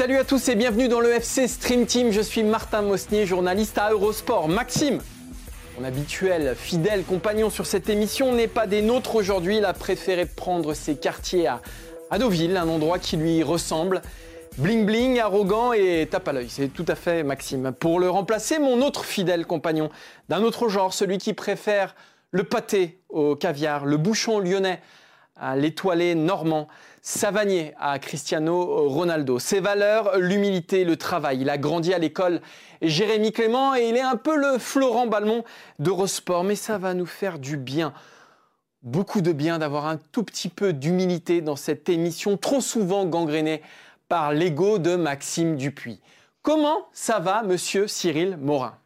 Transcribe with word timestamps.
Salut 0.00 0.16
à 0.16 0.24
tous 0.24 0.48
et 0.48 0.54
bienvenue 0.54 0.88
dans 0.88 1.00
le 1.00 1.10
FC 1.10 1.46
Stream 1.46 1.84
Team. 1.84 2.10
Je 2.10 2.22
suis 2.22 2.42
Martin 2.42 2.80
Mosnier, 2.80 3.26
journaliste 3.26 3.76
à 3.76 3.90
Eurosport. 3.90 4.48
Maxime, 4.48 4.98
mon 5.78 5.84
habituel 5.84 6.54
fidèle 6.56 7.04
compagnon 7.04 7.50
sur 7.50 7.66
cette 7.66 7.90
émission, 7.90 8.32
n'est 8.32 8.48
pas 8.48 8.66
des 8.66 8.80
nôtres 8.80 9.14
aujourd'hui. 9.14 9.58
Il 9.58 9.66
a 9.66 9.74
préféré 9.74 10.24
prendre 10.24 10.72
ses 10.72 10.96
quartiers 10.96 11.48
à, 11.48 11.60
à 12.10 12.18
Deauville, 12.18 12.56
un 12.56 12.66
endroit 12.66 12.98
qui 12.98 13.18
lui 13.18 13.42
ressemble. 13.42 14.00
Bling 14.56 14.86
bling, 14.86 15.20
arrogant 15.20 15.74
et 15.74 16.08
tape 16.10 16.28
à 16.28 16.32
l'œil. 16.32 16.48
C'est 16.48 16.68
tout 16.68 16.86
à 16.88 16.94
fait 16.94 17.22
Maxime. 17.22 17.70
Pour 17.78 18.00
le 18.00 18.08
remplacer, 18.08 18.58
mon 18.58 18.80
autre 18.80 19.04
fidèle 19.04 19.44
compagnon 19.44 19.90
d'un 20.30 20.42
autre 20.42 20.70
genre, 20.70 20.94
celui 20.94 21.18
qui 21.18 21.34
préfère 21.34 21.94
le 22.30 22.44
pâté 22.44 23.02
au 23.10 23.36
caviar, 23.36 23.84
le 23.84 23.98
bouchon 23.98 24.38
lyonnais 24.38 24.80
à 25.36 25.56
l'étoilé 25.56 26.14
normand, 26.14 26.68
Savanier 27.02 27.72
à 27.78 27.98
Cristiano 27.98 28.88
Ronaldo. 28.88 29.38
Ses 29.38 29.60
valeurs, 29.60 30.18
l'humilité, 30.18 30.84
le 30.84 30.96
travail. 30.96 31.40
Il 31.40 31.50
a 31.50 31.56
grandi 31.56 31.94
à 31.94 31.98
l'école 31.98 32.40
Jérémy 32.82 33.32
Clément 33.32 33.74
et 33.74 33.88
il 33.88 33.96
est 33.96 34.02
un 34.02 34.16
peu 34.16 34.36
le 34.36 34.58
Florent 34.58 35.06
Balmont 35.06 35.44
d'Eurosport. 35.78 36.44
Mais 36.44 36.56
ça 36.56 36.78
va 36.78 36.92
nous 36.92 37.06
faire 37.06 37.38
du 37.38 37.56
bien. 37.56 37.94
Beaucoup 38.82 39.20
de 39.20 39.32
bien 39.32 39.58
d'avoir 39.58 39.86
un 39.86 39.96
tout 39.96 40.24
petit 40.24 40.48
peu 40.48 40.72
d'humilité 40.72 41.40
dans 41.40 41.56
cette 41.56 41.88
émission 41.88 42.36
trop 42.36 42.60
souvent 42.60 43.06
gangrénée 43.06 43.62
par 44.08 44.32
l'ego 44.32 44.78
de 44.78 44.96
Maxime 44.96 45.56
Dupuis. 45.56 46.00
Comment 46.42 46.88
ça 46.92 47.18
va, 47.18 47.42
monsieur 47.42 47.86
Cyril 47.86 48.38
Morin? 48.40 48.76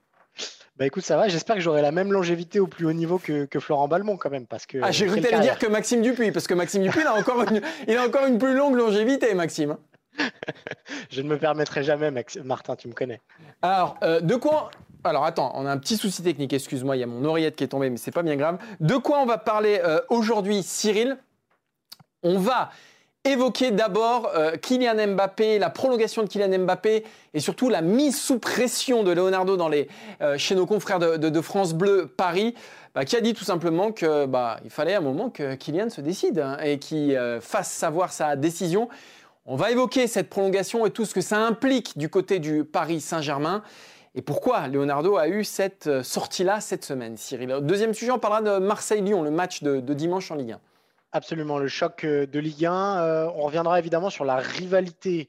Bah 0.77 0.87
écoute, 0.87 1.05
ça 1.05 1.17
va. 1.17 1.29
J'espère 1.29 1.57
que 1.57 1.63
j'aurai 1.63 1.83
la 1.83 1.93
même 1.93 2.13
longévité 2.13 2.59
au 2.59 2.67
plus 2.67 2.87
haut 2.87 2.93
niveau 2.93 3.19
que, 3.19 3.47
Florent 3.61 3.87
Balmont 3.87 4.17
quand 4.17 4.31
même. 4.31 4.47
Parce 4.47 4.67
que 4.67 4.79
ah, 4.83 4.91
j'ai 4.91 5.07
cru 5.07 5.21
que 5.21 5.41
dire 5.41 5.59
que 5.59 5.67
Maxime 5.67 6.03
Dupuis, 6.03 6.33
parce 6.33 6.47
que 6.47 6.55
Maxime 6.55 6.83
Dupuis, 6.83 7.03
il 7.03 7.07
a 7.07 7.15
encore 7.15 7.43
une, 7.43 7.61
il 7.87 7.97
a 7.97 8.05
encore 8.05 8.27
une 8.27 8.39
plus 8.39 8.57
longue 8.57 8.77
longévité, 8.77 9.35
Maxime. 9.35 9.77
Je 11.11 11.23
ne 11.23 11.29
me 11.29 11.39
permettrai 11.39 11.83
jamais, 11.83 12.11
Martin, 12.45 12.77
tu 12.77 12.89
me 12.89 12.93
connais. 12.93 13.21
Alors, 13.63 13.97
euh, 14.03 14.21
de 14.21 14.35
quoi 14.35 14.71
alors 15.07 15.27
attends, 15.27 15.53
on 15.55 15.67
a 15.67 15.71
un 15.71 15.77
petit 15.77 15.99
souci 15.99 16.23
technique, 16.23 16.55
excuse-moi, 16.55 16.97
il 16.97 17.01
y 17.01 17.03
a 17.03 17.07
mon 17.07 17.23
oreillette 17.27 17.57
qui 17.57 17.65
est 17.65 17.69
tombée, 17.69 17.91
mais 17.91 17.99
c'est 17.99 18.11
pas 18.11 18.23
bien 18.23 18.37
grave. 18.37 18.57
De 18.81 18.97
quoi 18.97 19.21
on 19.21 19.27
va 19.27 19.37
parler 19.37 19.79
euh, 19.85 20.01
aujourd'hui, 20.09 20.63
Cyril? 20.63 21.19
On 22.23 22.39
va 22.39 22.71
évoquer 23.25 23.71
d'abord 23.71 24.31
euh, 24.35 24.57
Kylian 24.57 25.15
Mbappé, 25.15 25.59
la 25.59 25.71
prolongation 25.71 26.23
de 26.23 26.29
Kylian 26.29 26.59
Mbappé 26.61 27.05
et 27.33 27.41
surtout 27.41 27.71
la 27.71 27.81
mise 27.81 28.21
sous 28.21 28.39
pression 28.39 29.03
de 29.03 29.13
Leonardo 29.13 29.57
dans 29.57 29.69
les, 29.69 29.89
euh, 30.21 30.37
chez 30.37 30.55
nos 30.55 30.67
confrères 30.67 30.99
de, 30.99 31.41
France 31.41 31.73
Bleu 31.73 32.07
Paris, 32.07 32.55
bah, 32.95 33.05
qui 33.05 33.17
a 33.17 33.21
dit 33.21 33.33
tout 33.33 33.45
simplement 33.45 33.93
que 33.93 34.27
bah, 34.27 34.61
il 34.65 34.71
fallait 34.71 34.95
un 34.95 35.01
moment 35.01 35.31
que 35.31 35.55
Kylian 35.55 35.89
se 35.89 36.01
décide 36.01 36.39
hein, 36.39 36.59
et 36.63 36.79
qu'il 36.79 37.17
euh, 37.17 37.41
fasse 37.41 37.71
savoir 37.71 38.13
sa 38.13 38.37
décision. 38.37 38.89
On 39.47 39.57
va 39.57 39.71
évoquer 39.71 40.07
cette 40.07 40.29
prolongation 40.29 40.85
et 40.85 40.91
tout 40.91 41.07
ce 41.07 41.15
que 41.15 41.21
ça 41.21 41.39
implique 41.39 41.97
du 41.97 42.11
côté 42.11 42.39
du 42.39 42.65
Paris 42.65 43.01
Saint-Germain. 43.01 43.63
Et 44.15 44.23
pourquoi 44.23 44.69
Leonardo 44.69 45.17
a 45.17 45.29
eu 45.29 45.45
cette 45.45 46.03
sortie-là 46.03 46.61
cette 46.61 46.85
semaine, 46.85 47.17
Cyril 47.17 47.59
Deuxième 47.63 47.95
sujet, 47.95 48.13
on 48.13 48.19
parlera 48.19 48.43
de 48.43 48.65
Marseille-Lyon, 48.65 49.23
le 49.23 49.31
match 49.31 49.63
de, 49.63 49.81
de 49.81 49.95
dimanche 49.95 50.31
en 50.31 50.37
Ligue 50.37 50.53
1. 50.53 50.61
Absolument, 51.17 51.61
le 51.61 51.69
choc 51.69 52.03
euh, 52.03 52.27
de 52.27 52.41
Ligue 52.41 52.67
1. 52.67 52.99
Euh, 52.99 53.31
on 53.37 53.43
reviendra 53.43 53.79
évidemment 53.79 54.11
sur 54.11 54.25
la 54.25 54.35
rivalité 54.35 55.29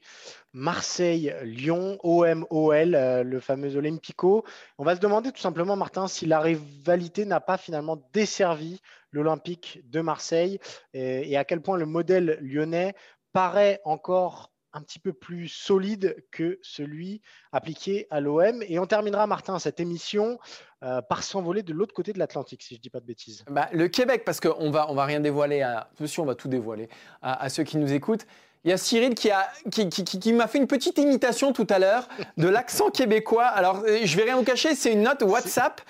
Marseille-Lyon, 0.52 1.98
OM-OL, 2.02 2.96
euh, 2.96 3.22
le 3.22 3.38
fameux 3.38 3.76
Olympico. 3.76 4.44
On 4.78 4.84
va 4.84 4.96
se 4.96 5.00
demander 5.00 5.30
tout 5.30 5.40
simplement, 5.40 5.76
Martin, 5.76 6.08
si 6.08 6.26
la 6.26 6.40
rivalité 6.40 7.24
n'a 7.24 7.38
pas 7.38 7.56
finalement 7.56 8.02
desservi 8.12 8.80
l'Olympique 9.12 9.80
de 9.88 10.00
Marseille 10.00 10.58
et, 10.92 11.36
à 11.36 11.44
quel 11.44 11.62
point 11.62 11.76
le 11.76 11.86
modèle 11.86 12.36
lyonnais 12.40 12.96
paraît 13.32 13.80
encore 13.84 14.50
un 14.76 14.82
petit 14.82 14.98
peu 14.98 15.14
plus 15.14 15.48
solide 15.48 16.22
que 16.30 16.58
celui 16.62 17.22
appliqué 17.50 18.06
à 18.10 18.20
l'OM. 18.20 18.62
Et 18.68 18.78
on 18.78 18.86
terminera, 18.86 19.26
Martin, 19.26 19.58
cette 19.58 19.80
émission 19.80 20.38
euh, 20.82 21.00
par 21.00 21.22
s'envoler 21.22 21.62
de 21.62 21.72
l'autre 21.72 21.94
côté 21.94 22.12
de 22.12 22.18
l'Atlantique, 22.18 22.62
si 22.62 22.74
je 22.74 22.80
ne 22.80 22.82
dis 22.82 22.90
pas 22.90 23.00
de 23.00 23.06
bêtises. 23.06 23.44
Bah, 23.50 23.68
le 23.72 23.88
Québec, 23.88 24.22
parce 24.26 24.38
qu'on 24.38 24.70
va, 24.70 24.90
on 24.90 24.94
va 24.94 25.06
rien 25.06 25.20
dévoiler, 25.20 25.62
à, 25.62 25.88
on 26.18 26.24
va 26.24 26.34
tout 26.34 26.48
dévoiler 26.48 26.90
à, 27.22 27.48
ceux 27.48 27.62
qui 27.62 27.78
nous 27.78 27.92
écoutent. 27.92 28.26
Il 28.64 28.70
y 28.70 28.72
a 28.72 28.76
Cyril 28.76 29.14
qui, 29.14 29.30
a, 29.30 29.48
qui, 29.70 29.88
qui, 29.88 30.04
qui 30.04 30.32
m'a 30.34 30.46
fait 30.46 30.58
une 30.58 30.66
petite 30.66 30.98
imitation 30.98 31.52
tout 31.52 31.66
à 31.70 31.78
l'heure 31.78 32.08
de 32.36 32.48
l'accent 32.48 32.90
québécois. 32.90 33.46
Alors, 33.46 33.82
euh, 33.86 34.00
je 34.04 34.16
vais 34.16 34.24
rien 34.24 34.36
vous 34.36 34.44
cacher, 34.44 34.74
c'est 34.74 34.92
une 34.92 35.02
note 35.02 35.22
WhatsApp. 35.22 35.80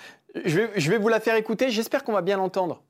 Je 0.45 0.61
vais, 0.61 0.79
je 0.79 0.89
vais 0.89 0.97
vous 0.97 1.09
la 1.09 1.19
faire 1.19 1.35
écouter. 1.35 1.71
J'espère 1.71 2.05
qu'on 2.05 2.13
va 2.13 2.21
bien 2.21 2.37
l'entendre. 2.37 2.81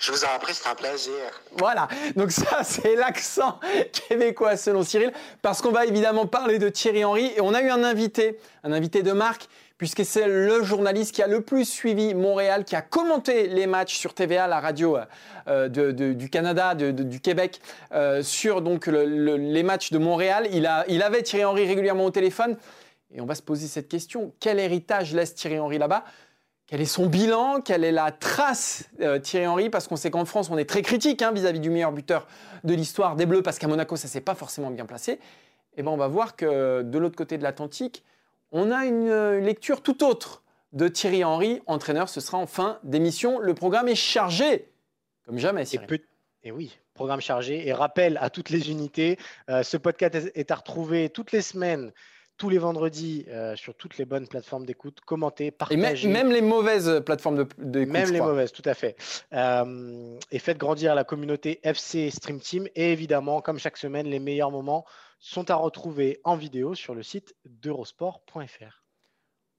Je 0.00 0.12
vous 0.12 0.24
en 0.24 0.38
prie, 0.38 0.54
c'est 0.54 0.66
un 0.66 0.74
plaisir. 0.74 1.12
Voilà, 1.52 1.86
donc 2.16 2.30
ça 2.32 2.60
c'est 2.64 2.96
l'accent 2.96 3.60
québécois 4.08 4.56
selon 4.56 4.82
Cyril, 4.82 5.12
parce 5.42 5.60
qu'on 5.60 5.72
va 5.72 5.84
évidemment 5.84 6.26
parler 6.26 6.58
de 6.58 6.70
Thierry 6.70 7.04
Henry 7.04 7.32
et 7.36 7.42
on 7.42 7.52
a 7.52 7.60
eu 7.60 7.68
un 7.68 7.84
invité, 7.84 8.38
un 8.64 8.72
invité 8.72 9.02
de 9.02 9.12
marque, 9.12 9.46
puisque 9.76 10.02
c'est 10.06 10.26
le 10.26 10.62
journaliste 10.62 11.14
qui 11.14 11.22
a 11.22 11.26
le 11.26 11.42
plus 11.42 11.66
suivi 11.66 12.14
Montréal, 12.14 12.64
qui 12.64 12.76
a 12.76 12.80
commenté 12.80 13.46
les 13.46 13.66
matchs 13.66 13.98
sur 13.98 14.14
TVA, 14.14 14.46
la 14.46 14.60
radio 14.60 14.96
euh, 15.48 15.68
du 15.68 16.30
Canada, 16.30 16.74
du 16.74 17.20
Québec, 17.20 17.60
euh, 17.92 18.22
sur 18.22 18.62
les 18.62 19.62
matchs 19.62 19.90
de 19.90 19.98
Montréal. 19.98 20.48
Il, 20.50 20.64
a, 20.66 20.84
il 20.88 21.02
avait 21.02 21.22
Thierry 21.22 21.44
Henry 21.44 21.66
régulièrement 21.66 22.06
au 22.06 22.10
téléphone. 22.10 22.56
Et 23.12 23.20
on 23.20 23.26
va 23.26 23.34
se 23.34 23.42
poser 23.42 23.66
cette 23.66 23.88
question 23.88 24.32
quel 24.38 24.58
héritage 24.58 25.14
laisse 25.14 25.34
Thierry 25.34 25.58
Henry 25.58 25.78
là-bas? 25.78 26.04
Quel 26.70 26.80
est 26.80 26.86
son 26.86 27.06
bilan? 27.06 27.60
Quelle 27.60 27.82
est 27.82 27.90
la 27.90 28.12
trace 28.12 28.88
euh, 29.00 29.18
Thierry 29.18 29.48
Henry? 29.48 29.70
Parce 29.70 29.88
qu'on 29.88 29.96
sait 29.96 30.12
qu'en 30.12 30.24
France, 30.24 30.50
on 30.50 30.56
est 30.56 30.68
très 30.68 30.82
critique 30.82 31.20
hein, 31.20 31.32
vis-à-vis 31.32 31.58
du 31.58 31.68
meilleur 31.68 31.90
buteur 31.90 32.28
de 32.62 32.74
l'histoire 32.74 33.16
des 33.16 33.26
Bleus, 33.26 33.42
parce 33.42 33.58
qu'à 33.58 33.66
Monaco, 33.66 33.96
ça 33.96 34.06
s'est 34.06 34.20
pas 34.20 34.36
forcément 34.36 34.70
bien 34.70 34.86
placé. 34.86 35.14
Et 35.14 35.18
eh 35.78 35.82
ben, 35.82 35.90
on 35.90 35.96
va 35.96 36.06
voir 36.06 36.36
que 36.36 36.82
de 36.82 36.98
l'autre 36.98 37.16
côté 37.16 37.38
de 37.38 37.42
l'Atlantique, 37.42 38.04
on 38.52 38.70
a 38.70 38.86
une 38.86 39.08
euh, 39.08 39.40
lecture 39.40 39.82
tout 39.82 40.04
autre 40.04 40.44
de 40.72 40.86
Thierry 40.86 41.24
Henry, 41.24 41.60
entraîneur. 41.66 42.08
Ce 42.08 42.20
sera 42.20 42.38
en 42.38 42.46
fin 42.46 42.78
d'émission. 42.84 43.40
Le 43.40 43.54
programme 43.54 43.88
est 43.88 43.96
chargé, 43.96 44.70
comme 45.24 45.38
jamais. 45.38 45.64
Et, 45.72 45.80
et, 46.44 46.52
oui, 46.52 46.78
programme 46.94 47.20
chargé. 47.20 47.66
Et 47.66 47.72
rappel 47.72 48.16
à 48.20 48.30
toutes 48.30 48.50
les 48.50 48.70
unités, 48.70 49.18
euh, 49.48 49.64
ce 49.64 49.76
podcast 49.76 50.30
est 50.36 50.50
à 50.52 50.54
retrouver 50.54 51.08
toutes 51.08 51.32
les 51.32 51.42
semaines 51.42 51.92
tous 52.40 52.48
les 52.48 52.56
vendredis 52.56 53.26
euh, 53.28 53.54
sur 53.54 53.74
toutes 53.74 53.98
les 53.98 54.06
bonnes 54.06 54.26
plateformes 54.26 54.64
d'écoute, 54.64 55.02
commentez, 55.04 55.50
partagez. 55.50 56.08
Et 56.08 56.10
même, 56.10 56.32
les 56.32 56.40
mauvaises 56.40 57.02
plateformes 57.04 57.44
d'écoute. 57.58 57.58
même 57.58 58.10
les 58.10 58.20
mauvaises, 58.22 58.50
tout 58.50 58.62
à 58.64 58.72
fait. 58.72 58.96
Euh, 59.34 60.18
et 60.30 60.38
faites 60.38 60.56
grandir 60.56 60.94
la 60.94 61.04
communauté 61.04 61.60
FC 61.64 62.10
Stream 62.10 62.40
Team. 62.40 62.66
Et 62.74 62.92
évidemment, 62.92 63.42
comme 63.42 63.58
chaque 63.58 63.76
semaine, 63.76 64.06
les 64.06 64.20
meilleurs 64.20 64.50
moments 64.50 64.86
sont 65.18 65.50
à 65.50 65.54
retrouver 65.54 66.18
en 66.24 66.34
vidéo 66.34 66.74
sur 66.74 66.94
le 66.94 67.02
site 67.02 67.36
d'eurosport.fr. 67.44 68.84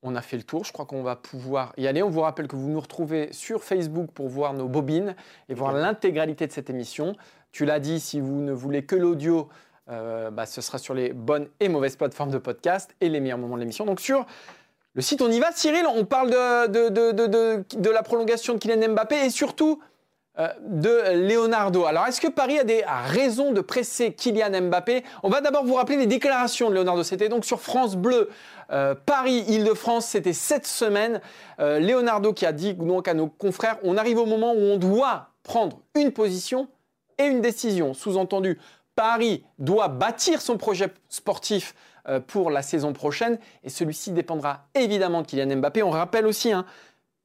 On 0.01 0.15
a 0.15 0.23
fait 0.23 0.37
le 0.37 0.43
tour, 0.43 0.63
je 0.63 0.73
crois 0.73 0.87
qu'on 0.87 1.03
va 1.03 1.15
pouvoir 1.15 1.73
y 1.77 1.85
aller. 1.85 2.01
On 2.01 2.09
vous 2.09 2.21
rappelle 2.21 2.47
que 2.47 2.55
vous 2.55 2.69
nous 2.69 2.81
retrouvez 2.81 3.31
sur 3.31 3.63
Facebook 3.63 4.09
pour 4.09 4.27
voir 4.27 4.55
nos 4.55 4.67
bobines 4.67 5.15
et 5.49 5.53
voir 5.53 5.71
l'intégralité 5.71 6.47
de 6.47 6.51
cette 6.51 6.71
émission. 6.71 7.15
Tu 7.51 7.63
l'as 7.63 7.79
dit, 7.79 7.99
si 7.99 8.19
vous 8.19 8.41
ne 8.41 8.51
voulez 8.51 8.83
que 8.83 8.95
l'audio, 8.95 9.49
euh, 9.91 10.31
bah, 10.31 10.45
ce 10.45 10.61
sera 10.61 10.77
sur 10.77 10.93
les 10.93 11.11
bonnes 11.11 11.47
et 11.59 11.67
mauvaises 11.67 11.97
plateformes 11.97 12.31
de 12.31 12.37
podcast 12.37 12.95
et 13.01 13.09
les 13.09 13.19
meilleurs 13.19 13.37
moments 13.37 13.55
de 13.55 13.61
l'émission. 13.61 13.85
Donc 13.85 13.99
sur 13.99 14.25
le 14.93 15.01
site, 15.01 15.21
on 15.21 15.29
y 15.29 15.39
va. 15.39 15.51
Cyril, 15.51 15.85
on 15.85 16.05
parle 16.05 16.29
de, 16.29 17.89
la 17.89 18.03
prolongation 18.03 18.53
de 18.53 18.59
Kylian 18.59 18.93
Mbappé 18.93 19.25
et 19.25 19.29
surtout 19.29 19.81
euh, 20.39 20.47
de 20.65 21.27
Leonardo. 21.27 21.85
Alors, 21.85 22.07
est-ce 22.07 22.21
que 22.21 22.29
Paris 22.29 22.59
a 22.59 22.63
des 22.63 22.83
raisons 22.85 23.51
de 23.51 23.59
presser 23.59 24.13
Kylian 24.13 24.61
Mbappé? 24.69 25.03
On 25.23 25.29
va 25.29 25.41
d'abord 25.41 25.65
vous 25.65 25.75
rappeler 25.75 25.97
les 25.97 26.07
déclarations 26.07 26.69
de 26.69 26.75
Leonardo. 26.75 27.03
C'était 27.03 27.29
donc 27.29 27.43
sur 27.43 27.59
France 27.59 27.95
Bleu, 27.95 28.29
euh, 28.71 28.95
Paris-Île-de-France, 29.05 30.05
c'était 30.05 30.33
cette 30.33 30.67
semaine. 30.67 31.21
Leonardo 31.59 32.33
qui 32.33 32.45
a 32.45 32.53
dit 32.53 32.73
donc 32.73 33.07
à 33.07 33.13
nos 33.13 33.27
confrères, 33.27 33.77
on 33.83 33.97
arrive 33.97 34.17
au 34.17 34.25
moment 34.25 34.53
où 34.53 34.61
on 34.61 34.77
doit 34.77 35.27
prendre 35.43 35.81
une 35.95 36.11
position 36.11 36.67
et 37.17 37.25
une 37.25 37.41
décision. 37.41 37.93
Sous-entendu, 37.93 38.57
Paris 39.01 39.43
doit 39.57 39.87
bâtir 39.87 40.41
son 40.41 40.57
projet 40.57 40.93
sportif 41.09 41.73
euh, 42.07 42.19
pour 42.19 42.51
la 42.51 42.61
saison 42.61 42.93
prochaine 42.93 43.39
et 43.63 43.69
celui-ci 43.69 44.11
dépendra 44.11 44.67
évidemment 44.75 45.23
de 45.23 45.25
Kylian 45.25 45.57
Mbappé. 45.57 45.81
On 45.81 45.89
rappelle 45.89 46.27
aussi 46.27 46.51
hein, 46.51 46.67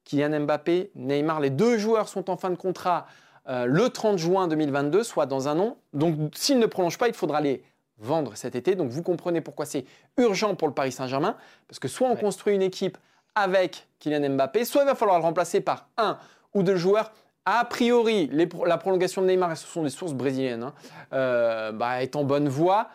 Kylian 0.04 0.40
Mbappé, 0.40 0.90
Neymar, 0.94 1.38
les 1.38 1.50
deux 1.50 1.76
joueurs 1.76 2.08
sont 2.08 2.30
en 2.30 2.38
fin 2.38 2.48
de 2.48 2.54
contrat 2.54 3.06
euh, 3.50 3.66
le 3.66 3.90
30 3.90 4.16
juin 4.16 4.48
2022, 4.48 5.02
soit 5.02 5.26
dans 5.26 5.48
un 5.48 5.58
an. 5.60 5.76
Donc 5.92 6.16
s'ils 6.34 6.58
ne 6.58 6.64
prolongent 6.64 6.96
pas, 6.96 7.08
il 7.08 7.14
faudra 7.14 7.42
les 7.42 7.62
vendre 7.98 8.36
cet 8.36 8.56
été. 8.56 8.74
Donc 8.74 8.88
vous 8.88 9.02
comprenez 9.02 9.42
pourquoi 9.42 9.66
c'est 9.66 9.84
urgent 10.16 10.54
pour 10.54 10.68
le 10.68 10.74
Paris 10.74 10.92
Saint-Germain, 10.92 11.36
parce 11.68 11.78
que 11.78 11.88
soit 11.88 12.08
on 12.08 12.16
construit 12.16 12.54
une 12.54 12.62
équipe 12.62 12.96
avec 13.34 13.86
Kylian 13.98 14.30
Mbappé, 14.30 14.64
soit 14.64 14.80
il 14.80 14.86
va 14.86 14.94
falloir 14.94 15.18
le 15.18 15.24
remplacer 15.24 15.60
par 15.60 15.90
un 15.98 16.16
ou 16.54 16.62
deux 16.62 16.76
joueurs. 16.76 17.12
A 17.48 17.64
priori, 17.64 18.28
la 18.66 18.76
prolongation 18.76 19.22
de 19.22 19.28
Neymar, 19.28 19.52
et 19.52 19.56
ce 19.56 19.68
sont 19.68 19.84
des 19.84 19.90
sources 19.90 20.14
brésiliennes, 20.14 20.64
hein, 20.64 20.74
euh, 21.12 21.70
bah, 21.70 22.02
est 22.02 22.16
en 22.16 22.24
bonne 22.24 22.48
voie. 22.48 22.90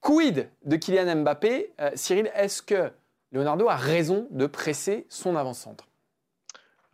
Quid 0.00 0.48
de 0.64 0.76
Kylian 0.76 1.16
Mbappé 1.16 1.74
euh, 1.78 1.90
Cyril, 1.94 2.30
est-ce 2.34 2.62
que 2.62 2.90
Leonardo 3.30 3.68
a 3.68 3.76
raison 3.76 4.26
de 4.30 4.46
presser 4.46 5.06
son 5.10 5.36
avant-centre? 5.36 5.86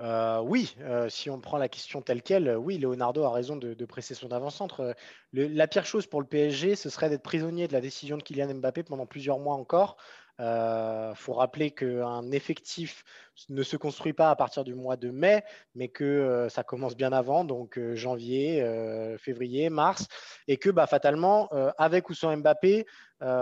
Euh, 0.01 0.41
oui, 0.41 0.77
si 1.09 1.31
on 1.31 1.41
prend 1.41 1.59
la 1.59 1.69
question 1.69 2.03
telle 2.03 2.23
qu'elle, 2.23 2.57
oui, 2.57 2.77
Leonardo 2.77 3.23
a 3.23 3.31
raison 3.31 3.55
de, 3.55 3.85
presser 3.85 4.15
son 4.15 4.33
avant-centre. 4.33 4.95
la 5.33 5.69
pire 5.69 5.87
chose 5.87 6.09
pour 6.09 6.21
le 6.21 6.27
PSG, 6.27 6.75
ce 6.75 6.91
serait 6.91 7.09
d'être 7.09 7.23
prisonnier 7.23 7.69
de 7.69 7.73
la 7.73 7.81
décision 7.81 8.17
de 8.17 8.23
Kylian 8.25 8.53
Mbappé 8.55 8.83
pendant 8.83 9.07
plusieurs 9.07 9.39
mois 9.39 9.55
encore. 9.55 9.97
Il 10.39 10.45
euh, 10.45 11.15
faut 11.15 11.33
rappeler 11.33 11.71
qu'un 11.71 12.31
effectif 12.31 13.05
ne 13.49 13.63
se 13.63 13.79
construit 13.79 14.13
pas 14.13 14.31
à 14.31 14.37
partir 14.37 14.65
du 14.65 14.75
mois 14.75 14.97
de 14.99 15.11
mai, 15.11 15.43
mais 15.75 15.89
que 15.89 16.05
euh, 16.05 16.51
ça 16.51 16.63
commence 16.63 16.95
bien 16.95 17.11
avant, 17.13 17.45
donc 17.45 17.79
euh, 17.79 17.95
janvier, 17.95 18.63
février, 19.19 19.71
mars, 19.71 20.07
et 20.47 20.59
que 20.59 20.69
bah, 20.69 20.87
fatalement, 20.87 21.49
avec 21.79 22.11
ou 22.11 22.15
sans 22.15 22.37
Mbappé, 22.37 22.87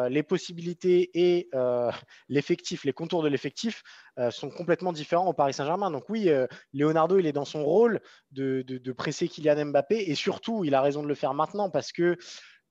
les 0.08 0.22
possibilités 0.22 1.10
et 1.14 1.48
l'effectif, 2.28 2.84
les 2.84 2.92
contours 2.92 3.22
de 3.22 3.28
l'effectif 3.28 3.82
sont 4.30 4.50
complètement 4.50 4.92
différents 4.92 5.26
au 5.26 5.32
Paris 5.32 5.52
Saint-Germain. 5.52 5.90
Donc 5.90 6.08
oui, 6.08 6.30
Leonardo, 6.72 7.18
il 7.18 7.26
est 7.26 7.32
dans 7.32 7.44
son 7.44 7.64
rôle 7.64 8.00
de, 8.30 8.62
de, 8.62 8.92
presser 8.92 9.28
Kylian 9.28 9.66
Mbappé, 9.66 10.10
et 10.10 10.14
surtout, 10.14 10.64
il 10.64 10.74
a 10.74 10.80
raison 10.80 11.02
de 11.02 11.08
le 11.08 11.14
faire 11.14 11.34
maintenant 11.34 11.70
parce 11.70 11.92
que 11.92 12.16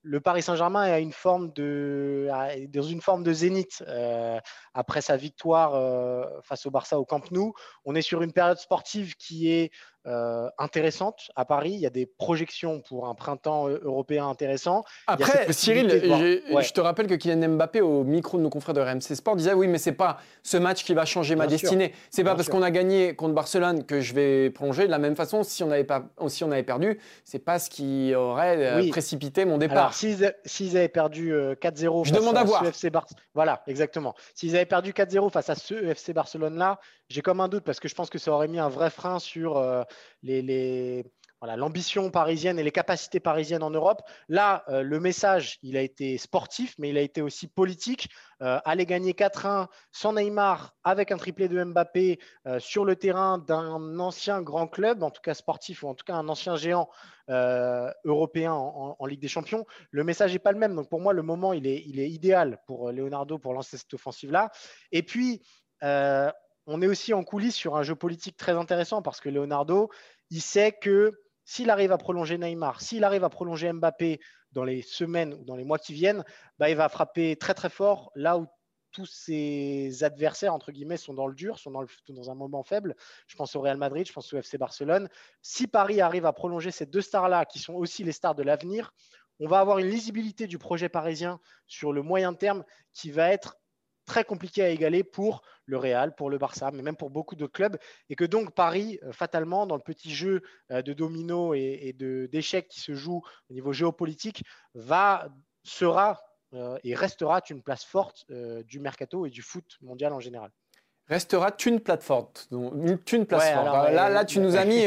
le 0.04 0.20
Paris 0.20 0.42
Saint-Germain 0.42 0.86
est 0.86 1.02
dans 2.68 2.82
une 2.84 3.02
forme 3.02 3.24
de 3.24 3.34
zénith 3.34 3.84
euh, 3.88 4.40
après 4.74 5.02
sa 5.02 5.16
victoire 5.16 5.76
euh, 5.76 6.26
face 6.42 6.66
au 6.66 6.72
Barça 6.72 7.00
au 7.00 7.06
Camp 7.06 7.32
Nou. 7.32 7.54
On 7.86 7.96
est 7.96 8.02
sur 8.02 8.22
une 8.22 8.34
période 8.34 8.58
sportive 8.58 9.16
qui 9.16 9.50
est 9.50 9.72
euh, 10.06 10.50
intéressante 10.58 11.32
à 11.38 11.46
Paris. 11.46 11.72
Il 11.72 11.80
y 11.80 11.86
a 11.86 11.90
des 11.90 12.06
projections 12.06 12.82
pour 12.82 13.08
un 13.08 13.16
printemps 13.16 13.70
euh, 13.70 13.80
européen 13.84 14.28
intéressant. 14.28 14.84
Après, 15.08 15.52
Cyril, 15.54 15.90
je 15.90 16.74
te 16.74 16.82
rappelle 16.82 17.08
que 17.08 17.14
Kylian 17.14 17.48
Mbappé, 17.48 17.80
au 17.80 18.04
micro 18.04 18.38
de 18.38 18.44
nos 18.44 18.50
confrères 18.50 18.74
de 18.74 18.82
RMC 18.82 19.16
Sport, 19.16 19.38
disait 19.38 19.54
oui, 19.54 19.68
mais 19.68 19.78
c'est 19.78 19.94
pas 19.94 20.18
ce 20.42 20.58
match 20.58 20.84
qui 20.84 20.94
va 20.94 21.06
changer 21.06 21.38
ma 21.38 21.48
destinée. 21.48 21.94
C'est 22.10 22.26
pas 22.26 22.36
parce 22.36 22.50
qu'on 22.50 22.64
a 22.64 22.72
gagné 22.72 23.16
contre 23.16 23.34
Barcelone 23.34 23.86
que 23.86 24.02
je 24.02 24.14
vais 24.14 24.50
prolonger. 24.50 24.88
De 24.88 24.92
la 24.92 25.00
même 25.00 25.16
façon, 25.16 25.42
si 25.44 25.64
on 25.64 25.72
avait, 25.72 25.86
pas, 25.86 26.04
si 26.28 26.44
on 26.44 26.52
avait 26.52 26.64
perdu, 26.64 27.00
c'est 27.24 27.40
pas 27.40 27.58
ce 27.58 27.70
qui 27.70 28.14
aurait 28.14 28.58
euh, 28.58 28.90
précipité 28.90 29.46
mon 29.46 29.58
départ. 29.58 29.78
Alors, 29.78 29.94
s'ils 29.94 30.78
avaient 30.78 30.90
perdu 30.90 31.34
4-0 31.34 32.04
face 32.04 32.12
demande 32.12 32.36
à, 32.36 32.44
voir. 32.44 32.66
FC 32.66 32.90
Barcelone, 32.90 33.22
voilà, 33.34 33.64
exactement. 33.68 34.16
S'ils 34.36 34.54
avaient 34.58 34.66
perdu 34.66 34.92
4-0 34.92 35.32
face 35.32 35.50
à 35.50 35.56
ce 35.56 35.76
FC 35.76 36.12
Barcelone-là, 36.12 36.80
j'ai 37.08 37.22
comme 37.22 37.40
un 37.40 37.48
doute 37.48 37.64
parce 37.64 37.80
que 37.80 37.88
je 37.88 37.96
pense 37.96 38.10
que 38.10 38.18
ça 38.18 38.32
aurait 38.32 38.48
mis 38.48 38.60
un 38.60 38.70
vrai 38.70 38.90
frein 38.90 39.20
sur 39.20 39.58
l'ambition 41.58 42.10
parisienne 42.10 42.60
et 42.60 42.64
les 42.64 42.72
capacités 42.72 43.20
parisiennes 43.20 43.64
en 43.64 43.70
Europe. 43.70 44.02
Là, 44.30 44.64
euh, 44.70 44.82
le 44.82 45.00
message, 45.00 45.60
il 45.62 45.78
a 45.78 45.82
été 45.82 46.18
sportif, 46.18 46.76
mais 46.78 46.90
il 46.90 46.98
a 46.98 47.02
été 47.02 47.22
aussi 47.22 47.48
politique. 47.48 48.10
Euh, 48.42 48.60
aller 48.66 48.86
gagner 48.86 49.14
4-1 49.14 49.68
sans 49.92 50.14
Neymar, 50.14 50.76
avec 50.84 51.12
un 51.12 51.18
triplé 51.18 51.48
de 51.48 51.64
Mbappé 51.64 52.20
euh, 52.48 52.60
sur 52.60 52.86
le 52.86 52.96
terrain 52.96 53.38
d'un 53.38 54.00
ancien 54.00 54.42
grand 54.42 54.68
club, 54.68 55.04
en 55.04 55.12
tout 55.12 55.22
cas 55.22 55.34
sportif, 55.34 55.84
ou 55.84 55.88
en 55.90 55.96
tout 55.96 56.06
cas 56.06 56.16
un 56.16 56.28
ancien 56.30 56.56
géant 56.56 56.90
européen 57.30 58.52
en, 58.52 59.06
Ligue 59.06 59.22
des 59.22 59.30
Champions, 59.30 59.66
le 59.92 60.04
message 60.04 60.34
n'est 60.34 60.40
pas 60.40 60.52
le 60.52 60.60
même. 60.60 60.76
Donc 60.76 60.90
pour 60.90 61.00
moi, 61.00 61.14
le 61.14 61.22
moment, 61.22 61.54
il 61.54 61.66
est, 61.68 61.82
il 61.88 62.02
est 62.02 62.10
idéal 62.10 62.60
pour 62.68 62.92
Leonardo 62.92 63.38
pour 63.38 63.54
lancer 63.54 63.78
cette 63.78 63.94
offensive-là. 63.94 64.52
Et 64.92 65.04
puis, 65.04 65.42
on 66.66 66.82
est 66.82 66.88
aussi 66.88 67.14
en 67.14 67.24
coulisses 67.24 67.56
sur 67.56 67.76
un 67.76 67.84
jeu 67.84 67.96
politique 67.96 68.38
très 68.38 68.54
intéressant 68.54 69.02
parce 69.02 69.20
que 69.20 69.30
Leonardo, 69.30 69.90
il 70.30 70.42
sait 70.42 70.72
que 70.72 71.20
s'il 71.46 71.70
arrive 71.70 71.92
à 71.92 71.98
prolonger 71.98 72.38
Neymar, 72.38 72.82
s'il 72.82 73.04
arrive 73.04 73.24
à 73.24 73.30
prolonger 73.30 73.72
Mbappé 73.72 74.20
dans 74.54 74.64
les 74.64 74.82
semaines 74.82 75.34
ou 75.34 75.44
dans 75.44 75.56
les 75.56 75.66
mois 75.66 75.80
qui 75.80 75.94
viennent, 75.94 76.24
bah, 76.58 76.70
il 76.70 76.76
va 76.76 76.88
frapper 76.90 77.36
très 77.36 77.54
très 77.54 77.70
fort 77.70 78.12
là 78.16 78.38
où 78.38 78.48
tous 78.92 79.08
ses 79.08 80.04
adversaires, 80.04 80.54
entre 80.54 80.72
guillemets, 80.72 80.98
sont 80.98 81.16
dans 81.16 81.26
le 81.26 81.34
dur, 81.34 81.58
sont 81.58 81.72
dans, 81.72 81.84
dans, 82.10 82.30
un 82.30 82.36
moment 82.36 82.62
faible. 82.64 82.96
Je 83.28 83.36
pense 83.36 83.56
au 83.56 83.62
Real 83.62 83.78
Madrid, 83.78 84.08
je 84.08 84.14
pense 84.14 84.32
au 84.32 84.38
FC 84.38 84.60
Barcelone. 84.60 85.10
Si 85.42 85.66
Paris 85.66 86.00
arrive 86.00 86.28
à 86.28 86.32
prolonger 86.32 86.70
ces 86.70 86.86
deux 86.86 87.02
stars-là, 87.02 87.46
qui 87.46 87.58
sont 87.58 87.74
aussi 87.74 88.04
les 88.04 88.12
stars 88.12 88.36
de 88.36 88.44
l'avenir, 88.44 88.94
on 89.40 89.48
va 89.48 89.60
avoir 89.60 89.80
une 89.80 89.88
lisibilité 89.88 90.46
du 90.46 90.60
projet 90.60 90.90
parisien 90.90 91.40
sur 91.66 91.92
le 91.92 92.04
moyen 92.04 92.36
terme 92.36 92.64
qui 92.94 93.10
va 93.10 93.30
être 93.30 93.58
très 94.06 94.24
compliqué 94.24 94.64
à 94.64 94.70
égaler 94.70 95.04
pour 95.04 95.42
le 95.66 95.78
Real, 95.78 96.14
pour 96.16 96.30
le 96.30 96.38
Barça, 96.38 96.72
mais 96.72 96.82
même 96.82 96.96
pour 96.96 97.10
beaucoup 97.10 97.36
de 97.36 97.46
clubs. 97.46 97.78
Et 98.10 98.16
que 98.16 98.26
donc 98.26 98.54
Paris, 98.54 99.00
euh, 99.04 99.12
fatalement, 99.12 99.66
dans 99.66 99.76
le 99.76 99.82
petit 99.82 100.14
jeu 100.14 100.42
euh, 100.72 100.82
de 100.82 100.94
domino 100.94 101.54
et, 101.54 101.96
d'échecs 102.32 102.68
qui 102.68 102.82
se 102.82 102.94
joue 102.94 103.22
au 103.50 103.54
niveau 103.54 103.74
géopolitique, 103.74 104.44
va, 104.74 105.30
sera 105.64 106.22
euh, 106.54 106.78
et 106.84 106.96
restera 106.96 107.42
une 107.50 107.62
place 107.62 107.84
forte 107.84 108.26
du 108.66 108.80
mercato 108.80 109.26
et 109.26 109.30
du 109.30 109.42
foot 109.42 109.66
mondial 109.82 110.14
en 110.14 110.20
général. 110.20 110.52
Restera 111.08 111.52
une 111.66 111.80
place 111.80 112.04
forte. 112.04 112.48
Une 112.52 113.26
place 113.26 113.52
forte. 113.52 113.92
là, 113.92 114.10
là, 114.10 114.26
tu 114.26 114.40
nous 114.40 114.56
as 114.56 114.66
mis. 114.66 114.86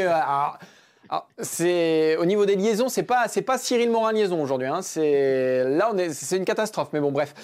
c'est 1.39 2.17
au 2.17 2.25
niveau 2.25 2.47
des 2.47 2.57
liaisons, 2.57 2.89
c'est 2.89 3.03
pas 3.03 3.29
c'est 3.29 3.43
pas 3.43 3.59
Cyril 3.59 3.91
Morin 3.91 4.13
liaison 4.13 4.43
aujourd'hui. 4.43 4.67
Hein. 4.67 4.83
C'est 4.83 5.65
là 5.65 5.91
on 5.93 5.99
est 5.99 6.11
c'est 6.11 6.37
une 6.37 6.45
catastrophe. 6.45 6.89
Mais 6.93 7.01
bon 7.01 7.13
bref, 7.13 7.35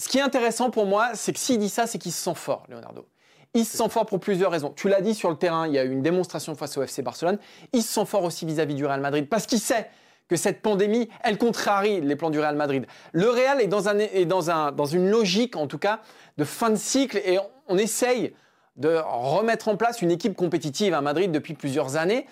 ce 0.00 0.08
qui 0.08 0.16
est 0.16 0.22
intéressant 0.22 0.70
pour 0.70 0.86
moi, 0.86 1.10
c'est 1.12 1.34
que 1.34 1.38
s'il 1.38 1.58
dit 1.58 1.68
ça, 1.68 1.86
c'est 1.86 1.98
qu'il 1.98 2.12
se 2.12 2.22
sent 2.22 2.34
fort, 2.34 2.64
Leonardo. 2.70 3.06
Il 3.52 3.66
se 3.66 3.76
sent 3.76 3.90
fort 3.90 4.06
pour 4.06 4.18
plusieurs 4.18 4.50
raisons. 4.50 4.72
Tu 4.74 4.88
l'as 4.88 5.02
dit 5.02 5.14
sur 5.14 5.28
le 5.28 5.36
terrain, 5.36 5.66
il 5.66 5.74
y 5.74 5.78
a 5.78 5.84
eu 5.84 5.90
une 5.90 6.00
démonstration 6.00 6.54
face 6.54 6.78
au 6.78 6.82
FC 6.82 7.02
Barcelone. 7.02 7.38
Il 7.74 7.82
se 7.82 7.92
sent 7.92 8.06
fort 8.06 8.24
aussi 8.24 8.46
vis-à-vis 8.46 8.74
du 8.74 8.86
Real 8.86 9.02
Madrid 9.02 9.28
parce 9.28 9.44
qu'il 9.44 9.60
sait 9.60 9.90
que 10.26 10.36
cette 10.36 10.62
pandémie, 10.62 11.10
elle 11.22 11.36
contrarie 11.36 12.00
les 12.00 12.16
plans 12.16 12.30
du 12.30 12.40
Real 12.40 12.56
Madrid. 12.56 12.86
Le 13.12 13.28
Real 13.28 13.60
est 13.60 13.66
dans, 13.66 13.90
un, 13.90 13.98
est 13.98 14.24
dans, 14.24 14.50
un, 14.50 14.72
dans 14.72 14.86
une 14.86 15.10
logique, 15.10 15.54
en 15.54 15.66
tout 15.66 15.76
cas, 15.76 16.00
de 16.38 16.44
fin 16.44 16.70
de 16.70 16.76
cycle 16.76 17.18
et 17.18 17.38
on, 17.68 17.76
essaye 17.76 18.32
de 18.76 18.96
remettre 19.04 19.68
en 19.68 19.76
place 19.76 20.00
une 20.00 20.10
équipe 20.10 20.34
compétitive 20.34 20.94
à 20.94 21.02
Madrid 21.02 21.30
depuis 21.30 21.52
plusieurs 21.52 21.96
années. 21.96 22.26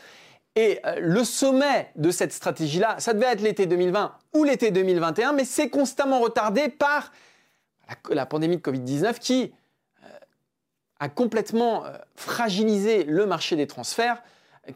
Et 0.57 0.81
euh, 0.87 0.95
le 1.01 1.23
sommet 1.23 1.91
de 1.97 2.11
cette 2.11 2.33
stratégie-là, 2.33 2.97
ça 2.99 3.13
devait 3.13 3.27
être 3.27 3.43
l'été 3.43 3.67
2020 3.67 4.15
ou 4.35 4.45
l'été 4.45 4.71
2021, 4.71 5.33
mais 5.33 5.45
c'est 5.45 5.69
constamment 5.69 6.21
retardé 6.21 6.71
par 6.71 7.13
la, 8.11 8.27
pandémie 8.27 8.57
de 8.57 8.63
Covid-19 8.63 9.19
qui 9.19 9.53
euh, 10.05 10.09
a 11.01 11.09
complètement 11.09 11.85
euh, 11.85 11.93
fragilisé 12.15 13.05
le 13.05 13.27
marché 13.27 13.57
des 13.57 13.67
transferts, 13.67 14.23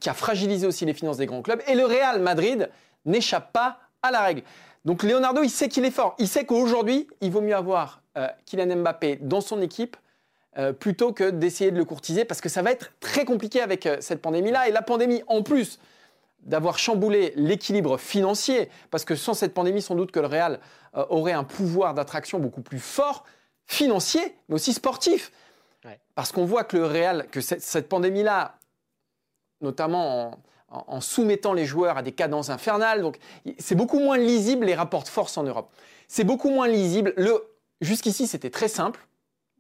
qui 0.01 0.09
a 0.09 0.15
fragilisé 0.15 0.67
aussi 0.67 0.85
les 0.87 0.95
finances 0.95 1.19
des 1.19 1.27
grands 1.27 1.43
clubs. 1.43 1.61
Et 1.67 1.75
le 1.75 1.85
Real 1.85 2.21
Madrid 2.21 2.71
n'échappe 3.05 3.53
pas 3.53 3.79
à 4.03 4.11
la 4.11 4.23
règle. 4.23 4.43
Donc 4.85 5.03
Leonardo, 5.03 5.43
il 5.43 5.51
sait 5.51 5.69
qu'il 5.69 5.85
est 5.85 5.91
fort. 5.91 6.15
Il 6.19 6.29
sait 6.29 6.45
qu'aujourd'hui, 6.45 7.07
il 7.21 7.31
vaut 7.31 7.43
mieux 7.43 7.55
avoir 7.55 8.03
euh, 8.17 8.27
Kylian 8.47 8.77
Mbappé 8.77 9.19
dans 9.21 9.41
son 9.41 9.61
équipe 9.61 9.97
plutôt 10.81 11.15
que 11.15 11.31
d'essayer 11.31 11.71
de 11.71 11.79
le 11.79 11.87
courtiser 11.87 12.27
parce 12.27 12.43
que 12.43 12.51
ça 12.51 12.61
va 12.61 12.73
être 12.73 12.93
très 13.01 13.25
compliqué 13.25 13.63
avec 13.63 13.89
cette 14.01 14.21
pandémie-là. 14.21 14.69
Et 14.69 14.71
la 14.71 14.83
pandémie, 14.83 15.23
en 15.27 15.43
plus 15.43 15.79
d'avoir 16.43 16.79
chamboulé 16.79 17.33
l'équilibre 17.37 17.99
financier, 17.99 18.69
parce 18.91 19.05
que 19.05 19.15
sans 19.15 19.35
cette 19.35 19.55
pandémie, 19.55 19.83
sans 19.83 19.95
doute 19.95 20.11
que 20.11 20.21
le 20.21 20.27
Real 20.27 20.61
euh, 20.97 21.05
aurait 21.09 21.33
un 21.33 21.45
pouvoir 21.45 21.95
d'attraction 21.95 22.39
beaucoup 22.39 22.63
plus 22.63 22.81
fort, 22.81 23.25
financier, 23.67 24.37
mais 24.49 24.57
aussi 24.57 24.73
sportif. 24.73 25.33
Parce 26.15 26.31
qu'on 26.31 26.45
voit 26.45 26.65
que 26.65 26.77
le 26.77 26.87
Real, 26.87 27.27
que 27.31 27.41
cette, 27.41 27.89
pandémie-là, 27.89 28.57
notamment 29.63 30.39
en, 30.69 31.01
soumettant 31.01 31.55
les 31.55 31.65
joueurs 31.65 31.97
à 31.97 32.03
des 32.03 32.13
cadences 32.13 32.51
infernales, 32.51 33.01
donc 33.01 33.19
c'est 33.59 33.75
beaucoup 33.75 33.99
moins 33.99 34.19
lisible 34.19 34.67
les 34.67 34.75
rapports 34.75 35.03
de 35.03 35.09
force 35.09 35.39
en 35.39 35.43
Europe. 35.43 35.73
C'est 36.09 36.25
beaucoup 36.25 36.51
moins 36.51 36.69
lisible. 36.69 37.15
jusqu'ici, 37.81 38.27
c'était 38.27 38.51
très 38.51 38.69
simple, 38.69 39.01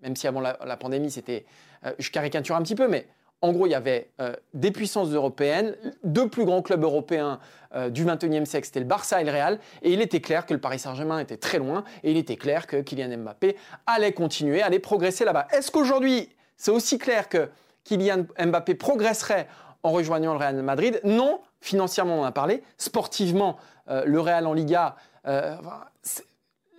même 0.03 0.15
si 0.15 0.27
avant 0.27 0.41
la, 0.41 0.77
pandémie, 0.77 1.11
c'était, 1.11 1.47
euh, 1.87 1.93
je 1.99 2.11
caricature 2.11 2.55
un 2.55 2.62
petit 2.62 2.75
peu, 2.75 2.89
mais 2.89 3.07
en 3.43 3.53
gros, 3.53 3.67
il 3.67 3.71
y 3.71 3.75
avait 3.75 4.09
euh, 4.21 4.35
des 4.55 4.71
puissances 4.71 5.11
européennes, 5.11 5.77
deux 6.05 6.29
plus 6.29 6.45
grands 6.45 6.63
clubs 6.63 6.83
européens 6.83 7.41
euh, 7.75 7.91
du 7.91 8.05
21e 8.05 8.45
siècle, 8.45 8.67
c'était 8.67 8.81
le 8.81 8.87
Barça 8.87 9.21
et 9.21 9.25
le 9.25 9.33
Real, 9.33 9.59
et 9.83 9.93
il 9.93 10.01
était 10.01 10.21
clair 10.21 10.47
que 10.47 10.55
le 10.55 10.61
Paris 10.61 10.79
Saint-Germain 10.79 11.19
était 11.19 11.37
très 11.37 11.59
loin, 11.59 11.83
et 12.05 12.13
il 12.13 12.17
était 12.17 12.37
clair 12.37 12.69
que 12.69 12.81
Kylian 12.81 13.19
Mbappé 13.19 13.57
allait 13.87 14.13
continuer, 14.13 14.63
allait 14.63 14.79
progresser 14.79 15.25
là-bas. 15.25 15.49
Est-ce 15.53 15.73
qu'aujourd'hui, 15.73 16.29
c'est 16.57 16.71
aussi 16.71 16.99
clair 16.99 17.29
que 17.29 17.49
Kylian 17.83 18.27
Mbappé 18.39 18.77
progresserait 18.77 19.49
en 19.83 19.91
rejoignant 19.91 20.35
le 20.35 20.39
Real 20.39 20.63
Madrid? 20.63 21.01
Non, 21.03 21.41
financièrement, 21.61 22.21
on 22.21 22.23
en 22.23 22.27
a 22.27 22.33
parlé. 22.33 22.63
Sportivement, 22.79 23.57
euh, 23.91 24.05
le 24.07 24.21
Real 24.21 24.47
en 24.47 24.53
Liga, 24.53 24.95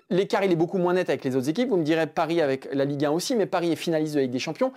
l'écart 0.09 0.43
il 0.43 0.51
est 0.51 0.57
beaucoup 0.57 0.77
moins 0.77 0.93
net 0.93 1.09
avec 1.09 1.25
les 1.25 1.35
autres 1.35 1.49
équipes. 1.49 1.69
Vous 1.69 1.77
me 1.77 1.83
direz 1.83 2.07
Paris 2.07 2.39
avec 2.39 2.73
la 2.73 2.85
Ligue 2.85 3.03
1 3.03 3.11
aussi, 3.11 3.35
mais 3.35 3.45
Paris 3.45 3.71
est 3.73 3.77
finaliste 3.77 4.13
de 4.13 4.19
la 4.19 4.23
Ligue 4.23 4.31
des 4.31 4.39
Champions 4.39 4.71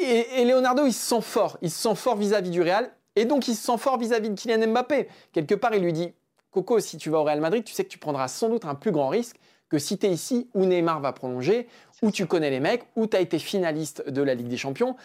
et, 0.00 0.44
Leonardo, 0.44 0.86
il 0.86 0.92
se 0.92 1.06
sent 1.14 1.22
fort. 1.22 1.58
Il 1.62 1.70
se 1.70 1.80
sent 1.80 1.94
fort 1.94 2.16
vis-à-vis 2.16 2.50
du 2.50 2.62
Real. 2.62 2.90
Et 3.16 3.24
donc, 3.24 3.48
il 3.48 3.54
se 3.54 3.64
sent 3.64 3.78
fort 3.78 3.98
vis-à-vis 3.98 4.30
de 4.30 4.34
Kylian 4.34 4.66
Mbappé. 4.68 5.08
Quelque 5.32 5.54
part, 5.54 5.74
il 5.74 5.82
lui 5.82 5.92
dit 5.92 6.12
Coco, 6.50 6.80
si 6.80 6.96
tu 6.98 7.10
vas 7.10 7.18
au 7.18 7.24
Real 7.24 7.40
Madrid, 7.40 7.64
tu 7.64 7.72
sais 7.72 7.84
que 7.84 7.88
tu 7.88 7.98
prendras 7.98 8.28
sans 8.28 8.48
doute 8.48 8.64
un 8.64 8.74
plus 8.74 8.92
grand 8.92 9.08
risque 9.08 9.36
que 9.68 9.78
si 9.78 9.98
tu 9.98 10.06
es 10.06 10.10
ici 10.10 10.48
où 10.54 10.66
Neymar 10.66 11.00
va 11.00 11.12
prolonger, 11.12 11.68
où 12.02 12.10
tu 12.10 12.26
connais 12.26 12.50
les 12.50 12.60
mecs, 12.60 12.84
où 12.96 13.06
tu 13.06 13.16
as 13.16 13.20
été 13.20 13.38
finaliste 13.38 14.08
de 14.08 14.22
la 14.22 14.34
Ligue 14.34 14.48
des 14.48 14.56
Champions. 14.56 14.96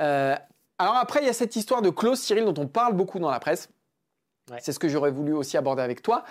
Euh, 0.00 0.36
alors 0.78 0.96
après, 0.96 1.20
il 1.22 1.26
y 1.26 1.30
a 1.30 1.32
cette 1.32 1.56
histoire 1.56 1.82
de 1.82 1.90
clause, 1.90 2.20
Cyril, 2.20 2.44
dont 2.44 2.60
on 2.60 2.66
parle 2.66 2.94
beaucoup 2.94 3.18
dans 3.18 3.30
la 3.30 3.40
presse. 3.40 3.68
C'est 4.60 4.72
ce 4.72 4.78
que 4.78 4.88
j'aurais 4.88 5.10
voulu 5.10 5.32
aussi 5.32 5.56
aborder 5.56 5.82
avec 5.82 6.02
toi. 6.02 6.24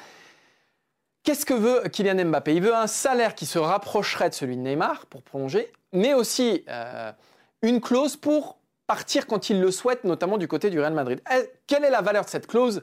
Qu'est-ce 1.24 1.46
que 1.46 1.54
veut 1.54 1.84
Kylian 1.90 2.26
Mbappé? 2.26 2.56
Il 2.56 2.62
veut 2.62 2.76
un 2.76 2.88
salaire 2.88 3.36
qui 3.36 3.46
se 3.46 3.60
rapprocherait 3.60 4.30
de 4.30 4.34
celui 4.34 4.56
de 4.56 4.62
Neymar 4.62 5.06
pour 5.08 5.22
prolonger, 5.22 5.72
mais 5.92 6.14
aussi 6.14 6.64
euh, 6.70 7.12
une 7.62 7.82
clause 7.82 8.16
pour 8.16 8.58
partir 8.86 9.28
quand 9.28 9.50
il 9.50 9.60
le 9.62 9.72
souhaite, 9.72 10.04
notamment 10.04 10.38
du 10.38 10.48
côté 10.48 10.70
du 10.70 10.80
Real 10.80 10.94
Madrid. 10.94 11.22
Eh, 11.34 11.50
quelle 11.68 11.84
est 11.84 11.90
la 11.90 12.02
valeur 12.02 12.26
de 12.26 12.30
cette 12.30 12.48
clause? 12.48 12.82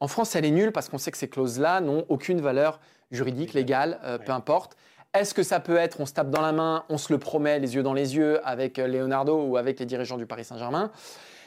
En 0.00 0.08
France, 0.08 0.36
elle 0.36 0.44
est 0.44 0.50
nulle 0.50 0.72
parce 0.72 0.88
qu'on 0.88 0.98
sait 0.98 1.10
que 1.10 1.16
ces 1.16 1.28
clauses-là 1.28 1.80
n'ont 1.80 2.04
aucune 2.08 2.40
valeur 2.40 2.80
juridique, 3.10 3.54
légale, 3.54 3.98
euh, 4.04 4.18
peu 4.18 4.32
importe. 4.32 4.76
Est-ce 5.14 5.32
que 5.32 5.42
ça 5.42 5.60
peut 5.60 5.76
être 5.76 6.00
on 6.00 6.06
se 6.06 6.12
tape 6.12 6.30
dans 6.30 6.42
la 6.42 6.52
main, 6.52 6.84
on 6.90 6.98
se 6.98 7.10
le 7.12 7.18
promet 7.18 7.58
les 7.58 7.74
yeux 7.74 7.82
dans 7.82 7.94
les 7.94 8.16
yeux 8.16 8.46
avec 8.46 8.78
euh, 8.78 8.86
Leonardo 8.86 9.42
ou 9.46 9.56
avec 9.56 9.80
les 9.80 9.86
dirigeants 9.86 10.18
du 10.18 10.26
Paris 10.26 10.44
Saint-Germain? 10.44 10.90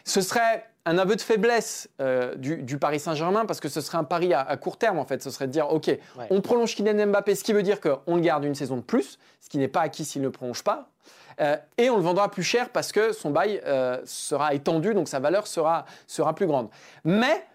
Ce 0.05 0.21
serait 0.21 0.65
un 0.89 0.97
aveu 0.97 1.15
de 1.15 1.21
faiblesse 1.21 1.89
euh, 2.01 2.35
du, 2.35 2.77
Paris 2.77 2.99
Saint-Germain 2.99 3.45
parce 3.45 3.59
que 3.59 3.69
ce 3.69 3.81
serait 3.81 3.97
un 3.97 4.03
pari 4.03 4.33
à, 4.33 4.57
court 4.57 4.77
terme 4.77 4.99
en 4.99 5.05
fait. 5.05 5.21
Ce 5.21 5.29
serait 5.29 5.47
de 5.47 5.51
dire 5.51 5.71
ok, 5.71 5.91
on 6.29 6.41
prolonge 6.41 6.75
Kylian 6.75 7.07
Mbappé, 7.07 7.35
ce 7.35 7.43
qui 7.43 7.53
veut 7.53 7.63
dire 7.63 7.79
qu'on 7.79 8.15
le 8.15 8.21
garde 8.21 8.43
une 8.43 8.55
saison 8.55 8.77
de 8.77 8.81
plus, 8.81 9.19
ce 9.39 9.49
qui 9.49 9.57
n'est 9.57 9.67
pas 9.67 9.81
acquis 9.81 10.05
s'il 10.05 10.21
ne 10.21 10.29
prolonge 10.29 10.63
pas. 10.63 10.89
Euh, 11.41 11.55
et 11.77 11.89
on 11.89 11.97
le 11.97 12.03
vendra 12.03 12.29
plus 12.29 12.43
cher 12.43 12.69
parce 12.69 12.91
que 12.91 13.13
son 13.13 13.29
bail 13.29 13.61
sera 14.05 14.53
étendu, 14.53 14.93
donc 14.93 15.07
sa 15.07 15.19
valeur 15.19 15.47
sera, 15.47 15.85
sera 16.07 16.33
plus 16.33 16.47
grande. 16.47 16.69
Mais 17.03 17.45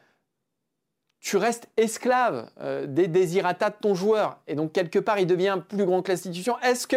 tu 1.24 1.38
restes 1.38 1.68
esclave 1.78 2.50
euh, 2.60 2.86
des 2.86 3.08
désirata 3.08 3.70
de 3.70 3.76
ton 3.80 3.94
joueur. 3.94 4.36
Et 4.46 4.54
donc, 4.54 4.72
quelque 4.72 4.98
part, 4.98 5.18
il 5.18 5.26
devient 5.26 5.58
plus 5.66 5.86
grand 5.86 6.02
que 6.02 6.12
l'institution. 6.12 6.58
Est-ce 6.60 6.86
que 6.86 6.96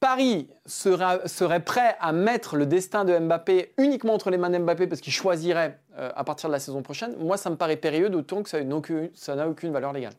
Paris 0.00 0.48
serait 0.64 1.60
prêt 1.60 1.96
à 2.00 2.12
mettre 2.12 2.56
le 2.56 2.64
destin 2.64 3.04
de 3.04 3.18
Mbappé 3.18 3.74
uniquement 3.76 4.14
entre 4.14 4.30
les 4.30 4.38
mains 4.38 4.48
d'Mbappé 4.48 4.86
parce 4.86 5.02
qu'il 5.02 5.12
choisirait 5.12 5.78
euh, 5.98 6.10
à 6.16 6.24
partir 6.24 6.48
de 6.48 6.54
la 6.54 6.58
saison 6.58 6.82
prochaine 6.82 7.14
Moi, 7.18 7.36
ça 7.36 7.50
me 7.50 7.56
paraît 7.56 7.76
périlleux, 7.76 8.08
d'autant 8.08 8.42
que 8.42 8.48
ça 8.48 8.64
n'a 8.64 9.46
aucune, 9.46 9.72
valeur 9.72 9.92
légale. 9.92 10.14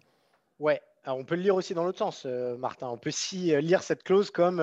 Ouais, 0.59 0.79
on 1.05 1.25
peut 1.25 1.35
le 1.35 1.41
lire 1.41 1.55
aussi 1.55 1.73
dans 1.73 1.83
l'autre 1.83 1.97
sens, 1.97 2.23
euh, 2.25 2.57
Martin. 2.57 2.87
On 2.89 2.97
peut 2.97 3.09
aussi 3.09 3.59
lire 3.61 3.83
cette 3.83 4.03
clause 4.03 4.31
comme 4.31 4.59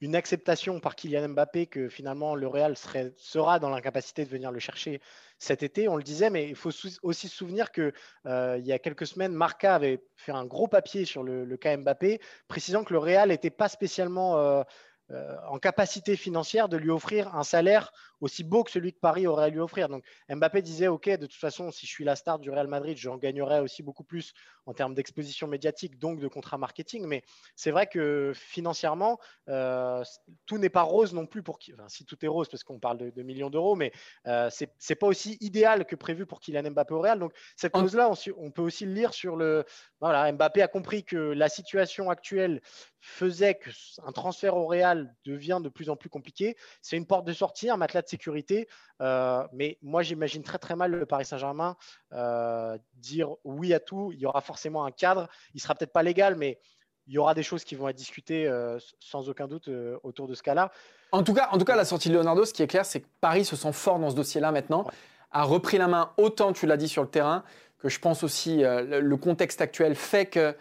une 0.00 0.16
acceptation 0.16 0.80
par 0.80 0.96
Kylian 0.96 1.28
Mbappé 1.30 1.66
que 1.66 1.88
finalement 1.88 2.34
le 2.34 2.46
Real 2.46 2.76
sera 2.76 3.58
dans 3.58 3.70
l'incapacité 3.70 4.24
de 4.24 4.30
venir 4.30 4.50
le 4.52 4.58
chercher 4.58 5.00
cet 5.38 5.62
été. 5.62 5.88
On 5.88 5.96
le 5.96 6.02
disait, 6.02 6.30
mais 6.30 6.48
il 6.48 6.56
faut 6.56 6.70
aussi 7.02 7.28
se 7.28 7.36
souvenir 7.36 7.70
que 7.72 7.92
euh, 8.26 8.56
il 8.58 8.66
y 8.66 8.72
a 8.72 8.78
quelques 8.78 9.06
semaines, 9.06 9.32
Marca 9.32 9.74
avait 9.74 10.02
fait 10.16 10.32
un 10.32 10.44
gros 10.44 10.68
papier 10.68 11.04
sur 11.04 11.22
le, 11.22 11.44
le 11.44 11.56
cas 11.56 11.76
Mbappé, 11.76 12.20
précisant 12.48 12.84
que 12.84 12.92
le 12.92 12.98
Real 12.98 13.28
n'était 13.28 13.50
pas 13.50 13.68
spécialement 13.68 14.38
euh, 14.38 14.62
euh, 15.10 15.36
en 15.48 15.58
capacité 15.58 16.16
financière 16.16 16.68
de 16.68 16.76
lui 16.76 16.90
offrir 16.90 17.34
un 17.34 17.44
salaire 17.44 17.92
aussi 18.20 18.44
beau 18.44 18.64
que 18.64 18.70
celui 18.70 18.92
que 18.92 18.98
Paris 18.98 19.26
aurait 19.26 19.44
à 19.44 19.48
lui 19.48 19.60
offrir. 19.60 19.88
Donc 19.88 20.04
Mbappé 20.28 20.62
disait, 20.62 20.88
OK, 20.88 21.08
de 21.08 21.26
toute 21.26 21.34
façon, 21.34 21.70
si 21.70 21.86
je 21.86 21.90
suis 21.90 22.04
la 22.04 22.16
star 22.16 22.38
du 22.38 22.50
Real 22.50 22.66
Madrid, 22.66 22.96
j'en 22.96 23.16
gagnerai 23.16 23.60
aussi 23.60 23.82
beaucoup 23.82 24.04
plus 24.04 24.32
en 24.66 24.74
termes 24.74 24.94
d'exposition 24.94 25.46
médiatique, 25.46 25.98
donc 25.98 26.20
de 26.20 26.28
contrat 26.28 26.58
marketing. 26.58 27.06
Mais 27.06 27.22
c'est 27.56 27.70
vrai 27.70 27.86
que 27.86 28.32
financièrement, 28.34 29.18
euh, 29.48 30.04
tout 30.46 30.58
n'est 30.58 30.68
pas 30.68 30.82
rose 30.82 31.14
non 31.14 31.26
plus 31.26 31.42
pour 31.42 31.58
qui. 31.58 31.72
Enfin, 31.72 31.88
si 31.88 32.04
tout 32.04 32.22
est 32.22 32.28
rose, 32.28 32.48
parce 32.48 32.64
qu'on 32.64 32.78
parle 32.78 32.98
de, 32.98 33.22
millions 33.22 33.50
d'euros, 33.50 33.76
mais 33.76 33.92
euh, 34.26 34.50
ce 34.50 34.64
c'est 34.78 34.94
pas 34.94 35.06
aussi 35.06 35.38
idéal 35.40 35.86
que 35.86 35.96
prévu 35.96 36.26
pour 36.26 36.40
Kylian 36.40 36.70
Mbappé 36.70 36.94
au 36.94 37.00
Real. 37.00 37.18
Donc 37.18 37.32
cette 37.56 37.72
clause-là, 37.72 38.10
on, 38.36 38.50
peut 38.50 38.62
aussi 38.62 38.84
le 38.84 38.92
lire 38.92 39.14
sur 39.14 39.36
le. 39.36 39.64
Voilà, 40.00 40.30
Mbappé 40.32 40.62
a 40.62 40.68
compris 40.68 41.04
que 41.04 41.16
la 41.16 41.48
situation 41.48 42.10
actuelle 42.10 42.60
faisait 43.00 43.54
qu'un 43.54 44.12
transfert 44.12 44.56
au 44.56 44.66
Real 44.66 45.14
devient 45.24 45.60
de 45.62 45.68
plus 45.68 45.88
en 45.88 45.96
plus 45.96 46.08
compliqué. 46.08 46.56
C'est 46.82 46.96
une 46.96 47.06
porte 47.06 47.24
de 47.26 47.32
sortie, 47.32 47.70
un 47.70 47.76
matelas 47.76 48.02
sécurité. 48.08 48.68
Euh, 49.00 49.46
mais 49.52 49.78
moi, 49.82 50.02
j'imagine 50.02 50.42
très 50.42 50.58
très 50.58 50.76
mal 50.76 50.90
le 50.90 51.06
Paris 51.06 51.24
Saint-Germain 51.24 51.76
euh, 52.12 52.76
dire 52.94 53.30
oui 53.44 53.74
à 53.74 53.80
tout. 53.80 54.10
Il 54.12 54.18
y 54.18 54.26
aura 54.26 54.40
forcément 54.40 54.84
un 54.84 54.90
cadre. 54.90 55.28
Il 55.54 55.60
sera 55.60 55.74
peut-être 55.74 55.92
pas 55.92 56.02
légal, 56.02 56.36
mais 56.36 56.58
il 57.06 57.14
y 57.14 57.18
aura 57.18 57.34
des 57.34 57.42
choses 57.42 57.64
qui 57.64 57.74
vont 57.74 57.88
être 57.88 57.96
discutées 57.96 58.46
euh, 58.46 58.78
sans 59.00 59.28
aucun 59.28 59.46
doute 59.46 59.70
autour 60.02 60.28
de 60.28 60.34
ce 60.34 60.42
cas-là. 60.42 60.70
En 61.12 61.22
tout 61.22 61.32
cas, 61.32 61.48
en 61.52 61.58
tout 61.58 61.64
cas, 61.64 61.76
la 61.76 61.84
sortie 61.84 62.10
de 62.10 62.14
Leonardo, 62.14 62.44
ce 62.44 62.52
qui 62.52 62.62
est 62.62 62.66
clair, 62.66 62.84
c'est 62.84 63.00
que 63.00 63.08
Paris 63.20 63.44
se 63.44 63.56
sent 63.56 63.72
fort 63.72 63.98
dans 63.98 64.10
ce 64.10 64.16
dossier-là 64.16 64.52
maintenant, 64.52 64.86
a 65.30 65.44
repris 65.44 65.78
la 65.78 65.88
main 65.88 66.12
autant, 66.18 66.52
tu 66.52 66.66
l'as 66.66 66.76
dit, 66.76 66.88
sur 66.88 67.02
le 67.02 67.08
terrain, 67.08 67.44
que 67.78 67.88
je 67.88 67.98
pense 67.98 68.24
aussi 68.24 68.58
le 68.62 69.16
contexte 69.16 69.62
actuel 69.62 69.94
fait 69.94 70.26
que 70.26 70.54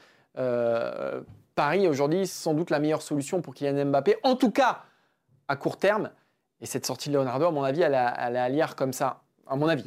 Paris 1.55 1.87
aujourd'hui, 1.87 2.27
c'est 2.27 2.43
sans 2.43 2.53
doute 2.53 2.69
la 2.69 2.79
meilleure 2.79 3.01
solution 3.01 3.41
pour 3.41 3.55
Kylian 3.55 3.85
Mbappé, 3.87 4.17
en 4.23 4.35
tout 4.35 4.51
cas 4.51 4.83
à 5.47 5.55
court 5.55 5.77
terme. 5.77 6.11
Et 6.61 6.65
cette 6.65 6.85
sortie 6.85 7.09
de 7.09 7.15
Leonardo, 7.15 7.45
à 7.45 7.51
mon 7.51 7.63
avis, 7.63 7.81
elle, 7.81 7.93
est 7.93 7.97
à 7.97 8.49
lire 8.49 8.75
comme 8.75 8.93
ça, 8.93 9.21
à 9.45 9.55
mon 9.55 9.67
avis. 9.67 9.83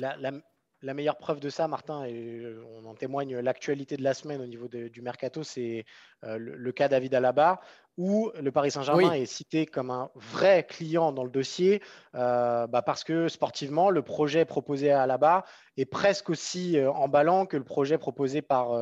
La, 0.83 0.95
meilleure 0.95 1.19
preuve 1.19 1.41
de 1.41 1.51
ça, 1.51 1.69
Martin, 1.69 2.05
et 2.07 2.43
on 2.81 2.87
en 2.87 2.95
témoigne 2.95 3.37
l'actualité 3.41 3.99
de 3.99 4.03
la 4.03 4.15
semaine 4.15 4.41
au 4.41 4.47
niveau 4.47 4.67
du 4.67 5.03
mercato, 5.03 5.43
c'est 5.43 5.85
euh, 6.25 6.39
le, 6.39 6.73
cas 6.73 6.89
David 6.89 7.15
Alaba, 7.15 7.61
où 7.99 8.31
le 8.41 8.51
Paris 8.51 8.71
Saint-Germain 8.71 9.13
est 9.13 9.27
cité 9.27 9.67
comme 9.67 9.91
un 9.91 10.11
vrai 10.15 10.65
client 10.67 11.13
dans 11.13 11.25
le 11.25 11.29
dossier, 11.29 11.83
euh, 12.15 12.67
bah, 12.67 12.81
parce 12.81 13.05
que 13.05 13.29
sportivement, 13.29 13.91
le 13.91 14.01
projet 14.01 14.47
proposé 14.47 14.91
à 14.91 15.03
Alaba 15.03 15.45
est 15.77 15.85
presque 15.85 16.31
aussi 16.31 16.79
euh, 16.79 16.91
emballant 16.91 17.45
que 17.45 17.59
le 17.59 17.65
projet 17.65 17.99
proposé 17.99 18.41
par 18.41 18.73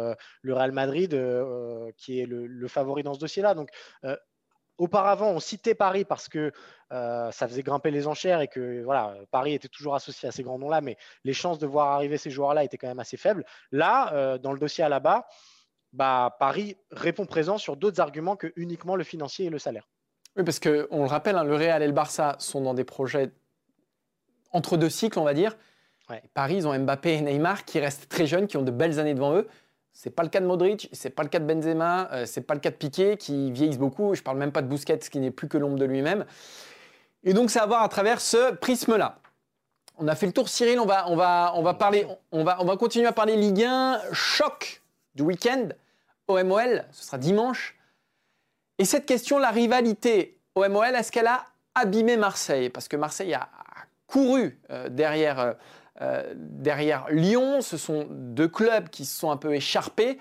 le 0.42 0.54
Real 0.54 0.70
Madrid, 0.70 1.20
qui 1.96 2.20
est 2.20 2.26
le, 2.26 2.46
le, 2.46 2.68
favori 2.68 3.02
dans 3.02 3.14
ce 3.14 3.18
dossier-là. 3.18 3.54
Donc, 3.54 3.70
auparavant, 4.78 5.30
on 5.30 5.40
citait 5.40 5.74
Paris 5.74 6.04
parce 6.04 6.28
que 6.28 6.52
euh, 6.92 7.30
ça 7.30 7.46
faisait 7.46 7.62
grimper 7.62 7.90
les 7.90 8.06
enchères 8.06 8.40
et 8.40 8.48
que 8.48 8.82
voilà, 8.82 9.14
Paris 9.30 9.54
était 9.54 9.68
toujours 9.68 9.94
associé 9.94 10.28
à 10.28 10.32
ces 10.32 10.42
grands 10.42 10.58
noms-là, 10.58 10.80
mais 10.80 10.96
les 11.24 11.34
chances 11.34 11.58
de 11.58 11.66
voir 11.66 11.88
arriver 11.88 12.16
ces 12.16 12.30
joueurs-là 12.30 12.64
étaient 12.64 12.78
quand 12.78 12.88
même 12.88 13.00
assez 13.00 13.16
faibles. 13.16 13.44
Là, 13.72 14.12
euh, 14.14 14.38
dans 14.38 14.52
le 14.52 14.58
dossier 14.58 14.82
à 14.84 14.88
la 14.88 15.00
bas, 15.00 15.26
bah, 15.92 16.36
Paris 16.38 16.76
répond 16.90 17.26
présent 17.26 17.58
sur 17.58 17.76
d'autres 17.76 18.00
arguments 18.00 18.36
que 18.36 18.52
uniquement 18.56 18.96
le 18.96 19.04
financier 19.04 19.46
et 19.46 19.50
le 19.50 19.58
salaire. 19.58 19.88
Oui, 20.36 20.44
parce 20.44 20.60
qu'on 20.60 21.02
le 21.02 21.06
rappelle, 21.06 21.36
hein, 21.36 21.44
le 21.44 21.54
Real 21.54 21.82
et 21.82 21.86
le 21.86 21.92
Barça 21.92 22.36
sont 22.38 22.60
dans 22.60 22.74
des 22.74 22.84
projets 22.84 23.32
entre 24.52 24.76
deux 24.76 24.90
cycles, 24.90 25.18
on 25.18 25.24
va 25.24 25.34
dire. 25.34 25.56
Paris, 26.32 26.56
ils 26.56 26.66
ont 26.66 26.78
Mbappé 26.78 27.14
et 27.14 27.20
Neymar 27.20 27.66
qui 27.66 27.78
restent 27.80 28.08
très 28.08 28.26
jeunes, 28.26 28.46
qui 28.46 28.56
ont 28.56 28.62
de 28.62 28.70
belles 28.70 28.98
années 28.98 29.12
devant 29.12 29.34
eux. 29.34 29.46
C'est 30.00 30.10
pas 30.10 30.22
le 30.22 30.28
cas 30.28 30.38
de 30.38 30.46
Modric, 30.46 30.88
c'est 30.92 31.10
pas 31.10 31.24
le 31.24 31.28
cas 31.28 31.40
de 31.40 31.44
Benzema, 31.44 32.08
euh, 32.12 32.24
c'est 32.24 32.42
pas 32.42 32.54
le 32.54 32.60
cas 32.60 32.70
de 32.70 32.76
Piqué 32.76 33.16
qui 33.16 33.50
vieillissent 33.50 33.80
beaucoup. 33.80 34.14
Je 34.14 34.22
parle 34.22 34.38
même 34.38 34.52
pas 34.52 34.62
de 34.62 34.68
Busquets 34.68 35.00
qui 35.00 35.18
n'est 35.18 35.32
plus 35.32 35.48
que 35.48 35.58
l'ombre 35.58 35.76
de 35.76 35.84
lui-même. 35.84 36.24
Et 37.24 37.32
donc 37.32 37.50
c'est 37.50 37.58
à 37.58 37.66
voir 37.66 37.82
à 37.82 37.88
travers 37.88 38.20
ce 38.20 38.52
prisme-là. 38.54 39.18
On 39.96 40.06
a 40.06 40.14
fait 40.14 40.26
le 40.26 40.32
tour, 40.32 40.48
Cyril. 40.48 40.78
On 40.78 40.86
va, 40.86 41.10
on 41.10 41.16
va, 41.16 41.74
parler, 41.74 42.06
on 42.30 42.44
va, 42.44 42.58
on 42.60 42.64
va 42.64 42.76
continuer 42.76 43.08
à 43.08 43.12
parler 43.12 43.34
Ligue 43.34 43.64
1. 43.64 44.00
Choc 44.12 44.82
du 45.16 45.24
week-end. 45.24 45.70
OMOL, 46.28 46.84
ce 46.92 47.04
sera 47.04 47.18
dimanche. 47.18 47.76
Et 48.78 48.84
cette 48.84 49.04
question, 49.04 49.40
la 49.40 49.50
rivalité 49.50 50.38
OMOL, 50.54 50.94
est-ce 50.94 51.10
qu'elle 51.10 51.26
a 51.26 51.44
abîmé 51.74 52.16
Marseille? 52.16 52.70
Parce 52.70 52.86
que 52.86 52.96
Marseille 52.96 53.34
a 53.34 53.48
couru 54.06 54.60
euh, 54.70 54.88
derrière 54.88 55.40
euh, 55.40 55.52
euh, 56.00 56.32
derrière 56.36 57.08
Lyon, 57.10 57.60
ce 57.60 57.76
sont 57.76 58.06
deux 58.10 58.48
clubs 58.48 58.88
qui 58.88 59.04
se 59.04 59.18
sont 59.18 59.30
un 59.30 59.36
peu 59.36 59.54
écharpés. 59.54 60.18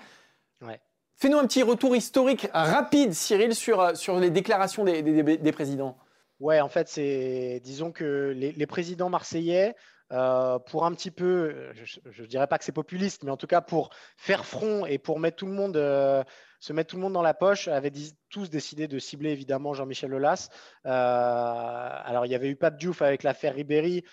Fais-nous 1.20 1.38
un 1.38 1.46
petit 1.46 1.64
retour 1.64 1.96
historique 1.96 2.48
rapide, 2.52 3.12
Cyril, 3.12 3.52
sur, 3.52 3.80
euh, 3.80 3.94
sur 3.94 4.20
les 4.20 4.30
déclarations 4.30 4.84
des, 4.84 5.02
des, 5.02 5.52
présidents. 5.52 5.98
Ouais, 6.38 6.60
en 6.60 6.68
fait, 6.68 6.88
c'est 6.88 7.60
disons 7.64 7.90
que 7.90 8.32
les, 8.36 8.66
présidents 8.66 9.10
marseillais, 9.10 9.74
euh, 10.12 10.60
pour 10.60 10.84
un 10.86 10.92
petit 10.92 11.10
peu, 11.10 11.72
je 11.74 12.22
ne 12.22 12.26
dirais 12.28 12.46
pas 12.46 12.56
que 12.56 12.64
c'est 12.64 12.70
populiste, 12.70 13.24
mais 13.24 13.32
en 13.32 13.36
tout 13.36 13.48
cas 13.48 13.60
pour 13.60 13.90
faire 14.16 14.44
front 14.44 14.86
et 14.86 14.98
pour 14.98 15.18
mettre 15.18 15.38
tout 15.38 15.46
le 15.46 15.52
monde, 15.52 15.74
se 15.74 16.72
mettre 16.72 16.90
tout 16.90 16.96
le 16.96 17.02
monde 17.02 17.14
dans 17.14 17.22
la 17.22 17.34
poche, 17.34 17.66
avaient 17.66 17.92
tous 18.30 18.48
décidé 18.48 18.86
de 18.86 19.00
cibler 19.00 19.30
évidemment 19.30 19.74
Jean-Michel 19.74 20.14
Aulas. 20.14 20.50
alors 20.84 22.26
il 22.26 22.30
y 22.30 22.36
avait 22.36 22.48
eu 22.48 22.56
Pape 22.56 22.78
Diouf 22.78 23.02
avec 23.02 23.24
l'affaire 23.24 23.56
Ribéry, 23.56 24.04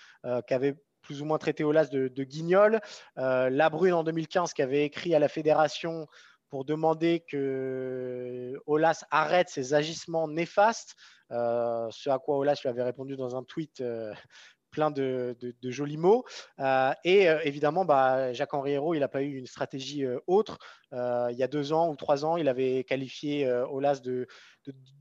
qui 0.48 0.54
avait 0.54 0.76
plus 1.06 1.22
ou 1.22 1.24
moins 1.24 1.38
traité 1.38 1.64
Olas 1.64 1.86
de, 1.86 2.08
de 2.08 2.24
guignol. 2.24 2.80
Euh, 3.16 3.48
Labrune 3.48 3.94
en 3.94 4.04
2015 4.04 4.52
qui 4.52 4.62
avait 4.62 4.84
écrit 4.84 5.14
à 5.14 5.18
la 5.18 5.28
fédération 5.28 6.06
pour 6.48 6.64
demander 6.64 7.24
que 7.28 8.54
Olas 8.66 9.04
arrête 9.10 9.48
ses 9.48 9.74
agissements 9.74 10.28
néfastes, 10.28 10.94
euh, 11.30 11.88
ce 11.90 12.10
à 12.10 12.18
quoi 12.18 12.38
Olas 12.38 12.58
lui 12.62 12.68
avait 12.68 12.82
répondu 12.82 13.16
dans 13.16 13.36
un 13.36 13.42
tweet 13.42 13.80
euh, 13.80 14.12
plein 14.70 14.90
de, 14.90 15.36
jolis 15.64 15.96
mots. 15.96 16.24
et 17.04 17.24
évidemment, 17.44 17.84
bah, 17.84 18.32
Jacques-Henri 18.32 18.72
Hérault, 18.72 18.94
il 18.94 19.00
n'a 19.00 19.08
pas 19.08 19.22
eu 19.22 19.36
une 19.36 19.46
stratégie 19.46 20.04
autre. 20.26 20.58
il 20.92 21.36
y 21.36 21.42
a 21.42 21.48
deux 21.48 21.72
ans 21.72 21.90
ou 21.90 21.96
trois 21.96 22.24
ans, 22.24 22.36
il 22.36 22.48
avait 22.48 22.84
qualifié 22.84 23.50
Olas 23.50 24.00
de, 24.00 24.26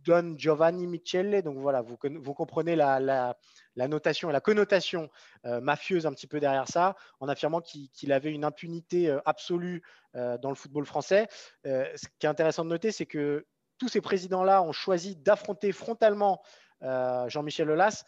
Don 0.04 0.36
Giovanni 0.38 0.88
Michele. 0.88 1.42
Donc 1.42 1.58
voilà, 1.58 1.82
vous, 1.82 1.98
comprenez 1.98 2.76
la, 2.76 3.36
notation 3.76 4.30
et 4.30 4.34
la 4.34 4.42
connotation 4.42 5.10
mafieuse 5.44 6.06
un 6.06 6.14
petit 6.14 6.28
peu 6.28 6.40
derrière 6.40 6.68
ça, 6.68 6.96
en 7.20 7.28
affirmant 7.28 7.62
qu'il 7.62 8.12
avait 8.12 8.32
une 8.32 8.46
impunité 8.46 9.16
absolue 9.26 9.84
dans 10.14 10.50
le 10.50 10.56
football 10.56 10.86
français. 10.86 11.28
ce 11.64 12.08
qui 12.20 12.26
est 12.26 12.30
intéressant 12.30 12.64
de 12.64 12.70
noter, 12.70 12.92
c'est 12.92 13.06
que 13.06 13.46
tous 13.78 13.88
ces 13.88 14.02
présidents-là 14.02 14.62
ont 14.62 14.72
choisi 14.72 15.16
d'affronter 15.16 15.72
frontalement 15.72 16.42
euh, 16.84 17.28
Jean-Michel 17.30 17.70
Aulas 17.70 18.04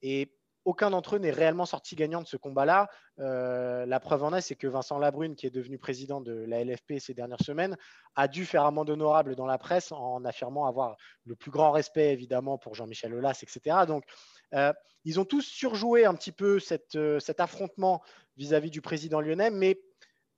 et 0.00 0.34
aucun 0.64 0.90
d'entre 0.90 1.16
eux 1.16 1.18
n'est 1.18 1.30
réellement 1.30 1.66
sorti 1.66 1.96
gagnant 1.96 2.22
de 2.22 2.26
ce 2.26 2.36
combat-là. 2.36 2.88
Euh, 3.18 3.84
la 3.86 4.00
preuve 4.00 4.24
en 4.24 4.34
est, 4.34 4.40
c'est 4.40 4.54
que 4.54 4.66
Vincent 4.66 4.98
Labrune, 4.98 5.34
qui 5.34 5.46
est 5.46 5.50
devenu 5.50 5.78
président 5.78 6.20
de 6.20 6.32
la 6.32 6.64
LFP 6.64 6.98
ces 6.98 7.14
dernières 7.14 7.42
semaines, 7.42 7.76
a 8.14 8.28
dû 8.28 8.44
faire 8.44 8.64
amende 8.64 8.90
honorable 8.90 9.34
dans 9.34 9.46
la 9.46 9.58
presse 9.58 9.92
en 9.92 10.24
affirmant 10.24 10.66
avoir 10.66 10.96
le 11.24 11.34
plus 11.34 11.50
grand 11.50 11.72
respect, 11.72 12.12
évidemment, 12.12 12.58
pour 12.58 12.74
Jean-Michel 12.74 13.14
Aulas, 13.14 13.42
etc. 13.42 13.86
Donc, 13.86 14.04
euh, 14.54 14.72
ils 15.04 15.18
ont 15.18 15.24
tous 15.24 15.42
surjoué 15.42 16.04
un 16.04 16.14
petit 16.14 16.32
peu 16.32 16.58
cet 16.60 17.40
affrontement 17.40 18.02
vis-à-vis 18.36 18.68
-vis 18.68 18.72
du 18.72 18.82
président 18.82 19.20
lyonnais, 19.20 19.50
mais 19.50 19.80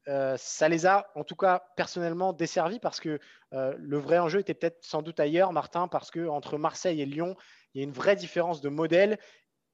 euh, 0.09 0.37
ça 0.38 0.69
les 0.69 0.85
a, 0.87 1.11
en 1.14 1.25
tout 1.25 1.37
cas 1.37 1.64
personnellement, 1.76 2.33
desservis 2.33 2.78
parce 2.78 3.00
que 3.00 3.19
euh, 3.54 3.75
le 3.78 3.99
vrai 3.99 4.19
enjeu 4.19 4.40
était 4.40 4.52
peut-être 4.52 4.78
sans 4.83 5.00
doute 5.00 5.19
ailleurs, 5.19 5.52
Martin, 5.52 5.88
parce 5.88 6.11
que 6.11 6.28
entre 6.28 6.59
Marseille 6.59 7.00
et 7.00 7.07
Lyon, 7.07 7.37
il 7.73 7.78
y 7.78 7.81
a 7.81 7.85
une 7.85 7.93
vraie 7.93 8.16
différence 8.16 8.61
de 8.61 8.69
modèle 8.69 9.19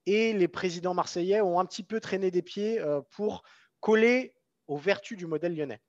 et 0.07 0.33
les 0.33 0.49
présidents 0.49 0.95
marseillais 0.95 1.40
ont 1.40 1.61
un 1.61 1.64
petit 1.64 1.83
peu 1.83 2.00
traîné 2.00 2.30
des 2.30 2.42
pieds 2.42 2.80
euh, 2.80 3.00
pour 3.11 3.42
coller 3.80 4.35
aux 4.66 4.76
vertus 4.76 5.16
du 5.16 5.26
modèle 5.26 5.57
lyonnais. 5.57 5.80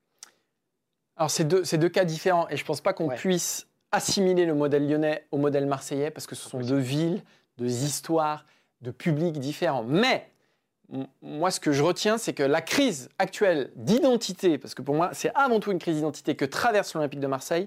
Alors, 1.15 1.30
c'est 1.30 1.44
deux, 1.44 1.63
deux, 1.63 1.89
cas 1.89 2.06
différents 2.06 2.48
et 2.50 2.58
je 2.58 2.63
ne 2.63 2.68
pense 2.68 2.82
pas 2.82 2.94
qu'on 2.94 3.10
puisse 3.10 3.68
assimiler 3.91 4.46
le 4.46 4.56
modèle 4.56 4.88
lyonnais 4.88 5.27
au 5.32 5.38
modèle 5.38 5.65
marseillais 5.65 6.12
parce 6.12 6.25
que 6.25 6.36
ce 6.36 6.50
sont 6.50 6.60
deux 6.60 6.77
villes, 6.77 7.24
deux 7.58 7.84
histoires, 7.84 8.46
de 8.82 8.91
publics 8.91 9.39
différents. 9.39 9.84
Mais 9.84 10.32
moi, 11.22 11.51
ce 11.51 11.60
que 11.60 11.72
je 11.72 11.84
retiens, 11.84 12.18
c'est 12.18 12.34
que 12.34 12.44
la 12.44 12.62
crise 12.62 13.10
actuelle 13.20 13.72
d'identité, 13.75 14.58
parce 14.58 14.74
que 14.74 14.82
pour 14.82 14.96
moi, 14.96 15.12
c'est 15.13 15.32
avant 15.36 15.60
tout 15.60 15.72
une 15.72 15.80
crise 15.80 15.96
d'identité 15.96 16.36
que 16.36 16.46
traverse 16.46 16.94
l'Olympique 16.94 17.20
de 17.20 17.27
Marseille, 17.27 17.63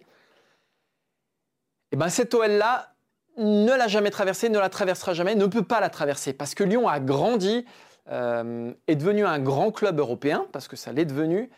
et 1.93 1.97
eh 1.97 1.97
ben 1.97 2.09
cette 2.09 2.35
OL-là 2.35 2.94
ne 3.37 3.73
l'a 3.73 3.89
jamais 3.89 4.11
traversée, 4.11 4.49
ne 4.49 4.59
la 4.59 4.69
traversera 4.69 5.15
jamais, 5.15 5.35
ne 5.35 5.47
peut 5.47 5.63
pas 5.63 5.81
la 5.81 5.91
traverser, 5.91 6.33
parce 6.33 6.55
que 6.55 6.65
Lyon 6.65 6.89
a 6.89 7.01
grandi, 7.01 7.65
euh, 8.11 8.73
est 8.87 8.97
devenu 8.97 9.25
un 9.25 9.39
grand 9.39 9.71
club 9.73 9.99
européen, 9.99 10.47
parce 10.53 10.69
que 10.69 10.77
ça 10.77 10.93
l'est 10.93 11.05
devenu, 11.05 11.51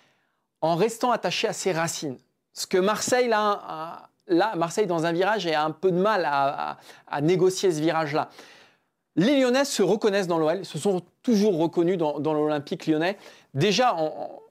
en 0.60 0.76
restant 0.76 1.10
attaché 1.10 1.48
à 1.48 1.52
ses 1.52 1.72
racines. 1.72 2.18
Ce 2.52 2.66
que 2.66 2.78
Marseille, 2.78 3.28
là, 3.28 4.08
Marseille 4.56 4.86
dans 4.86 5.04
un 5.04 5.12
virage, 5.12 5.46
a 5.46 5.62
un 5.62 5.70
peu 5.70 5.90
de 5.90 5.98
mal 5.98 6.24
à 6.24 7.20
négocier 7.20 7.70
ce 7.70 7.80
virage-là. 7.80 8.30
Les 9.16 9.40
Lyonnais 9.40 9.64
se 9.64 9.82
reconnaissent 9.82 10.26
dans 10.26 10.38
l'OL, 10.38 10.64
se 10.64 10.78
sont 10.78 11.00
toujours 11.22 11.58
reconnus 11.58 11.96
dans, 11.96 12.34
l'Olympique 12.34 12.86
lyonnais. 12.86 13.16
Déjà, 13.54 13.94
au 13.94 14.45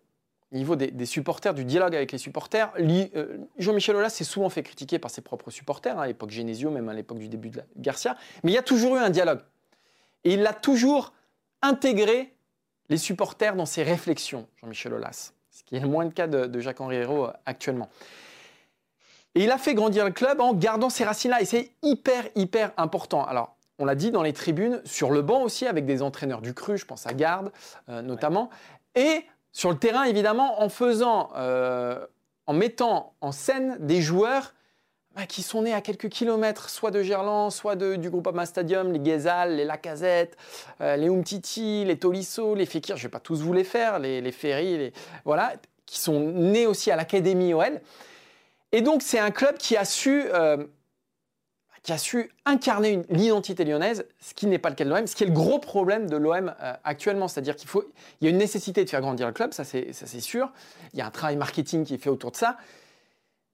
niveau 0.56 0.76
des, 0.76 1.06
supporters, 1.06 1.54
du 1.54 1.66
dialogue 1.66 1.96
avec 1.96 2.12
les 2.12 2.18
supporters, 2.18 2.72
euh, 2.80 3.38
Jean-Michel 3.58 3.96
Aulas 3.96 4.10
s'est 4.10 4.24
souvent 4.24 4.50
fait 4.50 4.64
critiquer 4.64 5.00
par 5.00 5.12
ses 5.12 5.22
propres 5.22 5.52
supporters, 5.52 5.98
hein, 5.98 6.04
à 6.04 6.08
l'époque 6.08 6.32
Genesio, 6.32 6.72
même 6.72 6.90
à 6.90 6.94
l'époque 6.94 7.20
du 7.20 7.28
début 7.28 7.50
de 7.50 7.62
Garcia. 7.78 8.18
Mais 8.44 8.52
il 8.52 8.56
y 8.56 8.58
a 8.58 8.64
toujours 8.64 8.96
eu 8.96 9.00
un 9.00 9.10
dialogue. 9.10 9.40
Et 10.24 10.34
il 10.34 10.46
a 10.46 10.54
toujours 10.54 11.14
intégré 11.62 12.34
les 12.90 12.98
supporters 12.98 13.56
dans 13.56 13.66
ses 13.66 13.84
réflexions, 13.84 14.48
Jean-Michel 14.62 14.94
Aulas. 14.94 15.34
Ce 15.52 15.64
qui 15.64 15.76
est 15.76 15.86
moins 15.86 16.04
le 16.04 16.12
cas 16.12 16.28
de, 16.28 16.60
Jacques-Henri 16.60 16.98
Hérault 16.98 17.26
euh, 17.26 17.34
actuellement. 17.46 17.90
Et 19.36 19.44
il 19.44 19.52
a 19.52 19.58
fait 19.58 19.74
grandir 19.74 20.06
le 20.06 20.12
club 20.12 20.40
en 20.40 20.54
gardant 20.54 20.90
ses 20.90 21.04
racines-là. 21.04 21.42
Et 21.42 21.46
c'est 21.46 21.72
hyper, 21.82 22.26
hyper 22.36 22.72
important. 22.78 23.26
Alors, 23.26 23.56
on 23.80 23.86
l'a 23.86 23.96
dit 23.96 24.12
dans 24.12 24.24
les 24.24 24.34
tribunes, 24.34 24.82
sur 24.86 25.12
le 25.12 25.22
banc 25.22 25.42
aussi, 25.42 25.66
avec 25.66 25.86
des 25.86 26.02
entraîneurs 26.02 26.42
du 26.42 26.54
cru, 26.54 26.78
je 26.78 26.86
pense 26.86 27.06
à 27.08 27.14
Garde 27.14 27.52
euh, 27.90 28.02
notamment, 28.02 28.50
et 28.96 29.26
sur 29.56 29.72
le 29.72 29.78
terrain 29.78 30.04
évidemment 30.04 30.62
en 30.62 30.68
faisant, 30.68 31.30
euh, 31.38 32.06
en 32.46 32.52
mettant 32.52 33.14
en 33.22 33.32
scène 33.32 33.78
des 33.80 34.02
joueurs 34.02 34.54
bah, 35.16 35.26
qui 35.28 35.44
sont 35.44 35.62
nés 35.62 35.74
à 35.74 35.80
quelques 35.80 36.10
kilomètres, 36.10 36.70
soit 36.70 36.92
de 36.92 37.02
Gerland, 37.02 37.52
soit 37.52 37.78
du 37.78 38.10
Groupama 38.10 38.46
Stadium, 38.46 38.92
les 38.92 39.00
Guézal, 39.00 39.56
les 39.56 39.64
Lacazette, 39.64 40.36
euh, 40.82 40.98
les 40.98 41.08
Umtiti, 41.08 41.86
les 41.86 41.98
Tolisso, 41.98 42.54
les 42.54 42.66
Fekir, 42.66 42.98
je 42.98 43.04
ne 43.04 43.08
vais 43.08 43.12
pas 43.12 43.22
tous 43.22 43.42
vous 43.44 43.54
les 43.54 43.64
faire, 43.64 43.98
les, 43.98 44.20
les 44.20 44.34
Ferry, 44.34 44.78
les, 44.78 44.94
voilà, 45.24 45.54
qui 45.86 46.02
sont 46.02 46.20
nés 46.20 46.68
aussi 46.68 46.92
à 46.92 46.98
l'Académie 46.98 47.54
OL. 47.54 47.80
Et 48.74 48.82
donc 48.82 49.02
c'est 49.02 49.20
un 49.20 49.32
club 49.32 49.58
qui 49.58 49.78
a 49.78 49.86
su 49.86 50.26
qui 51.86 51.94
a 51.94 52.00
su 52.00 52.32
incarner 52.46 53.04
l'identité 53.10 53.64
lyonnaise, 53.64 54.08
ce 54.20 54.34
qui 54.34 54.48
n'est 54.48 54.58
pas 54.58 54.70
le 54.70 54.76
cas 54.76 54.86
de 54.86 54.90
l'OM, 54.90 55.06
ce 55.06 55.16
qui 55.16 55.24
est 55.24 55.28
le 55.28 55.34
gros 55.34 55.60
problème 55.60 56.10
de 56.10 56.18
l'OM 56.18 56.52
euh, 56.60 56.74
actuellement. 56.84 57.28
C'est-à-dire 57.28 57.56
qu'il 57.56 57.70
faut, 57.70 57.84
il 58.20 58.26
y 58.26 58.28
a 58.28 58.32
une 58.32 58.40
nécessité 58.40 58.84
de 58.84 58.90
faire 58.90 59.02
grandir 59.02 59.28
le 59.28 59.34
club, 59.34 59.54
ça 59.54 59.64
c'est, 59.64 59.94
sûr. 60.20 60.52
Il 60.94 61.00
y 61.00 61.04
a 61.04 61.06
un 61.06 61.12
travail 61.12 61.36
marketing 61.36 61.86
qui 61.86 61.94
est 61.94 62.00
fait 62.00 62.10
autour 62.10 62.32
de 62.32 62.38
ça. 62.38 62.58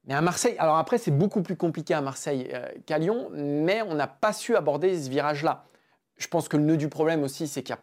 Mais 0.06 0.14
à 0.14 0.22
Marseille, 0.22 0.56
alors 0.60 0.78
après 0.78 0.98
c'est 0.98 1.12
beaucoup 1.12 1.42
plus 1.42 1.58
compliqué 1.58 1.94
à 1.94 2.00
Marseille 2.00 2.50
euh, 2.54 2.70
qu'à 2.86 3.00
Lyon, 3.00 3.28
mais 3.34 3.82
on 3.82 3.96
n'a 3.96 4.08
pas 4.08 4.32
su 4.32 4.56
aborder 4.56 4.98
ce 4.98 5.10
virage-là. 5.10 5.66
Je 6.16 6.30
pense 6.30 6.48
que 6.48 6.56
le 6.56 6.64
nœud 6.64 6.78
du 6.78 6.88
problème 6.88 7.24
aussi, 7.24 7.50
c'est 7.50 7.64
qu'il 7.64 7.76
y 7.76 7.78
a 7.78 7.82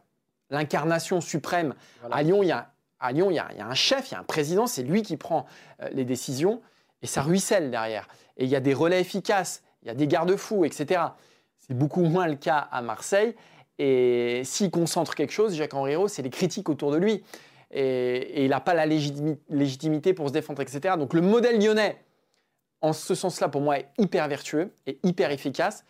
l'incarnation 0.49 1.21
suprême. 1.21 1.75
À 2.11 2.23
Lyon, 2.23 2.43
il 2.43 2.49
y 2.49 2.53
a, 2.53 2.71
à 3.01 3.13
Lyon, 3.13 3.31
il 3.31 3.35
y, 3.35 3.39
a, 3.39 3.51
un 3.61 3.75
chef, 3.75 4.11
il 4.11 4.15
y 4.15 4.17
a 4.17 4.21
un 4.21 4.25
président, 4.25 4.67
c'est 4.67 4.83
lui 4.83 5.03
qui 5.03 5.19
prend 5.19 5.45
euh, 5.83 5.91
les 5.93 6.07
décisions, 6.07 6.63
et 7.03 7.07
ça 7.07 7.21
ruisselle 7.21 7.71
derrière. 7.71 8.09
Et 8.39 8.45
il 8.45 8.51
y 8.51 8.57
a 8.57 8.61
des 8.61 8.73
relais 8.73 9.03
efficaces 9.03 9.63
il 9.83 9.88
y 9.88 9.91
a 9.91 9.95
des 9.95 10.07
garde-fous, 10.07 10.64
etc. 10.64 11.01
C'est 11.59 11.75
beaucoup 11.77 12.03
moins 12.03 12.27
le 12.27 12.37
cas 12.37 12.69
à 12.71 12.83
Marseille. 12.83 13.35
Et 13.79 14.43
s'il 14.45 14.71
concentre 14.71 15.14
quelque 15.14 15.33
chose, 15.33 15.55
Jacques 15.55 15.75
Henriot, 15.75 16.09
c'est 16.09 16.23
les 16.23 16.31
critiques 16.31 16.69
autour 16.69 16.91
de 16.91 16.97
lui. 16.97 17.23
Et, 17.71 18.45
il 18.45 18.51
n'a 18.51 18.61
pas 18.61 18.75
la 18.75 18.87
légitimité 18.87 20.14
pour 20.14 20.29
se 20.29 20.33
défendre, 20.33 20.62
etc. 20.62 20.97
Donc 20.99 21.14
le 21.14 21.21
modèle 21.21 21.62
lyonnais, 21.62 22.03
en 22.81 22.93
ce 22.93 23.14
sens-là, 23.14 23.49
pour 23.49 23.61
moi, 23.61 23.79
est 23.79 23.88
hyper 23.99 24.27
vertueux 24.29 24.73
et 24.87 24.99
hyper 25.03 25.31
efficace. 25.31 25.85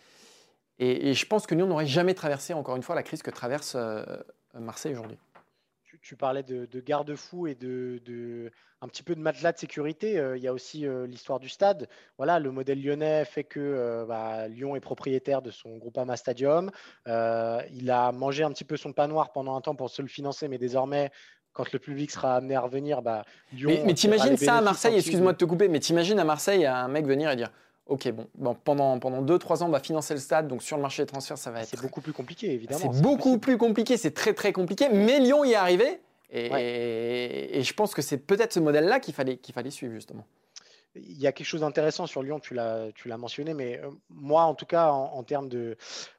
Et, 0.79 1.15
je 1.15 1.27
pense 1.27 1.47
que 1.47 1.55
nous, 1.55 1.65
on 1.65 1.69
n'aurait 1.69 1.87
jamais 1.87 2.15
traversé, 2.15 2.55
encore 2.55 2.77
une 2.77 2.83
fois, 2.83 2.95
la 2.95 3.03
crise 3.03 3.23
que 3.23 3.31
traverse 3.31 3.75
euh, 3.77 4.05
Marseille 4.55 4.93
aujourd'hui 4.93 5.19
tu, 6.09 6.17
parlais 6.17 6.43
de, 6.43 6.81
garde-fous 6.81 7.49
et 7.49 7.55
de, 7.55 8.51
un 8.81 8.89
petit 8.89 9.03
peu 9.03 9.15
de 9.15 9.21
matelas 9.21 9.53
de 9.53 9.59
sécurité. 9.59 10.19
Euh, 10.19 10.39
il 10.39 10.43
y 10.43 10.49
a 10.49 10.55
aussi 10.55 10.87
euh, 10.87 11.07
l'histoire 11.07 11.39
du 11.39 11.51
stade. 11.51 11.87
Voilà, 12.17 12.39
le 12.39 12.51
modèle 12.51 12.83
lyonnais 12.83 13.27
fait 13.27 13.45
que 13.45 13.61
euh, 13.61 14.07
bah, 14.07 14.49
Lyon 14.49 14.75
est 14.75 14.81
propriétaire 14.81 15.43
de 15.43 15.51
son 15.51 15.77
Groupama 15.77 16.17
Stadium. 16.17 16.71
il 17.07 17.91
a 17.91 18.13
mangé 18.13 18.43
un 18.43 18.51
petit 18.51 18.65
peu 18.65 18.79
son 18.79 18.95
pain 18.95 19.07
noir 19.07 19.33
pendant 19.33 19.55
un 19.55 19.61
temps 19.61 19.75
pour 19.75 19.91
se 19.91 20.01
le 20.01 20.09
financer, 20.09 20.49
mais 20.49 20.57
désormais, 20.57 21.11
quand 21.53 21.71
le 21.73 21.79
public 21.79 22.11
sera 22.11 22.37
amené 22.37 22.55
à 22.55 22.63
revenir, 22.63 23.03
bah, 23.03 23.27
Lyon. 23.53 23.69
Mais, 23.71 23.83
mais 23.85 23.95
t'imagines 23.95 24.39
ça 24.39 24.57
à 24.57 24.61
Marseille, 24.63 24.97
excuse-moi 24.97 25.33
de 25.35 25.39
te 25.39 25.45
couper, 25.45 25.69
mais 25.69 25.81
t'imagines 25.81 26.19
à 26.19 26.25
Marseille 26.25 26.65
un 26.65 26.89
mec 26.89 27.05
venir 27.05 27.31
et 27.31 27.37
dire 27.37 27.51
Ok, 27.89 28.11
bon, 28.13 28.29
bon 28.35 28.55
pendant, 28.55 28.99
pendant 28.99 29.23
2-3 29.23 29.63
ans, 29.63 29.67
on 29.67 29.71
va 29.71 29.81
financer 29.81 30.15
le 30.15 30.21
stade, 30.21 30.47
donc 30.47 30.63
sur 30.63 30.77
le 30.77 30.83
marché 30.83 31.03
des 31.03 31.07
transferts, 31.07 31.39
ça 31.39 31.51
va 31.51 31.63
être. 31.63 31.69
C'est 31.69 31.81
beaucoup 31.81 32.03
plus 32.03 32.13
compliqué, 32.13 32.53
évidemment. 32.53 32.93
C'est 32.93 33.03
beaucoup 33.03 33.39
plus 33.39 33.57
compliqué, 33.57 33.97
c'est 33.97 34.13
très 34.13 34.35
très 34.35 34.53
compliqué, 34.53 34.89
mais 34.91 35.19
Lyon 35.19 35.45
y 35.45 35.53
est 35.53 35.57
arrivé, 35.57 36.01
et, 36.31 37.59
et, 37.59 37.63
je 37.63 37.73
pense 37.73 37.95
que 37.95 38.03
c'est 38.03 38.19
peut-être 38.19 38.53
ce 38.53 38.61
modèle-là 38.61 39.01
qu'il 39.01 39.15
fallait, 39.15 39.39
qu'il 39.39 39.55
fallait 39.55 39.71
suivre, 39.71 39.95
justement. 39.95 40.27
Il 40.95 41.19
y 41.19 41.27
a 41.27 41.33
quelque 41.33 41.47
chose 41.47 41.61
d'intéressant 41.61 42.07
sur 42.07 42.23
Lyon, 42.23 42.41
tu 42.41 42.55
l'as, 42.55 42.89
tu 42.95 43.09
l'as 43.09 43.17
mentionné, 43.17 43.55
mais 43.55 43.79
euh, 43.79 43.91
moi, 44.11 44.43
en 44.43 44.55
tout 44.55 44.67
cas, 44.67 44.91
en, 44.91 45.23
termes 45.23 45.49
de 45.49 45.77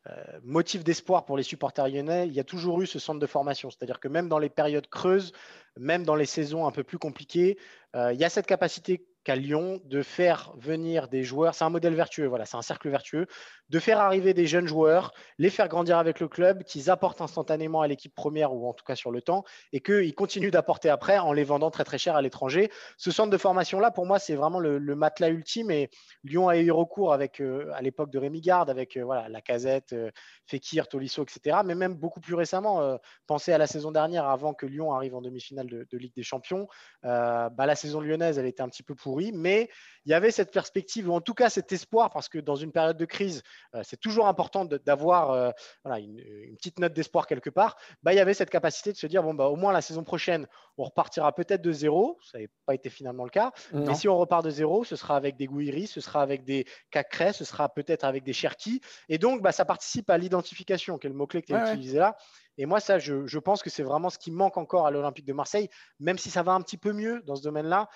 euh, 0.08 0.24
motif 0.44 0.84
d'espoir 0.84 1.26
pour 1.26 1.38
les 1.38 1.44
supporters 1.44 1.88
lyonnais, 1.88 2.28
il 2.28 2.34
y 2.34 2.40
a 2.40 2.44
toujours 2.44 2.82
eu 2.82 2.88
ce 2.88 2.98
centre 2.98 3.20
de 3.20 3.26
formation. 3.28 3.70
C'est-à-dire 3.70 4.00
que 4.00 4.08
même 4.08 4.30
dans 4.30 4.40
les 4.40 4.50
périodes 4.50 4.88
creuses, 4.88 5.32
même 5.78 6.04
dans 6.04 6.16
les 6.16 6.26
saisons 6.26 6.66
un 6.66 6.72
peu 6.72 6.84
plus 6.84 6.98
compliquées, 6.98 7.58
euh, 7.96 8.14
il 8.14 8.20
y 8.20 8.24
a 8.24 8.30
cette 8.30 8.46
capacité 8.46 9.06
qu'à 9.30 9.36
Lyon 9.36 9.80
de 9.86 10.02
faire 10.02 10.52
venir 10.58 11.08
des 11.08 11.22
joueurs. 11.22 11.54
C'est 11.54 11.64
un 11.64 11.70
modèle 11.70 11.94
vertueux, 11.94 12.26
voilà, 12.26 12.48
c'est 12.48 12.58
un 12.58 12.64
cercle 12.64 12.90
vertueux, 12.90 13.28
de 13.70 13.78
faire 13.78 14.00
arriver 14.00 14.34
des 14.34 14.48
jeunes 14.48 14.68
joueurs, 14.68 15.14
les 15.38 15.52
faire 15.52 15.68
grandir 15.68 16.00
avec 16.00 16.20
le 16.20 16.28
club, 16.28 16.64
qu'ils 16.64 16.90
apportent 16.90 17.22
instantanément 17.22 17.82
à 17.82 17.88
l'équipe 17.88 18.16
première 18.16 18.56
ou 18.56 18.68
en 18.68 18.74
tout 18.74 18.84
cas 18.84 18.96
sur 18.96 19.12
le 19.12 19.22
temps, 19.22 19.44
et 19.72 19.82
qu'ils 19.82 20.16
continuent 20.16 20.50
d'apporter 20.50 20.90
après 20.90 21.20
en 21.20 21.32
les 21.32 21.44
vendant 21.44 21.70
très 21.70 21.84
très 21.84 22.00
cher 22.00 22.16
à 22.16 22.24
l'étranger. 22.24 22.72
Ce 22.98 23.12
centre 23.12 23.30
de 23.30 23.38
formation-là, 23.38 23.92
pour 23.92 24.08
moi, 24.08 24.18
c'est 24.18 24.34
vraiment 24.34 24.60
le, 24.60 24.80
matelas 24.96 25.30
ultime. 25.30 25.70
Et 25.70 25.92
Lyon 26.24 26.50
a 26.50 26.58
eu 26.58 26.72
recours 26.72 27.14
avec, 27.14 27.40
euh, 27.40 27.72
à 27.76 27.84
l'époque 27.84 28.10
de 28.10 28.18
Rémi 28.18 28.42
Garde, 28.42 28.72
avec 28.72 28.98
euh, 28.98 29.04
voilà, 29.04 29.30
la 29.30 29.42
casette, 29.42 29.94
euh, 29.94 30.10
Fekir, 30.48 30.88
Tolisso, 30.88 31.22
etc. 31.22 31.60
Mais 31.64 31.76
même 31.76 31.94
beaucoup 31.94 32.20
plus 32.20 32.34
récemment, 32.34 32.98
pensez 33.28 33.54
à 33.54 33.60
la 33.60 33.68
saison 33.68 33.92
dernière, 33.92 34.28
avant 34.28 34.56
que 34.56 34.66
Lyon 34.66 34.92
arrive 34.92 35.14
en 35.14 35.22
demi-finale 35.22 35.68
de, 35.68 35.98
Ligue 35.98 36.16
des 36.16 36.24
Champions. 36.24 36.68
Bah, 37.04 37.52
la 37.58 37.76
saison 37.76 38.02
lyonnaise, 38.02 38.40
elle 38.40 38.48
était 38.48 38.64
un 38.64 38.70
petit 38.70 38.82
peu 38.82 38.96
pour 38.96 39.19
oui, 39.20 39.32
mais 39.34 39.70
il 40.06 40.12
y 40.12 40.14
avait 40.14 40.32
cette 40.32 40.52
perspective, 40.52 41.10
ou 41.10 41.14
en 41.14 41.20
tout 41.20 41.34
cas 41.34 41.50
cet 41.50 41.72
espoir, 41.74 42.10
parce 42.10 42.30
que 42.30 42.40
dans 42.40 42.56
une 42.56 42.72
période 42.72 42.96
de 42.96 43.06
crise, 43.06 43.44
euh, 43.76 43.82
c'est 43.84 44.00
toujours 44.00 44.28
important 44.28 44.64
d'avoir 44.64 45.32
euh, 45.32 45.52
une, 45.98 46.56
petite 46.56 46.80
note 46.80 46.94
d'espoir 46.94 47.28
quelque 47.28 47.50
part. 47.50 47.76
Bah, 48.02 48.14
il 48.14 48.16
y 48.16 48.22
avait 48.22 48.34
cette 48.34 48.50
capacité 48.50 48.94
de 48.94 48.98
se 48.98 49.08
dire, 49.08 49.22
bon, 49.22 49.34
bah, 49.34 49.48
au 49.48 49.58
moins 49.58 49.74
la 49.74 49.82
saison 49.82 50.06
prochaine, 50.06 50.48
on 50.78 50.86
repartira 50.86 51.36
peut-être 51.36 51.62
de 51.62 51.72
zéro. 51.74 52.18
Ça 52.24 52.38
n'avait 52.38 52.50
pas 52.66 52.76
été 52.76 52.90
finalement 52.90 53.26
le 53.26 53.30
cas. 53.30 53.52
Mais 53.74 53.94
si 53.94 54.08
on 54.08 54.18
repart 54.18 54.44
de 54.44 54.50
zéro, 54.50 54.86
ce 54.86 54.96
sera 54.96 55.18
avec 55.18 55.36
des 55.36 55.48
Gouiri, 55.48 55.86
ce 55.86 56.00
sera 56.00 56.22
avec 56.22 56.46
des 56.46 56.66
Cacré, 56.92 57.34
ce 57.34 57.44
sera 57.44 57.68
peut-être 57.68 58.06
avec 58.06 58.24
des 58.24 58.34
Cherki. 58.34 58.80
Et 59.10 59.18
donc, 59.18 59.42
bah, 59.42 59.52
ça 59.52 59.66
participe 59.66 60.10
à 60.10 60.18
l'identification, 60.18 60.98
qui 60.98 61.08
est 61.08 61.10
le 61.10 61.16
mot-clé 61.16 61.42
que 61.42 61.48
tu 61.48 61.54
as 61.54 61.74
utilisé 61.74 62.00
là. 62.00 62.16
Et 62.60 62.66
moi, 62.66 62.82
ça, 62.82 63.00
je, 63.00 63.38
pense 63.38 63.64
que 63.64 63.70
c'est 63.70 63.84
vraiment 63.84 64.10
ce 64.10 64.18
qui 64.18 64.32
manque 64.32 64.58
encore 64.58 64.86
à 64.86 64.92
l'Olympique 64.92 65.26
de 65.26 65.32
Marseille, 65.32 65.70
même 66.02 66.18
si 66.18 66.30
ça 66.30 66.44
va 66.44 66.52
un 66.52 66.62
petit 66.62 66.78
peu 66.78 66.92
mieux 66.92 67.22
dans 67.26 67.38
ce 67.38 67.42
domaine-là. 67.42 67.88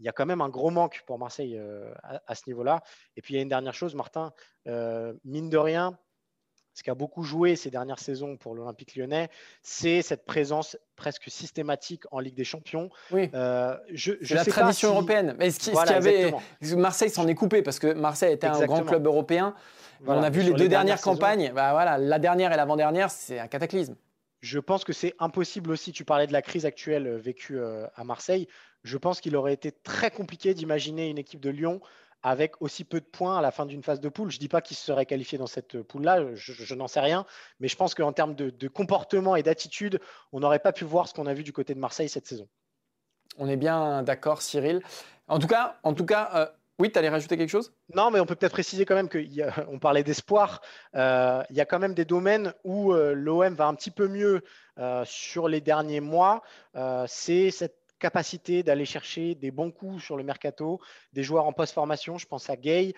Il, 0.00 0.06
y 0.06 0.08
a 0.08 0.12
quand 0.12 0.26
même 0.26 0.40
un 0.40 0.48
gros 0.48 0.70
manque 0.70 1.02
pour 1.06 1.18
Marseille 1.18 1.56
euh, 1.56 1.92
à, 2.26 2.34
ce 2.34 2.42
niveau-là. 2.46 2.82
Et 3.16 3.22
puis, 3.22 3.34
il 3.34 3.36
y 3.36 3.40
a 3.40 3.42
une 3.42 3.48
dernière 3.48 3.74
chose, 3.74 3.94
Martin, 3.94 4.32
euh, 4.66 5.12
mine 5.24 5.50
de 5.50 5.58
rien, 5.58 5.98
ce 6.74 6.82
qui 6.82 6.90
a 6.90 6.94
beaucoup 6.94 7.22
joué 7.22 7.56
ces 7.56 7.70
dernières 7.70 7.98
saisons 7.98 8.36
pour 8.36 8.54
l'Olympique 8.54 8.96
lyonnais, 8.96 9.28
c'est 9.62 10.02
cette 10.02 10.24
présence 10.24 10.78
presque 10.96 11.28
systématique 11.28 12.04
en 12.10 12.20
Ligue 12.20 12.36
des 12.36 12.44
Champions. 12.44 12.90
Oui. 13.10 13.28
Euh, 13.34 13.76
je, 13.92 14.12
la 14.34 14.44
tradition 14.44 14.90
européenne. 14.90 15.34
Mais 15.38 15.50
ce 15.50 15.70
qui, 15.70 15.76
avait, 15.76 16.32
Marseille 16.76 17.10
s'en 17.10 17.26
est 17.26 17.34
coupé 17.34 17.62
parce 17.62 17.78
que 17.78 17.92
Marseille 17.92 18.32
était 18.32 18.46
un 18.46 18.66
grand 18.66 18.84
club 18.84 19.06
européen 19.06 19.54
on 20.06 20.22
a 20.22 20.30
vu 20.30 20.42
les 20.42 20.52
deux 20.52 20.68
dernières, 20.68 21.00
campagnes. 21.00 21.52
Bah, 21.54 21.72
voilà, 21.72 21.98
la 21.98 22.18
dernière 22.18 22.52
et 22.52 22.56
l'avant-dernière, 22.56 23.10
c'est 23.10 23.38
un 23.38 23.48
cataclysme. 23.48 23.96
Je 24.40 24.58
pense 24.58 24.84
que 24.84 24.92
c'est 24.92 25.14
impossible 25.18 25.70
aussi. 25.70 25.92
Tu 25.92 26.04
parlais 26.04 26.26
de 26.26 26.32
la 26.32 26.40
crise 26.40 26.64
actuelle 26.64 27.16
vécue 27.16 27.60
à 27.60 28.04
Marseille. 28.04 28.48
Je 28.82 28.96
pense 28.96 29.20
qu'il 29.20 29.36
aurait 29.36 29.52
été 29.52 29.72
très 29.72 30.10
compliqué 30.10 30.54
d'imaginer 30.54 31.08
une 31.08 31.18
équipe 31.18 31.40
de 31.40 31.50
Lyon 31.50 31.80
avec 32.22 32.60
aussi 32.60 32.84
peu 32.84 33.00
de 33.00 33.06
points 33.06 33.38
à 33.38 33.42
la 33.42 33.50
fin 33.50 33.66
d'une 33.66 33.82
phase 33.82 34.00
de 34.00 34.08
poule. 34.08 34.30
Je 34.30 34.36
ne 34.36 34.40
dis 34.40 34.48
pas 34.48 34.60
qu'ils 34.60 34.76
se 34.76 34.84
seraient 34.84 35.06
qualifiés 35.06 35.38
dans 35.38 35.46
cette 35.46 35.82
poule-là, 35.82 36.34
je, 36.34 36.74
n'en 36.74 36.88
sais 36.88 37.00
rien, 37.00 37.24
mais 37.60 37.68
je 37.68 37.76
pense 37.76 37.94
qu'en 37.94 38.12
termes 38.12 38.34
de, 38.34 38.68
comportement 38.68 39.36
et 39.36 39.42
d'attitude, 39.42 40.00
on 40.32 40.40
n'aurait 40.40 40.58
pas 40.58 40.72
pu 40.72 40.84
voir 40.84 41.08
ce 41.08 41.14
qu'on 41.14 41.26
a 41.26 41.34
vu 41.34 41.42
du 41.42 41.52
côté 41.52 41.74
de 41.74 41.80
Marseille 41.80 42.08
cette 42.08 42.26
saison. 42.26 42.48
On 43.38 43.48
est 43.48 43.56
bien 43.56 44.02
d'accord, 44.02 44.42
Cyril. 44.42 44.82
En 45.28 45.38
tout 45.38 45.46
cas, 45.46 45.78
en 45.82 45.94
tout 45.94 46.04
cas 46.04 46.30
euh, 46.34 46.46
oui, 46.78 46.90
tu 46.90 46.98
allais 46.98 47.10
rajouter 47.10 47.36
quelque 47.36 47.50
chose? 47.50 47.72
Non, 47.94 48.10
mais 48.10 48.20
on 48.20 48.26
peut 48.26 48.34
peut-être 48.34 48.52
préciser 48.52 48.84
quand 48.86 48.94
même 48.94 49.08
qu'on 49.08 49.78
parlait 49.78 50.02
d'espoir. 50.02 50.62
Euh, 50.94 51.42
il 51.50 51.56
y 51.56 51.60
a 51.60 51.66
quand 51.66 51.78
même 51.78 51.94
des 51.94 52.06
domaines 52.06 52.54
où 52.64 52.92
euh, 52.92 53.12
l'OM 53.12 53.54
va 53.54 53.66
un 53.66 53.74
petit 53.74 53.90
peu 53.90 54.08
mieux 54.08 54.42
sur 55.04 55.46
les 55.46 55.60
derniers 55.60 56.00
mois. 56.00 56.42
C'est 57.06 57.50
cette 57.50 57.79
capacité 58.00 58.64
d'aller 58.64 58.84
chercher 58.84 59.36
des 59.36 59.52
bons 59.52 59.70
coups 59.70 60.02
sur 60.02 60.16
le 60.16 60.24
mercato, 60.24 60.80
des 61.12 61.22
joueurs 61.22 61.46
en 61.46 61.52
post-formation. 61.52 62.18
Je 62.18 62.26
pense 62.26 62.50
à 62.50 62.56
Gay, 62.56 62.94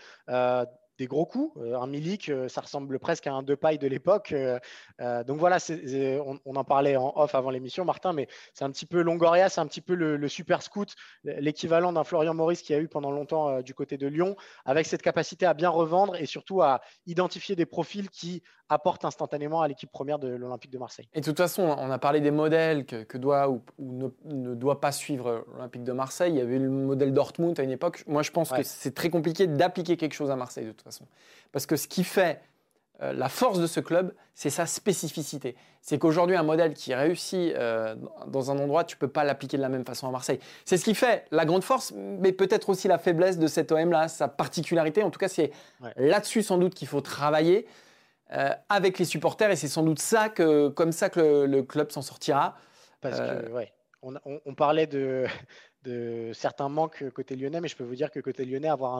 des 1.03 1.09
gros 1.09 1.27
coups. 1.27 1.53
Euh, 1.61 1.77
un 1.77 1.89
Milik, 1.89 2.29
euh, 2.29 2.49
ça 2.49 2.61
ressemble 2.61 3.01
presque 3.01 3.27
à 3.27 3.33
un 3.33 3.43
paille 3.57 3.79
de 3.79 3.89
l'époque. 3.89 4.33
Euh, 4.33 4.61
donc 5.25 5.39
voilà, 5.39 5.59
on, 6.47 6.57
en 6.57 6.65
parlait 6.65 6.97
en 6.97 7.13
off 7.17 7.35
avant 7.35 7.51
l'émission, 7.51 7.85
Martin, 7.85 8.13
mais 8.13 8.29
c'est 8.55 8.65
un 8.65 8.71
petit 8.71 8.87
peu 8.87 9.03
Longoria, 9.03 9.49
c'est 9.49 9.61
un 9.61 9.67
petit 9.67 9.81
peu 9.81 9.95
le, 9.95 10.29
super 10.29 10.63
scout, 10.63 10.95
l'équivalent 11.25 11.93
d'un 11.93 12.05
Florian 12.05 12.35
Maurice 12.35 12.63
qui 12.63 12.73
a 12.73 12.79
eu 12.79 12.87
pendant 12.87 13.11
longtemps 13.11 13.61
du 13.63 13.75
côté 13.75 13.99
de 13.99 14.07
Lyon, 14.07 14.37
avec 14.65 14.87
cette 14.87 15.03
capacité 15.03 15.45
à 15.45 15.55
bien 15.55 15.71
revendre 15.71 16.15
et 16.17 16.27
surtout 16.27 16.63
à 16.63 16.81
identifier 17.07 17.57
des 17.57 17.67
profils 17.67 18.09
qui 18.09 18.43
apportent 18.73 19.05
instantanément 19.05 19.61
à 19.61 19.69
l'équipe 19.69 19.91
première 19.91 20.19
de 20.19 20.29
l'Olympique 20.29 20.71
de 20.71 20.79
Marseille. 20.79 21.09
Et 21.15 21.21
de 21.21 21.25
toute 21.25 21.37
façon, 21.37 21.63
on 21.63 21.91
a 21.91 21.99
parlé 21.99 22.21
des 22.21 22.31
modèles 22.31 22.87
que, 22.87 23.19
doit 23.19 23.51
ou, 23.51 23.63
ne, 23.79 24.55
doit 24.55 24.81
pas 24.81 24.93
suivre 24.93 25.45
l'Olympique 25.53 25.85
de 25.85 25.93
Marseille. 25.93 26.33
Il 26.33 26.39
y 26.39 26.41
avait 26.41 26.59
le 26.59 26.71
modèle 26.71 27.13
Dortmund 27.13 27.59
à 27.59 27.63
une 27.63 27.71
époque. 27.71 28.05
Moi, 28.07 28.23
je 28.23 28.31
pense 28.31 28.51
que 28.51 28.63
c'est 28.63 28.95
très 28.95 29.11
compliqué 29.11 29.47
d'appliquer 29.47 29.97
quelque 29.97 30.15
chose 30.15 30.31
à 30.31 30.37
Marseille 30.37 30.67
de 30.67 30.73
toute 30.73 30.83
façon. 30.83 30.92
Parce 31.53 31.67
que 31.67 31.77
ce 31.77 31.89
qui 31.89 32.05
fait 32.05 32.41
euh, 33.03 33.13
la 33.13 33.29
force 33.29 33.59
de 33.59 33.67
ce 33.67 33.81
club, 33.81 34.13
c'est 34.35 34.51
sa 34.51 34.67
spécificité. 34.67 35.57
C'est 35.81 35.99
qu'aujourd'hui, 35.99 36.37
un 36.37 36.45
modèle 36.45 36.75
qui 36.75 36.95
réussit 36.95 37.55
euh, 37.55 37.97
dans 38.29 38.51
un 38.51 38.59
endroit, 38.59 38.85
tu 38.85 38.97
ne 38.97 39.01
peux 39.01 39.09
pas 39.09 39.25
l'appliquer 39.25 39.57
de 39.57 39.63
la 39.63 39.69
même 39.69 39.85
façon 39.85 40.07
à 40.07 40.11
Marseille. 40.11 40.39
C'est 40.65 40.77
ce 40.77 40.85
qui 40.85 40.95
fait 40.95 41.25
la 41.33 41.45
grande 41.45 41.65
force, 41.65 41.93
mais 41.97 42.33
peut-être 42.33 42.69
aussi 42.69 42.87
la 42.87 42.99
faiblesse 42.99 43.39
de 43.39 43.47
cet 43.49 43.73
OM-là, 43.73 44.09
sa 44.09 44.29
particularité. 44.29 45.03
En 45.03 45.11
tout 45.11 45.19
cas, 45.19 45.29
c'est 45.29 45.51
là-dessus 45.97 46.43
sans 46.43 46.59
doute 46.59 46.75
qu'il 46.75 46.87
faut 46.87 47.01
travailler 47.01 47.67
euh, 48.35 48.51
avec 48.69 48.99
les 48.99 49.05
supporters, 49.05 49.51
et 49.51 49.57
c'est 49.57 49.69
sans 49.69 49.83
doute 49.83 49.99
ça 49.99 50.29
que, 50.29 50.69
comme 50.69 50.93
ça 50.93 51.11
que 51.11 51.45
le, 51.45 51.63
club 51.63 51.91
s'en 51.91 52.03
sortira. 52.03 52.57
Parce 53.01 53.19
que, 53.19 53.51
ouais. 53.51 53.73
on, 54.03 54.55
parlait 54.55 54.87
de, 54.87 55.27
de 55.85 56.31
certains 56.35 56.69
manques 56.69 57.09
côté 57.11 57.37
lyonnais, 57.37 57.61
mais 57.61 57.69
je 57.69 57.77
peux 57.77 57.85
vous 57.85 57.95
dire 57.95 58.11
que 58.11 58.21
côté 58.21 58.45
lyonnais, 58.45 58.69
avoir 58.69 58.99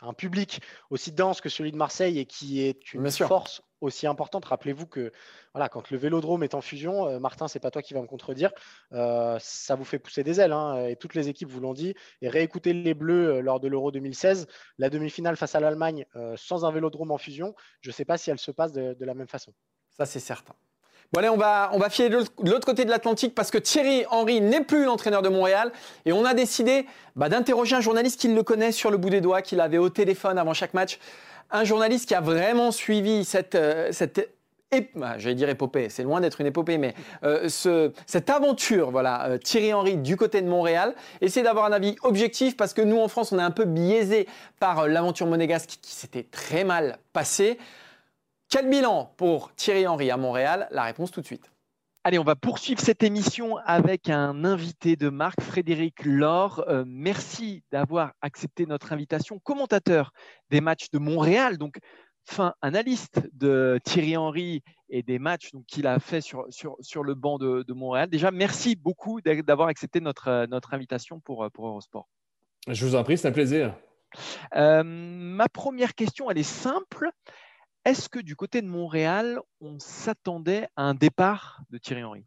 un, 0.00 0.14
public 0.14 0.60
aussi 0.90 1.12
dense 1.12 1.40
que 1.40 1.48
celui 1.48 1.72
de 1.72 1.76
Marseille 1.76 2.18
et 2.18 2.26
qui 2.26 2.62
est 2.62 2.92
une 2.94 3.10
force 3.10 3.62
aussi 3.80 4.06
importante. 4.06 4.44
Rappelez-vous 4.44 4.86
que 4.86 5.12
voilà, 5.54 5.68
quand 5.68 5.90
le 5.90 5.98
Vélodrome 5.98 6.42
est 6.42 6.54
en 6.54 6.60
fusion, 6.60 7.06
euh, 7.06 7.18
Martin, 7.18 7.48
c'est 7.48 7.60
pas 7.60 7.70
toi 7.70 7.82
qui 7.82 7.94
va 7.94 8.00
me 8.00 8.06
contredire, 8.06 8.52
euh, 8.92 9.36
ça 9.40 9.74
vous 9.74 9.84
fait 9.84 9.98
pousser 9.98 10.22
des 10.22 10.40
ailes, 10.40 10.52
hein, 10.52 10.86
et 10.86 10.96
toutes 10.96 11.14
les 11.14 11.28
équipes 11.28 11.48
vous 11.48 11.60
l'ont 11.60 11.74
dit. 11.74 11.94
Et 12.20 12.28
réécoutez 12.28 12.72
les 12.72 12.94
Bleus 12.94 13.34
euh, 13.34 13.40
lors 13.40 13.60
de 13.60 13.68
l'Euro 13.68 13.90
2016, 13.90 14.46
la 14.78 14.88
demi-finale 14.88 15.36
face 15.36 15.54
à 15.54 15.60
l'Allemagne 15.60 16.06
sans 16.36 16.64
un 16.64 16.70
Vélodrome 16.70 17.10
en 17.10 17.18
fusion, 17.18 17.54
je 17.80 17.90
ne 17.90 17.92
sais 17.92 18.04
pas 18.04 18.16
si 18.16 18.30
elle 18.30 18.38
se 18.38 18.50
passe 18.50 18.72
de, 18.72 18.94
de 18.94 19.04
la 19.04 19.14
même 19.14 19.28
façon. 19.28 19.52
Ça, 19.90 20.06
c'est 20.06 20.20
certain. 20.20 20.54
On 21.14 21.36
va, 21.36 21.70
on 21.74 21.78
va 21.78 21.90
filer 21.90 22.08
de 22.08 22.50
l'autre 22.50 22.64
côté 22.64 22.86
de 22.86 22.90
l'Atlantique 22.90 23.34
parce 23.34 23.50
que 23.50 23.58
Thierry 23.58 24.04
Henry 24.10 24.40
n'est 24.40 24.64
plus 24.64 24.86
l'entraîneur 24.86 25.20
de 25.20 25.28
Montréal 25.28 25.70
et 26.06 26.12
on 26.12 26.24
a 26.24 26.32
décidé 26.32 26.86
bah, 27.16 27.28
d'interroger 27.28 27.76
un 27.76 27.82
journaliste 27.82 28.18
qui 28.18 28.28
le 28.28 28.42
connaît 28.42 28.72
sur 28.72 28.90
le 28.90 28.96
bout 28.96 29.10
des 29.10 29.20
doigts, 29.20 29.42
qu'il 29.42 29.60
avait 29.60 29.76
au 29.76 29.90
téléphone 29.90 30.38
avant 30.38 30.54
chaque 30.54 30.72
match. 30.72 30.98
Un 31.50 31.64
journaliste 31.64 32.08
qui 32.08 32.14
a 32.14 32.22
vraiment 32.22 32.70
suivi 32.70 33.26
cette, 33.26 33.56
euh, 33.56 33.88
cette 33.92 34.30
bah, 34.94 35.18
j'allais 35.18 35.34
dire 35.34 35.50
épopée, 35.50 35.90
c'est 35.90 36.02
loin 36.02 36.22
d'être 36.22 36.40
une 36.40 36.46
épopée, 36.46 36.78
mais 36.78 36.94
euh, 37.24 37.50
ce, 37.50 37.92
cette 38.06 38.30
aventure, 38.30 38.90
voilà, 38.90 39.26
euh, 39.26 39.36
Thierry 39.36 39.74
Henry 39.74 39.98
du 39.98 40.16
côté 40.16 40.40
de 40.40 40.48
Montréal, 40.48 40.94
essayer 41.20 41.44
d'avoir 41.44 41.66
un 41.66 41.72
avis 41.72 41.94
objectif 42.04 42.56
parce 42.56 42.72
que 42.72 42.80
nous 42.80 42.98
en 42.98 43.08
France, 43.08 43.32
on 43.32 43.38
est 43.38 43.42
un 43.42 43.50
peu 43.50 43.66
biaisé 43.66 44.26
par 44.60 44.88
l'aventure 44.88 45.26
monégasque 45.26 45.78
qui 45.82 45.92
s'était 45.92 46.22
très 46.22 46.64
mal 46.64 46.96
passée. 47.12 47.58
Quel 48.52 48.68
bilan 48.68 49.14
pour 49.16 49.54
Thierry 49.54 49.86
Henry 49.86 50.10
à 50.10 50.18
Montréal? 50.18 50.68
La 50.72 50.82
réponse 50.82 51.10
tout 51.10 51.22
de 51.22 51.26
suite. 51.26 51.50
Allez, 52.04 52.18
on 52.18 52.22
va 52.22 52.36
poursuivre 52.36 52.82
cette 52.82 53.02
émission 53.02 53.56
avec 53.64 54.10
un 54.10 54.44
invité 54.44 54.94
de 54.94 55.08
marque, 55.08 55.40
Frédéric 55.40 56.04
Laure. 56.04 56.62
Euh, 56.68 56.84
merci 56.86 57.62
d'avoir 57.72 58.12
accepté 58.20 58.66
notre 58.66 58.92
invitation. 58.92 59.38
Commentateur 59.38 60.12
des 60.50 60.60
matchs 60.60 60.90
de 60.90 60.98
Montréal, 60.98 61.56
donc 61.56 61.78
fin 62.26 62.52
analyste 62.60 63.22
de 63.32 63.80
Thierry 63.84 64.18
Henry 64.18 64.62
et 64.90 65.02
des 65.02 65.18
matchs 65.18 65.52
qu'il 65.66 65.86
a 65.86 65.98
fait 65.98 66.20
sur, 66.20 66.44
sur, 66.50 66.76
sur 66.80 67.04
le 67.04 67.14
banc 67.14 67.38
de, 67.38 67.72
Montréal. 67.72 68.10
Déjà, 68.10 68.30
merci 68.30 68.76
beaucoup 68.76 69.22
d'avoir 69.22 69.68
accepté 69.68 70.02
notre, 70.02 70.44
notre 70.50 70.74
invitation 70.74 71.20
pour, 71.20 71.50
pour 71.54 71.68
Eurosport. 71.68 72.06
Je 72.68 72.84
vous 72.84 72.96
en 72.96 73.02
prie, 73.02 73.16
c'est 73.16 73.28
un 73.28 73.32
plaisir. 73.32 73.74
Euh, 74.54 74.82
ma 74.84 75.48
première 75.48 75.94
question, 75.94 76.30
elle 76.30 76.36
est 76.36 76.42
simple. 76.42 77.08
Est-ce 77.84 78.08
que 78.08 78.20
du 78.20 78.36
côté 78.36 78.62
de 78.62 78.68
Montréal, 78.68 79.40
on 79.60 79.80
s'attendait 79.80 80.68
à 80.76 80.82
un 80.82 80.94
départ 80.94 81.62
de 81.70 81.78
Thierry 81.78 82.04
Henry? 82.04 82.24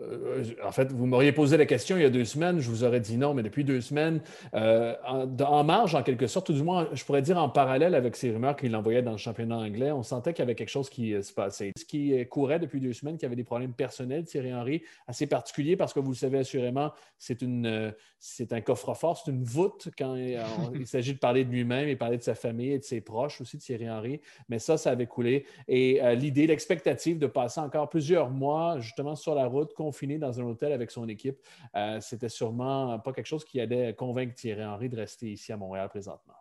Euh, 0.00 0.44
en 0.64 0.70
fait, 0.70 0.92
vous 0.92 1.06
m'auriez 1.06 1.32
posé 1.32 1.56
la 1.56 1.66
question 1.66 1.96
il 1.96 2.02
y 2.02 2.06
a 2.06 2.10
deux 2.10 2.24
semaines, 2.24 2.60
je 2.60 2.68
vous 2.68 2.84
aurais 2.84 3.00
dit 3.00 3.16
non, 3.16 3.34
mais 3.34 3.42
depuis 3.42 3.64
deux 3.64 3.80
semaines, 3.80 4.20
euh, 4.54 4.94
en, 5.04 5.64
marge 5.64 5.94
en 5.94 6.02
quelque 6.02 6.28
sorte, 6.28 6.50
ou 6.50 6.52
du 6.52 6.62
moins, 6.62 6.88
je 6.92 7.04
pourrais 7.04 7.22
dire 7.22 7.38
en 7.38 7.48
parallèle 7.48 7.94
avec 7.94 8.14
ces 8.14 8.30
rumeurs 8.30 8.56
qu'il 8.56 8.74
envoyait 8.76 9.02
dans 9.02 9.12
le 9.12 9.18
championnat 9.18 9.56
anglais, 9.56 9.90
on 9.90 10.02
sentait 10.02 10.32
qu'il 10.32 10.42
y 10.42 10.44
avait 10.44 10.54
quelque 10.54 10.68
chose 10.68 10.88
qui 10.88 11.14
euh, 11.14 11.22
se 11.22 11.32
passait. 11.32 11.72
Ce 11.76 11.84
qui 11.84 12.26
courait 12.28 12.60
depuis 12.60 12.80
deux 12.80 12.92
semaines, 12.92 13.16
qu'il 13.16 13.24
y 13.24 13.26
avait 13.26 13.36
des 13.36 13.44
problèmes 13.44 13.72
personnels, 13.72 14.24
Thierry 14.24 14.54
Henry, 14.54 14.82
assez 15.06 15.26
particuliers 15.26 15.76
parce 15.76 15.92
que 15.92 16.00
vous 16.00 16.10
le 16.10 16.16
savez 16.16 16.38
assurément, 16.38 16.92
c'est 17.18 17.42
une, 17.42 17.92
c'est 18.20 18.52
un 18.52 18.60
coffre-fort, 18.60 19.20
c'est 19.24 19.30
une 19.32 19.42
voûte 19.42 19.88
quand 19.98 20.14
il, 20.74 20.86
s'agit 20.86 21.14
de 21.14 21.18
parler 21.18 21.44
de 21.44 21.50
lui-même 21.50 21.88
et 21.88 21.96
parler 21.96 22.18
de 22.18 22.22
sa 22.22 22.34
famille 22.34 22.72
et 22.72 22.78
de 22.78 22.84
ses 22.84 23.00
proches 23.00 23.40
aussi, 23.40 23.58
Thierry 23.58 23.90
Henry. 23.90 24.20
Mais 24.48 24.58
ça, 24.58 24.76
ça 24.76 24.90
avait 24.90 25.06
coulé. 25.06 25.44
Et 25.66 26.00
l'idée, 26.14 26.46
l'expectative 26.46 27.18
de 27.18 27.26
passer 27.26 27.60
encore 27.60 27.88
plusieurs 27.88 28.30
mois 28.30 28.78
justement 28.80 29.16
sur 29.16 29.34
la 29.34 29.46
route, 29.46 29.72
confiné 29.88 30.18
dans 30.18 30.38
un 30.40 30.44
hôtel 30.44 30.72
avec 30.72 30.90
son 30.90 31.08
équipe, 31.08 31.38
euh, 31.74 31.98
c'était 32.00 32.28
sûrement 32.28 32.98
pas 32.98 33.12
quelque 33.12 33.26
chose 33.26 33.44
qui 33.44 33.58
allait 33.60 33.94
convaincre 33.94 34.34
Thierry 34.34 34.64
Henry 34.64 34.88
de 34.88 34.96
rester 34.96 35.30
ici 35.30 35.52
à 35.52 35.56
Montréal 35.56 35.88
présentement. 35.88 36.34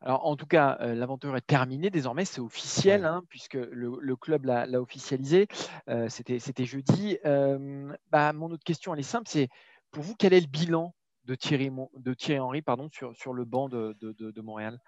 Alors, 0.00 0.26
en 0.26 0.36
tout 0.36 0.46
cas, 0.46 0.78
euh, 0.80 0.94
l'aventure 0.94 1.36
est 1.36 1.46
terminée. 1.46 1.90
Désormais, 1.90 2.24
c'est 2.24 2.40
officiel, 2.40 3.04
hein, 3.04 3.22
puisque 3.28 3.54
le, 3.54 4.16
club 4.16 4.46
l'a 4.46 4.80
officialisé. 4.80 5.46
Euh, 5.88 6.08
C'était 6.08 6.64
jeudi. 6.64 7.18
Euh, 7.24 7.92
bah, 8.10 8.32
mon 8.32 8.50
autre 8.50 8.64
question, 8.64 8.94
elle 8.94 9.00
est 9.00 9.02
simple 9.02 9.28
c'est 9.28 9.48
pour 9.90 10.02
vous, 10.02 10.14
quel 10.16 10.34
est 10.34 10.40
le 10.40 10.46
bilan 10.46 10.94
de 11.28 11.34
Thierry, 11.34 11.70
de 11.98 12.14
Thierry 12.14 12.40
Henry 12.40 12.62
pardon, 12.62 12.88
sur, 12.90 13.14
sur 13.14 13.34
le 13.34 13.44
banc 13.44 13.68
de, 13.68 13.94
de, 14.00 14.40
Montréal 14.40 14.80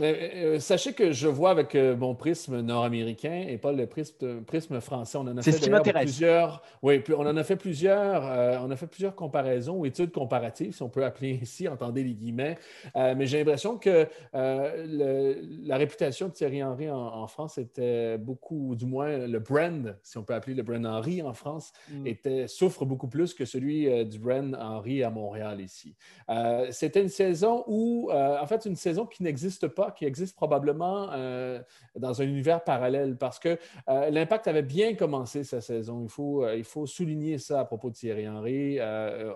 euh, 0.00 0.58
Sachez 0.58 0.92
que 0.92 1.12
je 1.12 1.28
vois 1.28 1.50
avec 1.50 1.76
euh, 1.76 1.96
mon 1.96 2.16
prisme 2.16 2.60
nord-américain 2.60 3.44
et 3.48 3.58
pas 3.58 3.70
le 3.70 3.86
prisme, 3.86 4.42
prisme 4.42 4.80
français. 4.80 5.18
On 5.18 5.22
en 5.22 5.36
a 5.36 5.42
fait 5.42 5.52
plusieurs. 5.92 6.62
Oui, 6.82 7.02
on 7.16 7.26
en 7.26 7.36
a 7.36 7.44
fait 7.44 7.54
plusieurs. 7.54 8.26
Euh, 8.26 8.58
on 8.60 8.70
a 8.72 8.76
fait 8.76 8.88
plusieurs 8.88 9.14
comparaisons 9.14 9.76
ou 9.76 9.86
études 9.86 10.10
comparatives, 10.10 10.74
si 10.74 10.82
on 10.82 10.88
peut 10.88 11.04
appeler 11.04 11.38
ici, 11.42 11.68
entendez 11.68 12.02
les 12.02 12.14
guillemets. 12.14 12.58
mais 12.96 13.26
j'ai 13.26 13.38
l'impression 13.38 13.78
que 13.78 14.08
la 14.32 15.76
réputation 15.76 16.28
de 16.28 16.32
Thierry 16.32 16.64
Henry 16.64 16.90
en, 16.90 17.26
France 17.28 17.58
était 17.58 18.18
beaucoup, 18.18 18.74
du 18.74 18.86
moins 18.86 19.26
le 19.26 19.38
brand, 19.38 19.96
si 20.02 20.18
on 20.18 20.24
peut 20.24 20.34
appeler 20.34 20.54
le 20.54 20.62
brand 20.62 20.84
Henry 20.84 21.22
en 21.22 21.32
France, 21.32 21.72
mm. 21.88 22.06
était, 22.06 22.48
souffre 22.48 22.84
beaucoup 22.84 23.08
plus 23.08 23.32
que 23.32 23.44
celui 23.44 24.04
du 24.06 24.18
brand 24.18 24.56
Henry 24.60 25.04
à 25.04 25.10
Montréal 25.10 25.60
ici. 25.60 25.83
Euh, 26.30 26.68
c'était 26.70 27.02
une 27.02 27.08
saison 27.08 27.64
où, 27.66 28.10
euh, 28.10 28.38
en 28.40 28.46
fait, 28.46 28.64
une 28.66 28.76
saison 28.76 29.06
qui 29.06 29.22
n'existe 29.22 29.68
pas, 29.68 29.90
qui 29.90 30.04
existe 30.04 30.36
probablement 30.36 31.10
euh, 31.12 31.60
dans 31.96 32.20
un 32.20 32.24
univers 32.24 32.62
parallèle 32.64 33.16
parce 33.16 33.38
que 33.38 33.58
l'impact 33.86 34.48
avait 34.48 34.62
bien 34.62 34.94
commencé 34.94 35.44
sa 35.44 35.60
saison. 35.60 36.02
Il 36.04 36.10
faut, 36.10 36.48
il 36.48 36.64
faut 36.64 36.86
souligner 36.86 37.38
ça 37.38 37.60
à 37.60 37.64
propos 37.64 37.90
de 37.90 37.94
Thierry 37.94 38.28
Henry. 38.28 38.80
Un, 38.80 39.34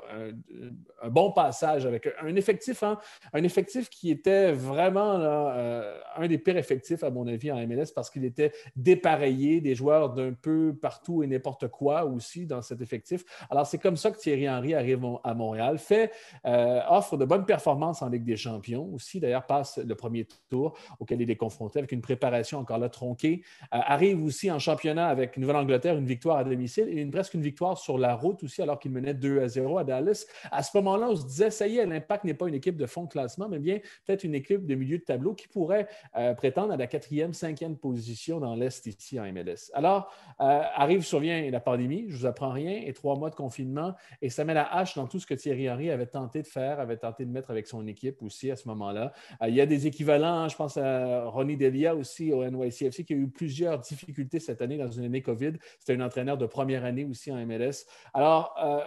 bon 1.10 1.32
passage 1.32 1.86
avec 1.86 2.08
un 2.20 2.34
effectif, 2.36 2.82
hein, 2.82 2.98
un 3.32 3.42
effectif 3.42 3.88
qui 3.88 4.10
était 4.10 4.52
vraiment 4.52 5.12
un 5.12 6.26
des 6.26 6.38
pires 6.38 6.56
effectifs, 6.56 7.02
à 7.02 7.10
mon 7.10 7.26
avis, 7.26 7.50
en 7.52 7.66
MLS 7.66 7.86
parce 7.94 8.10
qu'il 8.10 8.24
était 8.24 8.52
dépareillé, 8.76 9.60
des 9.60 9.74
joueurs 9.74 10.10
d'un 10.10 10.32
peu 10.32 10.76
partout 10.80 11.22
et 11.22 11.26
n'importe 11.26 11.68
quoi 11.68 12.04
aussi 12.04 12.46
dans 12.46 12.62
cet 12.62 12.80
effectif. 12.80 13.24
Alors, 13.50 13.66
c'est 13.66 13.78
comme 13.78 13.96
ça 13.96 14.10
que 14.10 14.18
Thierry 14.18 14.48
Henry 14.48 14.74
arrive 14.74 15.04
à 15.24 15.34
Montréal, 15.34 15.78
fait 15.78 16.12
euh, 16.46 16.80
offre 16.88 17.16
de 17.16 17.24
bonnes 17.24 17.44
performances 17.44 18.02
en 18.02 18.08
Ligue 18.08 18.24
des 18.24 18.36
Champions. 18.36 18.88
Aussi, 18.94 19.20
d'ailleurs, 19.20 19.46
passe 19.46 19.78
le 19.78 19.94
premier 19.94 20.26
tour 20.48 20.76
auquel 21.00 21.20
il 21.20 21.30
est 21.30 21.36
confronté 21.36 21.78
avec 21.78 21.92
une 21.92 22.00
préparation 22.00 22.58
encore 22.58 22.78
là 22.78 22.88
tronquée. 22.88 23.42
Euh, 23.74 23.78
arrive 23.80 24.22
aussi 24.24 24.50
en 24.50 24.58
championnat 24.58 25.08
avec 25.08 25.36
Nouvelle-Angleterre, 25.36 25.96
une 25.96 26.06
victoire 26.06 26.38
à 26.38 26.44
domicile 26.44 26.88
et 26.88 27.00
une, 27.00 27.10
presque 27.10 27.34
une 27.34 27.42
victoire 27.42 27.78
sur 27.78 27.98
la 27.98 28.14
route 28.14 28.42
aussi, 28.42 28.62
alors 28.62 28.78
qu'il 28.78 28.92
menait 28.92 29.14
2 29.14 29.40
à 29.40 29.48
0 29.48 29.78
à 29.78 29.84
Dallas. 29.84 30.26
À 30.50 30.62
ce 30.62 30.76
moment-là, 30.78 31.08
on 31.10 31.16
se 31.16 31.26
disait, 31.26 31.50
ça 31.50 31.66
y 31.66 31.78
est, 31.78 31.86
l'Impact 31.86 32.24
n'est 32.24 32.34
pas 32.34 32.48
une 32.48 32.54
équipe 32.54 32.76
de 32.76 32.86
fond 32.86 33.04
de 33.04 33.08
classement, 33.08 33.48
mais 33.48 33.58
bien 33.58 33.78
peut-être 34.06 34.24
une 34.24 34.34
équipe 34.34 34.66
de 34.66 34.74
milieu 34.74 34.98
de 34.98 35.04
tableau 35.04 35.34
qui 35.34 35.48
pourrait 35.48 35.88
euh, 36.16 36.34
prétendre 36.34 36.72
à 36.72 36.76
la 36.76 36.86
quatrième, 36.86 37.32
cinquième 37.32 37.76
position 37.76 38.40
dans 38.40 38.54
l'Est 38.54 38.86
ici 38.86 39.18
en 39.18 39.24
MLS. 39.32 39.70
Alors, 39.74 40.12
arrive, 40.38 41.02
survient 41.02 41.50
la 41.50 41.60
pandémie, 41.60 42.06
je 42.08 42.16
vous 42.16 42.26
apprends 42.26 42.50
rien, 42.50 42.80
et 42.84 42.92
trois 42.92 43.16
mois 43.16 43.30
de 43.30 43.34
confinement, 43.34 43.94
et 44.22 44.30
ça 44.30 44.44
met 44.44 44.54
la 44.54 44.72
hache 44.72 44.94
dans 44.94 45.06
tout 45.06 45.18
ce 45.18 45.26
que 45.26 45.34
Thierry 45.34 45.70
Henry 45.70 45.90
avait 45.90 46.06
tenté 46.06 46.27
de 46.28 46.46
faire, 46.46 46.80
avait 46.80 46.96
tenté 46.96 47.24
de 47.24 47.30
mettre 47.30 47.50
avec 47.50 47.66
son 47.66 47.86
équipe 47.86 48.22
aussi 48.22 48.50
à 48.50 48.56
ce 48.56 48.68
moment-là. 48.68 49.12
Euh, 49.42 49.48
il 49.48 49.54
y 49.54 49.60
a 49.60 49.66
des 49.66 49.86
équivalents, 49.86 50.40
hein, 50.40 50.48
je 50.48 50.56
pense 50.56 50.76
à 50.76 51.24
Ronnie 51.24 51.56
Delia 51.56 51.94
aussi 51.94 52.32
au 52.32 52.44
NYCFC 52.44 53.04
qui 53.04 53.14
a 53.14 53.16
eu 53.16 53.28
plusieurs 53.28 53.78
difficultés 53.78 54.40
cette 54.40 54.62
année 54.62 54.76
dans 54.76 54.90
une 54.90 55.04
année 55.04 55.22
COVID. 55.22 55.52
C'était 55.78 55.94
un 55.94 56.04
entraîneur 56.04 56.36
de 56.36 56.46
première 56.46 56.84
année 56.84 57.04
aussi 57.04 57.32
en 57.32 57.36
MLS. 57.46 57.86
Alors, 58.12 58.54
euh, 58.62 58.80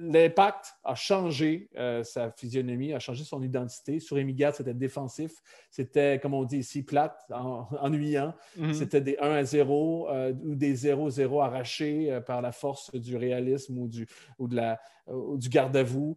l'impact 0.00 0.74
a 0.82 0.94
changé 0.94 1.68
euh, 1.76 2.02
sa 2.02 2.30
physionomie, 2.30 2.92
a 2.92 2.98
changé 2.98 3.22
son 3.22 3.42
identité. 3.42 4.00
Sur 4.00 4.18
Emigat, 4.18 4.52
c'était 4.52 4.72
défensif. 4.72 5.32
C'était, 5.70 6.18
comme 6.20 6.32
on 6.32 6.44
dit 6.44 6.58
ici, 6.58 6.82
plate, 6.82 7.20
ennuyant. 7.80 8.34
Mhm. 8.56 8.72
C'était 8.72 9.00
des 9.00 9.16
1 9.20 9.30
à 9.30 9.44
0 9.44 10.08
euh, 10.08 10.32
ou 10.42 10.54
des 10.54 10.74
0-0 10.74 11.42
arrachés 11.42 12.10
euh, 12.10 12.20
par 12.20 12.40
la 12.40 12.52
force 12.52 12.94
du 12.94 13.16
réalisme 13.16 13.76
ou 13.78 13.88
du, 13.88 14.06
ou 14.38 14.48
de 14.48 14.56
la, 14.56 14.80
du 15.36 15.48
garde-à-vous. 15.48 16.16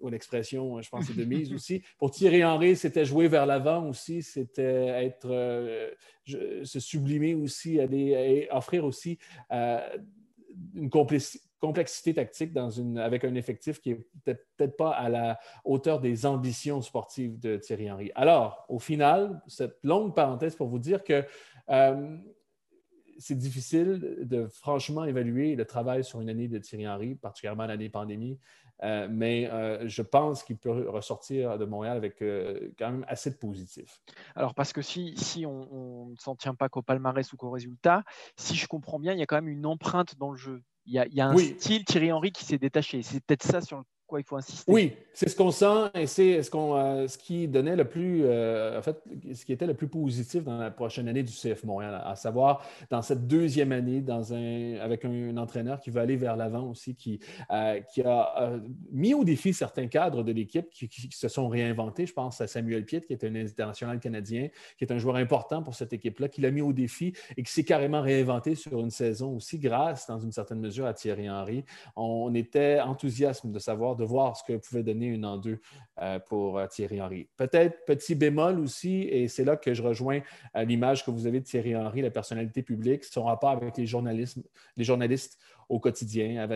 ou 0.00 0.08
l'expression, 0.08 0.82
je 0.82 0.88
pense, 0.88 1.06
c'est 1.06 1.16
de 1.16 1.24
mise 1.24 1.52
aussi. 1.54 1.82
Pour 1.98 2.10
Thierry 2.10 2.44
Henry, 2.44 2.74
c'était 2.74 3.04
jouer 3.04 3.28
vers 3.28 3.46
l'avant 3.46 3.88
aussi. 3.88 4.22
C'était 4.22 5.06
être, 5.06 5.94
se 6.26 6.80
sublimer 6.80 7.34
aussi, 7.34 7.78
aller, 7.78 8.48
offrir 8.50 8.84
aussi 8.84 9.18
une 10.74 10.90
complicité 10.90 11.51
complexité 11.62 12.12
tactique 12.12 12.52
dans 12.52 12.70
une, 12.70 12.98
avec 12.98 13.22
un 13.22 13.36
effectif 13.36 13.80
qui 13.80 13.90
n'est 14.26 14.34
peut-être 14.56 14.76
pas 14.76 14.90
à 14.90 15.08
la 15.08 15.38
hauteur 15.64 16.00
des 16.00 16.26
ambitions 16.26 16.82
sportives 16.82 17.38
de 17.38 17.56
Thierry 17.56 17.88
Henry. 17.88 18.10
Alors, 18.16 18.66
au 18.68 18.80
final, 18.80 19.40
cette 19.46 19.78
longue 19.84 20.12
parenthèse 20.12 20.56
pour 20.56 20.66
vous 20.66 20.80
dire 20.80 21.04
que 21.04 21.24
euh, 21.68 22.16
c'est 23.16 23.38
difficile 23.38 24.18
de 24.22 24.48
franchement 24.48 25.04
évaluer 25.04 25.54
le 25.54 25.64
travail 25.64 26.02
sur 26.02 26.20
une 26.20 26.28
année 26.28 26.48
de 26.48 26.58
Thierry 26.58 26.88
Henry, 26.88 27.14
particulièrement 27.14 27.66
l'année 27.66 27.88
pandémie, 27.88 28.40
euh, 28.82 29.06
mais 29.08 29.48
euh, 29.48 29.86
je 29.86 30.02
pense 30.02 30.42
qu'il 30.42 30.56
peut 30.56 30.90
ressortir 30.90 31.58
de 31.58 31.64
Montréal 31.64 31.96
avec 31.96 32.18
quand 32.76 32.90
même 32.90 33.04
assez 33.06 33.30
de 33.30 33.36
positif. 33.36 34.02
Alors, 34.34 34.56
parce 34.56 34.72
que 34.72 34.82
si, 34.82 35.16
si 35.16 35.46
on 35.46 36.08
ne 36.08 36.16
s'en 36.16 36.34
tient 36.34 36.56
pas 36.56 36.68
qu'au 36.68 36.82
palmarès 36.82 37.32
ou 37.32 37.36
qu'au 37.36 37.50
résultat, 37.50 38.02
si 38.36 38.56
je 38.56 38.66
comprends 38.66 38.98
bien, 38.98 39.12
il 39.12 39.20
y 39.20 39.22
a 39.22 39.26
quand 39.26 39.36
même 39.36 39.46
une 39.46 39.64
empreinte 39.64 40.18
dans 40.18 40.32
le 40.32 40.36
jeu. 40.36 40.60
Il 40.86 40.92
y 40.94 41.20
a, 41.20 41.28
un 41.28 41.36
style 41.36 41.84
Thierry 41.84 42.12
Henry 42.12 42.32
qui 42.32 42.44
s'est 42.44 42.58
détaché. 42.58 43.02
C'est 43.02 43.24
peut-être 43.24 43.44
ça 43.44 43.60
sur 43.60 43.82
il 44.20 44.24
faut 44.24 44.36
insister. 44.36 44.70
Oui, 44.70 44.92
c'est 45.14 45.28
ce 45.28 45.36
qu'on 45.36 45.50
sent 45.50 45.90
et 45.94 46.06
c'est 46.06 46.42
ce, 46.42 46.50
qu'on, 46.50 46.76
euh, 46.76 47.06
ce 47.08 47.18
qui 47.18 47.48
donnait 47.48 47.76
le 47.76 47.84
plus, 47.84 48.22
euh, 48.24 48.78
en 48.78 48.82
fait, 48.82 49.02
ce 49.34 49.44
qui 49.44 49.52
était 49.52 49.66
le 49.66 49.74
plus 49.74 49.88
positif 49.88 50.44
dans 50.44 50.58
la 50.58 50.70
prochaine 50.70 51.08
année 51.08 51.22
du 51.22 51.32
CF 51.32 51.64
Montréal, 51.64 52.00
à 52.04 52.16
savoir 52.16 52.64
dans 52.90 53.02
cette 53.02 53.26
deuxième 53.26 53.72
année, 53.72 54.00
dans 54.00 54.32
un, 54.32 54.76
avec 54.80 55.04
un, 55.04 55.36
entraîneur 55.36 55.80
qui 55.80 55.90
veut 55.90 56.00
aller 56.00 56.16
vers 56.16 56.36
l'avant 56.36 56.70
aussi, 56.70 56.94
qui, 56.94 57.20
euh, 57.50 57.80
qui 57.92 58.02
a 58.02 58.52
mis 58.90 59.14
au 59.14 59.24
défi 59.24 59.52
certains 59.52 59.86
cadres 59.86 60.22
de 60.22 60.32
l'équipe 60.32 60.68
qui, 60.70 60.88
se 61.10 61.28
sont 61.28 61.48
réinventés. 61.48 62.06
Je 62.06 62.12
pense 62.12 62.40
à 62.40 62.46
Samuel 62.46 62.84
Piet, 62.84 63.02
qui 63.02 63.12
est 63.12 63.24
un 63.24 63.34
international 63.34 63.98
canadien, 64.00 64.48
qui 64.78 64.84
est 64.84 64.92
un 64.92 64.98
joueur 64.98 65.16
important 65.16 65.62
pour 65.62 65.74
cette 65.74 65.92
équipe-là, 65.92 66.28
qui 66.28 66.40
l'a 66.40 66.50
mis 66.50 66.62
au 66.62 66.72
défi 66.72 67.12
et 67.36 67.42
qui 67.42 67.52
s'est 67.52 67.64
carrément 67.64 68.02
réinventé 68.02 68.54
sur 68.54 68.80
une 68.80 68.90
saison 68.90 69.36
aussi 69.36 69.58
grâce, 69.58 70.06
dans 70.06 70.18
une 70.18 70.32
certaine 70.32 70.60
mesure, 70.60 70.86
à 70.86 70.94
Thierry 70.94 71.28
Henry. 71.30 71.64
On 71.96 72.34
était 72.34 72.80
enthousiaste 72.80 73.46
de 73.46 73.58
savoir 73.58 73.96
de 73.96 74.01
voir 74.04 74.36
ce 74.36 74.44
que 74.44 74.56
pouvait 74.56 74.82
donner 74.82 75.06
une 75.06 75.24
en 75.24 75.36
deux 75.36 75.60
euh, 76.00 76.18
pour 76.18 76.58
euh, 76.58 76.66
Thierry 76.66 77.00
Henry. 77.00 77.28
Peut-être 77.36 77.84
petit 77.86 78.14
bémol 78.14 78.60
aussi, 78.60 79.02
et 79.02 79.28
c'est 79.28 79.44
là 79.44 79.56
que 79.56 79.74
je 79.74 79.82
rejoins 79.82 80.20
euh, 80.56 80.64
l'image 80.64 81.04
que 81.04 81.10
vous 81.10 81.26
avez 81.26 81.40
de 81.40 81.44
Thierry 81.44 81.76
Henry, 81.76 82.02
la 82.02 82.10
personnalité 82.10 82.62
publique, 82.62 83.04
son 83.04 83.24
rapport 83.24 83.50
avec 83.50 83.76
les, 83.76 83.86
les 84.76 84.84
journalistes 84.84 85.38
au 85.72 85.78
quotidien. 85.78 86.46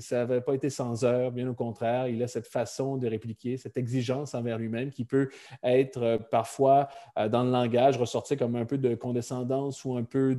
ça 0.00 0.16
n'avait 0.16 0.40
pas 0.40 0.54
été 0.54 0.70
sans 0.70 1.04
heure, 1.04 1.30
bien 1.30 1.46
au 1.46 1.52
contraire. 1.52 2.08
Il 2.08 2.22
a 2.22 2.26
cette 2.26 2.46
façon 2.46 2.96
de 2.96 3.06
répliquer, 3.06 3.58
cette 3.58 3.76
exigence 3.76 4.34
envers 4.34 4.56
lui-même 4.56 4.90
qui 4.90 5.04
peut 5.04 5.28
être 5.62 6.02
euh, 6.02 6.18
parfois 6.18 6.88
euh, 7.18 7.28
dans 7.28 7.44
le 7.44 7.50
langage 7.50 7.98
ressortir 7.98 8.38
comme 8.38 8.56
un 8.56 8.64
peu 8.64 8.78
de 8.78 8.94
condescendance 8.94 9.84
ou 9.84 9.94
un 9.98 10.04
peu 10.04 10.38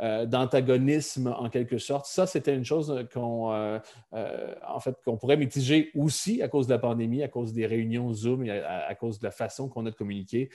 euh, 0.00 0.26
d'antagonisme 0.26 1.32
en 1.38 1.48
quelque 1.50 1.78
sorte. 1.78 2.06
Ça, 2.06 2.26
c'était 2.26 2.52
une 2.52 2.64
chose 2.64 3.06
qu'on 3.14 3.48
en 4.10 4.80
fait, 4.80 4.96
qu'on 5.04 5.16
pourrait 5.16 5.36
mitiger 5.36 5.92
aussi 5.94 6.42
à 6.42 6.48
cause 6.48 6.66
de 6.66 6.72
la 6.72 6.80
pandémie, 6.80 7.22
à 7.22 7.28
cause 7.28 7.52
des 7.52 7.66
réunions 7.66 8.12
Zoom 8.12 8.44
et 8.44 8.50
à, 8.50 8.92
cause 8.96 9.20
de 9.20 9.24
la 9.24 9.30
façon 9.30 9.68
qu'on 9.68 9.86
a 9.86 9.90
de 9.90 9.94
communiquer. 9.94 10.50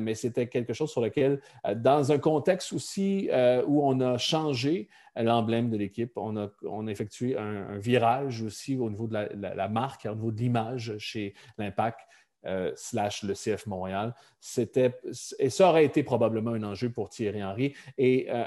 mais 0.00 0.14
c'était 0.14 0.46
quelque 0.46 0.72
chose 0.72 0.90
sur 0.90 1.00
lequel, 1.00 1.40
dans 1.76 2.12
un 2.12 2.18
contexte 2.18 2.72
aussi 2.72 3.28
où 3.66 3.82
on 3.84 4.00
a 4.00 4.18
changé, 4.18 4.88
l'emblème 5.16 5.70
de 5.70 5.76
l'équipe. 5.76 6.12
On 6.16 6.36
a, 6.36 6.48
on 6.62 6.86
effectué 6.86 7.36
un, 7.36 7.78
virage 7.78 8.42
aussi 8.42 8.76
au 8.76 8.90
niveau 8.90 9.06
de 9.06 9.14
la, 9.14 9.68
marque, 9.68 10.06
au 10.06 10.14
niveau 10.14 10.32
de 10.32 10.38
l'image 10.38 10.96
chez 10.98 11.34
l'Impact. 11.58 12.00
Euh, 12.46 12.70
slash 12.76 13.24
le 13.24 13.34
CF 13.34 13.66
Montréal. 13.66 14.14
C'était, 14.38 14.94
et 15.40 15.50
ça 15.50 15.70
aurait 15.70 15.84
été 15.84 16.04
probablement 16.04 16.52
un 16.52 16.62
enjeu 16.62 16.88
pour 16.88 17.08
Thierry 17.10 17.42
Henry 17.42 17.74
et 17.98 18.28
euh, 18.30 18.44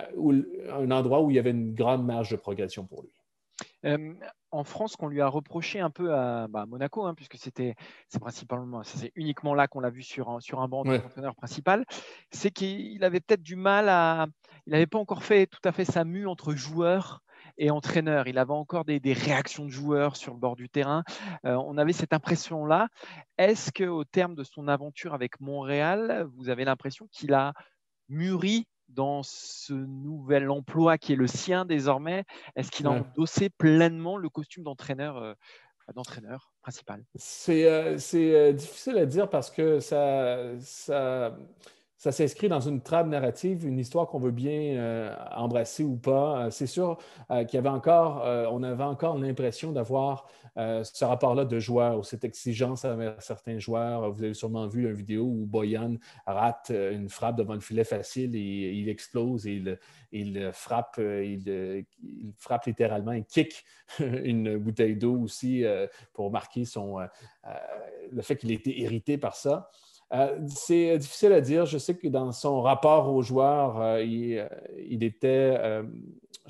un 0.71 0.89
endroit 0.91 1.21
où 1.21 1.29
il 1.29 1.35
y 1.35 1.39
avait 1.39 1.51
une 1.51 1.73
grande 1.73 2.05
marge 2.05 2.31
de 2.31 2.37
progression 2.37 2.85
pour 2.85 3.03
lui. 3.03 3.11
Euh, 3.83 4.13
en 4.51 4.63
France, 4.63 4.95
qu'on 4.95 5.07
lui 5.07 5.21
a 5.21 5.27
reproché 5.27 5.79
un 5.79 5.89
peu 5.89 6.13
à 6.13 6.47
bah, 6.47 6.65
Monaco, 6.65 7.05
hein, 7.05 7.13
puisque 7.15 7.37
c'était 7.37 7.75
c'est 8.07 8.19
principalement, 8.19 8.83
c'est 8.83 9.11
uniquement 9.15 9.53
là 9.53 9.67
qu'on 9.67 9.79
l'a 9.79 9.89
vu 9.89 10.03
sur 10.03 10.29
un, 10.29 10.39
sur 10.39 10.59
un 10.59 10.67
banc 10.67 10.83
d'entraîneur 10.83 11.35
principal, 11.35 11.85
c'est 12.31 12.51
qu'il 12.51 13.03
avait 13.03 13.19
peut-être 13.19 13.43
du 13.43 13.55
mal 13.55 13.89
à, 13.89 14.27
il 14.67 14.73
n'avait 14.73 14.87
pas 14.87 14.99
encore 14.99 15.23
fait 15.23 15.47
tout 15.47 15.61
à 15.63 15.71
fait 15.71 15.85
sa 15.85 16.03
mue 16.03 16.27
entre 16.27 16.53
joueur 16.53 17.21
et 17.57 17.71
entraîneur. 17.71 18.27
Il 18.27 18.37
avait 18.37 18.53
encore 18.53 18.85
des, 18.85 18.99
réactions 19.13 19.65
de 19.65 19.69
joueurs 19.69 20.15
sur 20.15 20.33
le 20.33 20.39
bord 20.39 20.55
du 20.55 20.69
terrain. 20.69 21.03
Euh, 21.45 21.55
on 21.55 21.77
avait 21.77 21.93
cette 21.93 22.13
impression-là. 22.13 22.87
Est-ce 23.37 23.71
qu'au 23.71 24.03
terme 24.03 24.35
de 24.35 24.43
son 24.43 24.67
aventure 24.67 25.13
avec 25.13 25.39
Montréal, 25.39 26.27
vous 26.35 26.49
avez 26.49 26.65
l'impression 26.65 27.07
qu'il 27.11 27.33
a 27.33 27.53
mûri 28.09 28.67
dans 28.93 29.23
ce 29.23 29.73
nouvel 29.73 30.49
emploi 30.49 30.97
qui 30.97 31.13
est 31.13 31.15
le 31.15 31.27
sien 31.27 31.65
désormais 31.65 32.23
Est-ce 32.55 32.71
qu'il 32.71 32.87
a 32.87 32.91
endossé 32.91 33.49
pleinement 33.49 34.17
le 34.17 34.29
costume 34.29 34.63
d'entraîneur 34.63 35.17
euh, 35.17 35.33
d'entraîneur 35.93 36.51
principal? 36.61 37.03
C'est 37.15 37.65
euh, 37.65 37.97
euh, 38.13 38.53
difficile 38.53 38.97
à 38.97 39.05
dire 39.05 39.29
parce 39.29 39.49
que 39.49 39.79
ça, 39.79 40.57
ça, 40.59 41.35
ça 42.01 42.11
s'inscrit 42.11 42.49
dans 42.49 42.61
une 42.61 42.81
trame 42.81 43.09
narrative, 43.09 43.63
une 43.63 43.77
histoire 43.77 44.07
qu'on 44.07 44.17
veut 44.17 44.31
bien 44.31 44.75
euh, 44.75 45.15
embrasser 45.35 45.83
ou 45.83 45.97
pas. 45.97 46.45
Euh, 46.45 46.49
c'est 46.49 46.65
sûr 46.65 46.97
euh, 47.29 47.43
qu'il 47.43 47.57
y 47.57 47.59
avait 47.59 47.69
encore, 47.69 48.23
on 48.51 48.63
avait 48.63 48.83
encore 48.83 49.19
l'impression 49.19 49.71
d'avoir 49.71 50.27
ce 50.55 51.05
rapport-là 51.05 51.45
de 51.45 51.59
joueurs 51.59 51.99
ou 51.99 52.03
cette 52.03 52.23
exigence 52.23 52.85
avec 52.85 53.21
certains 53.21 53.59
joueurs. 53.59 54.11
Vous 54.11 54.23
avez 54.23 54.33
sûrement 54.33 54.65
vu 54.67 54.89
une 54.89 54.93
vidéo 54.93 55.25
où 55.25 55.45
Boyan 55.45 55.97
rate 56.25 56.71
une 56.71 57.07
frappe 57.07 57.37
devant 57.37 57.53
le 57.53 57.59
filet 57.59 57.83
facile 57.83 58.35
et 58.35 58.71
il 58.73 58.89
explose 58.89 59.45
et 59.45 59.63
il, 60.11 60.49
frappe, 60.53 60.97
il, 60.97 61.85
frappe 62.37 62.65
littéralement, 62.65 63.11
il 63.11 63.25
kick 63.25 63.63
une 63.99 64.57
bouteille 64.57 64.95
d'eau 64.95 65.17
aussi 65.21 65.63
pour 66.13 66.31
marquer 66.31 66.65
son, 66.65 66.97
le 68.11 68.21
fait 68.23 68.37
qu'il 68.37 68.51
était 68.51 68.77
irrité 68.77 69.19
par 69.19 69.35
ça. 69.35 69.69
Euh, 70.13 70.39
c'est 70.47 70.97
difficile 70.97 71.33
à 71.33 71.41
dire. 71.41 71.65
Je 71.65 71.77
sais 71.77 71.95
que 71.95 72.07
dans 72.07 72.31
son 72.31 72.61
rapport 72.61 73.13
aux 73.13 73.21
joueurs, 73.21 73.81
euh, 73.81 74.03
il, 74.03 74.37
euh, 74.37 74.47
était 75.05 75.57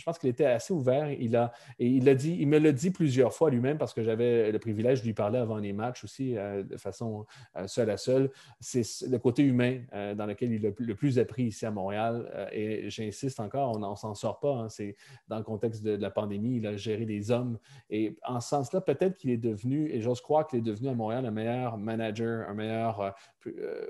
je 0.01 0.05
pense 0.05 0.17
qu'il 0.17 0.29
était 0.29 0.45
assez 0.45 0.73
ouvert. 0.73 1.11
Il, 1.11 1.35
a, 1.35 1.51
il, 1.79 2.03
me 2.47 2.57
l'a 2.57 2.71
dit 2.71 2.91
plusieurs 2.91 3.33
fois 3.33 3.49
lui-même 3.49 3.77
parce 3.77 3.93
que 3.93 4.03
j'avais 4.03 4.51
le 4.51 4.59
privilège 4.59 5.01
de 5.01 5.05
lui 5.05 5.13
parler 5.13 5.37
avant 5.37 5.57
les 5.57 5.73
matchs 5.73 6.03
aussi, 6.03 6.37
euh, 6.37 6.63
de 6.63 6.77
façon 6.77 7.25
euh, 7.55 7.67
seule 7.67 7.89
à 7.89 7.97
seule. 7.97 8.31
C'est 8.59 8.83
le 9.07 9.17
côté 9.19 9.43
humain 9.43 9.81
euh, 9.93 10.15
dans 10.15 10.25
lequel 10.25 10.51
il 10.51 10.65
a 10.65 10.69
le 10.75 10.95
plus 10.95 11.19
appris 11.19 11.43
ici 11.45 11.65
à 11.65 11.71
Montréal. 11.71 12.49
et 12.51 12.89
j'insiste 12.89 13.39
encore, 13.39 13.75
on 13.75 13.91
ne 13.91 13.95
s'en 13.95 14.15
sort 14.15 14.39
pas. 14.39 14.53
Hein. 14.53 14.69
c'est 14.69 14.95
dans 15.27 15.37
le 15.37 15.43
contexte 15.43 15.83
de, 15.83 15.91
la 15.91 16.09
pandémie, 16.09 16.57
il 16.57 16.67
a 16.67 16.75
géré 16.75 17.05
des 17.05 17.31
hommes. 17.31 17.57
Et 17.89 18.17
en 18.25 18.39
ce 18.39 18.49
sens-là, 18.49 18.81
peut-être 18.81 19.17
qu'il 19.17 19.29
est 19.29 19.37
devenu, 19.37 19.89
et 19.91 20.01
j'ose 20.01 20.21
croire 20.21 20.47
qu'il 20.47 20.59
est 20.59 20.63
devenu 20.63 20.89
à 20.89 20.93
Montréal 20.93 21.25
un 21.25 21.31
meilleur 21.31 21.77
manager, 21.77 22.49
un 22.49 22.53
meilleur, 22.53 23.13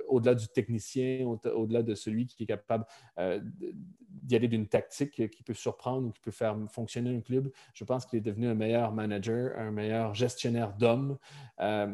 au-delà 0.07 0.35
du 0.35 0.47
technicien, 0.47 1.25
au-delà 1.25 1.83
de 1.83 1.95
celui 1.95 2.25
qui 2.25 2.43
est 2.43 2.47
capable 2.47 2.85
d'y 4.23 4.35
aller 4.35 4.47
d'une 4.47 4.67
tactique 4.67 5.29
qui 5.29 5.43
peut 5.43 5.53
surprendre 5.53 6.07
ou 6.07 6.11
qui 6.11 6.21
peut 6.21 6.31
faire 6.31 6.55
fonctionner 6.69 7.15
un 7.15 7.21
club. 7.21 7.51
Je 7.73 7.83
pense 7.83 8.05
qu'il 8.05 8.19
est 8.19 8.21
devenu 8.21 8.47
un 8.47 8.53
meilleur 8.53 8.91
manager, 8.91 9.57
un 9.57 9.71
meilleur 9.71 10.13
gestionnaire 10.13 10.73
d'hommes. 10.73 11.17
Euh, 11.59 11.93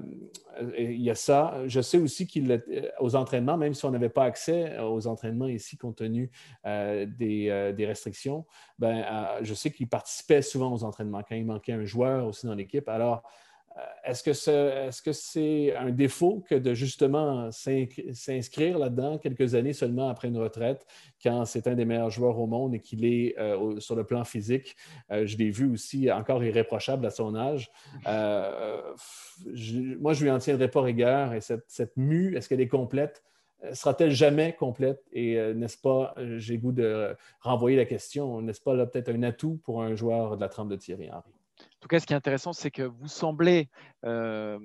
il 0.78 1.02
y 1.02 1.10
a 1.10 1.16
ça. 1.16 1.62
Je 1.68 1.82
sais 1.82 1.98
aussi 1.98 2.28
qu'il 2.28 2.52
euh, 2.52 2.60
aux 3.00 3.16
entraînements, 3.16 3.58
même 3.58 3.74
si 3.74 3.86
on 3.86 3.92
n'avait 3.92 4.10
pas 4.10 4.26
accès 4.26 4.78
aux 4.80 5.08
entraînements 5.08 5.48
ici 5.48 5.78
compte 5.78 5.98
tenu 5.98 6.30
euh, 6.66 7.06
des, 7.06 7.74
des, 7.76 7.86
restrictions, 7.86 8.46
ben, 8.78 9.04
je 9.42 9.54
sais 9.54 9.72
qu'il 9.72 9.88
participait 9.88 10.42
souvent 10.42 10.74
aux 10.74 10.84
entraînements 10.84 11.24
quand 11.24 11.36
il 11.36 11.46
manquait 11.46 11.74
un 11.74 11.86
joueur 11.86 12.28
aussi 12.28 12.46
dans 12.46 12.56
l'équipe. 12.56 12.88
Alors, 12.90 13.24
euh, 13.24 13.47
est-ce 14.04 15.02
que 15.02 15.12
c'est 15.12 15.76
un 15.76 15.92
défaut 15.92 16.44
que 16.50 16.56
de 16.56 16.74
justement 16.74 17.52
s'inscrire 17.52 18.80
là-dedans 18.80 19.18
quelques 19.18 19.56
années 19.56 19.74
seulement 19.74 20.10
après 20.10 20.30
une 20.30 20.38
retraite, 20.38 20.86
quand 21.22 21.46
c'est 21.46 21.68
un 21.68 21.76
des 21.76 21.86
meilleurs 21.86 22.10
joueurs 22.10 22.40
au 22.40 22.48
monde 22.48 22.76
et 22.76 22.80
qu'il 22.80 23.06
est 23.06 23.38
euh, 23.38 23.80
sur 23.80 23.96
le 23.96 24.04
plan 24.04 24.24
physique, 24.24 24.76
euh, 25.12 25.26
je 25.26 25.38
l'ai 25.38 25.50
vu 25.50 25.70
aussi 25.70 26.12
encore 26.12 26.44
irréprochable 26.44 27.06
à 27.06 27.12
son 27.12 27.36
âge. 27.36 27.72
moi, 28.06 30.14
je 30.14 30.24
lui 30.24 30.32
en 30.32 30.40
tiendrai 30.40 30.70
pas 30.70 30.82
rigueur 30.82 31.34
et 31.34 31.42
cette, 31.42 31.66
cette 31.68 31.98
mue, 31.98 32.36
est-ce 32.36 32.50
qu'elle 32.50 32.62
est 32.62 32.68
complète? 32.68 33.24
Sera-t-elle 33.74 34.12
jamais 34.12 34.54
complète? 34.54 35.04
Et 35.12 35.36
n'est-ce 35.56 35.78
pas, 35.78 36.14
j'ai 36.38 36.60
goût 36.60 36.72
de 36.72 37.16
renvoyer 37.42 37.76
la 37.76 37.86
question, 37.86 38.42
n'est-ce 38.42 38.62
pas 38.62 38.76
là 38.76 38.86
peut-être 38.86 39.10
un 39.10 39.24
atout 39.24 39.60
pour 39.64 39.82
un 39.82 39.96
joueur 39.96 40.38
de 40.38 40.42
la 40.42 40.48
trempe 40.48 40.70
de 40.70 40.76
Thierry 40.76 41.10
Henry? 41.10 41.37
En 41.78 41.80
tout 41.82 41.90
cas, 41.90 42.00
ce 42.00 42.08
qui 42.08 42.14
est 42.14 42.16
intéressant, 42.16 42.54
c'est 42.54 42.72
que 42.72 42.82
vous 42.82 43.08
semblez, 43.08 43.70
euh, 44.04 44.58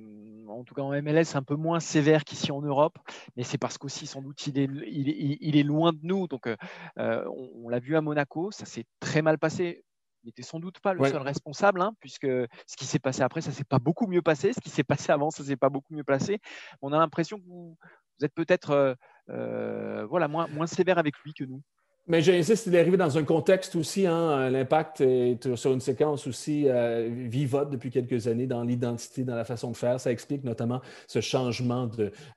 en 0.48 0.64
tout 0.64 0.72
cas 0.72 0.80
en 0.80 0.92
MLS, 1.02 1.34
un 1.36 1.42
peu 1.42 1.56
moins 1.56 1.78
sévère 1.78 2.24
qu'ici 2.24 2.50
en 2.52 2.62
Europe, 2.62 2.98
mais 3.36 3.42
c'est 3.42 3.58
parce 3.58 3.76
qu'aussi, 3.76 4.06
sans 4.06 4.22
doute, 4.22 4.46
il 4.46 4.58
est, 4.58 4.64
il, 4.64 5.56
est, 5.58 5.62
loin 5.62 5.92
de 5.92 5.98
nous. 6.02 6.26
Donc, 6.26 6.46
euh, 6.46 6.56
euh, 6.98 7.22
on, 7.54 7.68
l'a 7.68 7.80
vu 7.80 7.96
à 7.96 8.00
Monaco, 8.00 8.50
ça 8.50 8.64
s'est 8.64 8.86
très 8.98 9.20
mal 9.20 9.38
passé. 9.38 9.84
Il 10.24 10.28
n'était 10.28 10.42
sans 10.42 10.58
doute 10.58 10.80
pas 10.80 10.94
le 10.94 11.04
seul 11.04 11.20
responsable, 11.20 11.82
hein, 11.82 11.92
puisque 12.00 12.26
ce 12.26 12.76
qui 12.78 12.86
s'est 12.86 12.98
passé 12.98 13.20
après, 13.20 13.42
ça 13.42 13.50
ne 13.50 13.56
s'est 13.56 13.64
pas 13.64 13.78
beaucoup 13.78 14.06
mieux 14.06 14.22
passé. 14.22 14.54
Ce 14.54 14.60
qui 14.60 14.70
s'est 14.70 14.84
passé 14.84 15.12
avant, 15.12 15.30
ça 15.30 15.42
ne 15.42 15.48
s'est 15.48 15.56
pas 15.56 15.68
beaucoup 15.68 15.94
mieux 15.94 16.04
passé. 16.04 16.40
On 16.80 16.94
a 16.94 16.98
l'impression 16.98 17.38
que 17.38 17.44
vous, 17.44 17.76
êtes 18.22 18.32
peut-être 18.32 18.96
voilà, 19.28 20.28
moins, 20.28 20.46
moins 20.46 20.66
sévère 20.66 20.96
avec 20.96 21.18
lui 21.18 21.34
que 21.34 21.44
nous. 21.44 21.60
Mais 22.08 22.20
j'insiste, 22.20 22.66
il 22.66 22.74
est 22.74 22.80
arrivé 22.80 22.96
dans 22.96 23.16
un 23.16 23.22
contexte 23.22 23.76
aussi, 23.76 24.08
hein, 24.08 24.50
l'impact 24.50 25.00
est 25.02 25.54
sur 25.54 25.72
une 25.72 25.80
séquence 25.80 26.26
aussi 26.26 26.64
euh, 26.66 27.08
vivote 27.08 27.70
depuis 27.70 27.90
quelques 27.90 28.26
années 28.26 28.48
dans 28.48 28.64
l'identité, 28.64 29.22
dans 29.22 29.36
la 29.36 29.44
façon 29.44 29.70
de 29.70 29.76
faire. 29.76 30.00
Ça 30.00 30.10
explique 30.10 30.42
notamment 30.42 30.80
ce 31.06 31.20
changement 31.20 31.88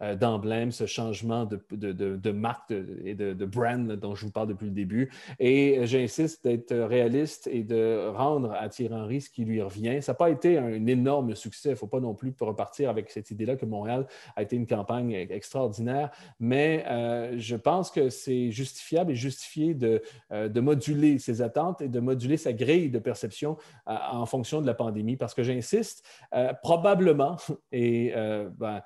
euh, 0.03 0.15
d'emblème, 0.15 0.71
ce 0.71 0.85
changement 0.85 1.45
de, 1.45 2.31
marque 2.31 2.71
et 3.03 3.15
de, 3.15 3.45
brand 3.45 3.87
dont 3.93 4.13
je 4.13 4.25
vous 4.25 4.31
parle 4.31 4.49
depuis 4.49 4.67
le 4.67 4.71
début. 4.71 5.11
Et 5.39 5.79
j'insiste 5.87 6.43
d'être 6.43 6.75
réaliste 6.75 7.47
et 7.51 7.63
de 7.63 8.07
rendre 8.09 8.51
à 8.51 8.69
Thierry 8.69 8.93
Henry 8.93 9.21
ce 9.21 9.31
qui 9.31 9.45
lui 9.45 9.63
revient. 9.63 9.99
Ça 10.03 10.11
n'a 10.11 10.17
pas 10.17 10.29
été 10.29 10.59
un 10.59 10.85
énorme 10.85 11.33
succès. 11.33 11.69
Il 11.69 11.71
ne 11.71 11.77
faut 11.77 11.87
pas 11.87 11.99
non 11.99 12.13
plus 12.13 12.35
repartir 12.39 12.91
avec 12.91 13.09
cette 13.09 13.31
idée-là 13.31 13.55
que 13.55 13.65
Montréal 13.65 14.05
a 14.35 14.43
été 14.43 14.55
une 14.55 14.67
campagne 14.67 15.11
extraordinaire, 15.11 16.11
mais 16.39 16.85
euh, 16.87 17.33
je 17.39 17.55
pense 17.55 17.89
que 17.89 18.11
c'est 18.11 18.51
justifiable 18.51 19.13
et 19.13 19.15
justifiable 19.15 19.54
euh, 19.57 20.49
de, 20.49 20.59
moduler 20.59 21.19
ses 21.19 21.41
attentes 21.41 21.81
et 21.81 21.87
de 21.87 21.99
moduler 21.99 22.37
sa 22.37 22.53
grille 22.53 22.89
de 22.89 22.99
perception 22.99 23.57
euh, 23.87 23.95
en 24.11 24.25
fonction 24.25 24.61
de 24.61 24.67
la 24.67 24.73
pandémie. 24.73 25.17
Parce 25.17 25.33
que 25.33 25.43
j'insiste, 25.43 26.05
euh, 26.33 26.53
probablement, 26.61 27.37
et 27.71 28.13
ben, 28.57 28.81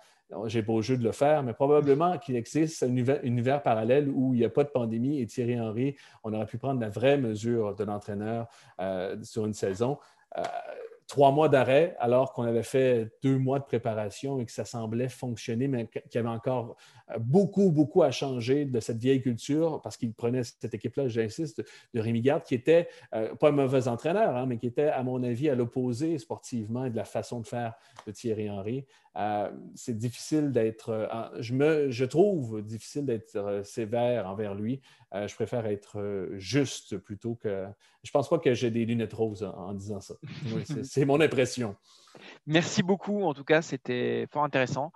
j'ai 0.45 0.61
beau 0.61 0.81
jeu 0.81 0.97
de 0.97 1.03
le 1.03 1.11
faire, 1.11 1.41
mais 1.41 1.53
probablement 1.53 2.17
qu'il 2.19 2.35
existe 2.35 2.83
un 2.83 2.95
univers, 3.23 3.63
parallèle 3.63 4.09
où 4.09 4.33
il 4.33 4.39
n'y 4.39 4.45
a 4.45 4.49
pas 4.49 4.63
de 4.63 4.69
pandémie 4.69 5.19
et 5.19 5.25
Thierry 5.25 5.59
Henry, 5.59 5.95
on 6.23 6.33
aurait 6.33 6.45
pu 6.45 6.57
prendre 6.57 6.79
la 6.79 6.89
vraie 6.89 7.17
mesure 7.17 7.73
de 7.75 7.83
l'entraîneur 7.83 8.47
sur 9.23 9.45
une 9.47 9.53
saison 9.53 9.97
trois 11.09 11.31
mois 11.31 11.49
d'arrêt 11.49 11.95
alors 11.99 12.33
qu'on 12.33 12.43
avait 12.43 12.63
fait 12.63 13.11
deux 13.23 13.39
mois 13.39 13.57
de 13.57 13.65
préparation 13.65 14.39
et 14.39 14.45
que 14.45 14.51
ça 14.51 14.63
semblait 14.63 15.09
fonctionner, 15.09 15.67
mais 15.67 15.87
qu'il 15.87 16.03
y 16.13 16.17
avait 16.19 16.29
encore 16.29 16.77
euh, 17.09 17.17
beaucoup, 17.19 17.71
beaucoup 17.71 18.03
à 18.03 18.11
changer 18.11 18.65
de 18.65 18.79
cette 18.79 18.99
vieille 18.99 19.19
culture 19.19 19.81
parce 19.81 19.97
qu'il 19.97 20.13
prenait 20.13 20.43
cette 20.43 20.71
équipe-là, 20.71 21.07
j'insiste, 21.07 21.65
de 21.95 21.99
Rémi 21.99 22.21
Garde, 22.21 22.43
qui 22.43 22.53
était 22.53 22.87
euh, 23.15 23.33
pas 23.35 23.49
un 23.49 23.53
mauvais 23.53 23.87
entraîneur, 23.87 24.37
hein, 24.37 24.45
mais 24.45 24.59
qui 24.59 24.67
était, 24.67 24.89
à 24.89 25.01
mon 25.01 25.23
avis, 25.23 25.49
à 25.49 25.55
l'opposé 25.55 26.19
sportivement 26.19 26.85
et 26.85 26.91
de 26.91 26.95
la 26.95 27.05
façon 27.05 27.39
de 27.39 27.47
faire 27.47 27.73
de 28.05 28.11
Thierry 28.11 28.47
Henry. 28.47 28.85
Euh, 29.19 29.51
c'est 29.75 29.97
difficile 29.97 30.51
d'être, 30.51 31.09
je, 31.39 31.53
me, 31.53 31.91
je 31.91 32.05
trouve 32.05 32.61
difficile 32.61 33.05
d'être 33.05 33.61
sévère 33.63 34.27
envers 34.27 34.55
lui. 34.55 34.81
je 35.13 35.33
préfère 35.35 35.65
être 35.65 36.29
juste 36.37 36.97
plutôt 36.97 37.35
que. 37.35 37.67
Je 38.03 38.11
pense 38.11 38.29
pas 38.29 38.39
que 38.39 38.53
j'ai 38.53 38.71
des 38.71 38.85
lunettes 38.85 39.13
roses 39.13 39.43
en, 39.43 39.73
disant 39.73 39.99
ça. 39.99 40.15
c'est 40.83 41.05
mon 41.05 41.19
impression. 41.19 41.75
Merci 42.47 42.81
beaucoup. 42.81 43.23
En 43.23 43.33
tout 43.33 43.43
cas, 43.43 43.61
c'était 43.61 44.25
fort 44.31 44.43
intéressant 44.43 44.93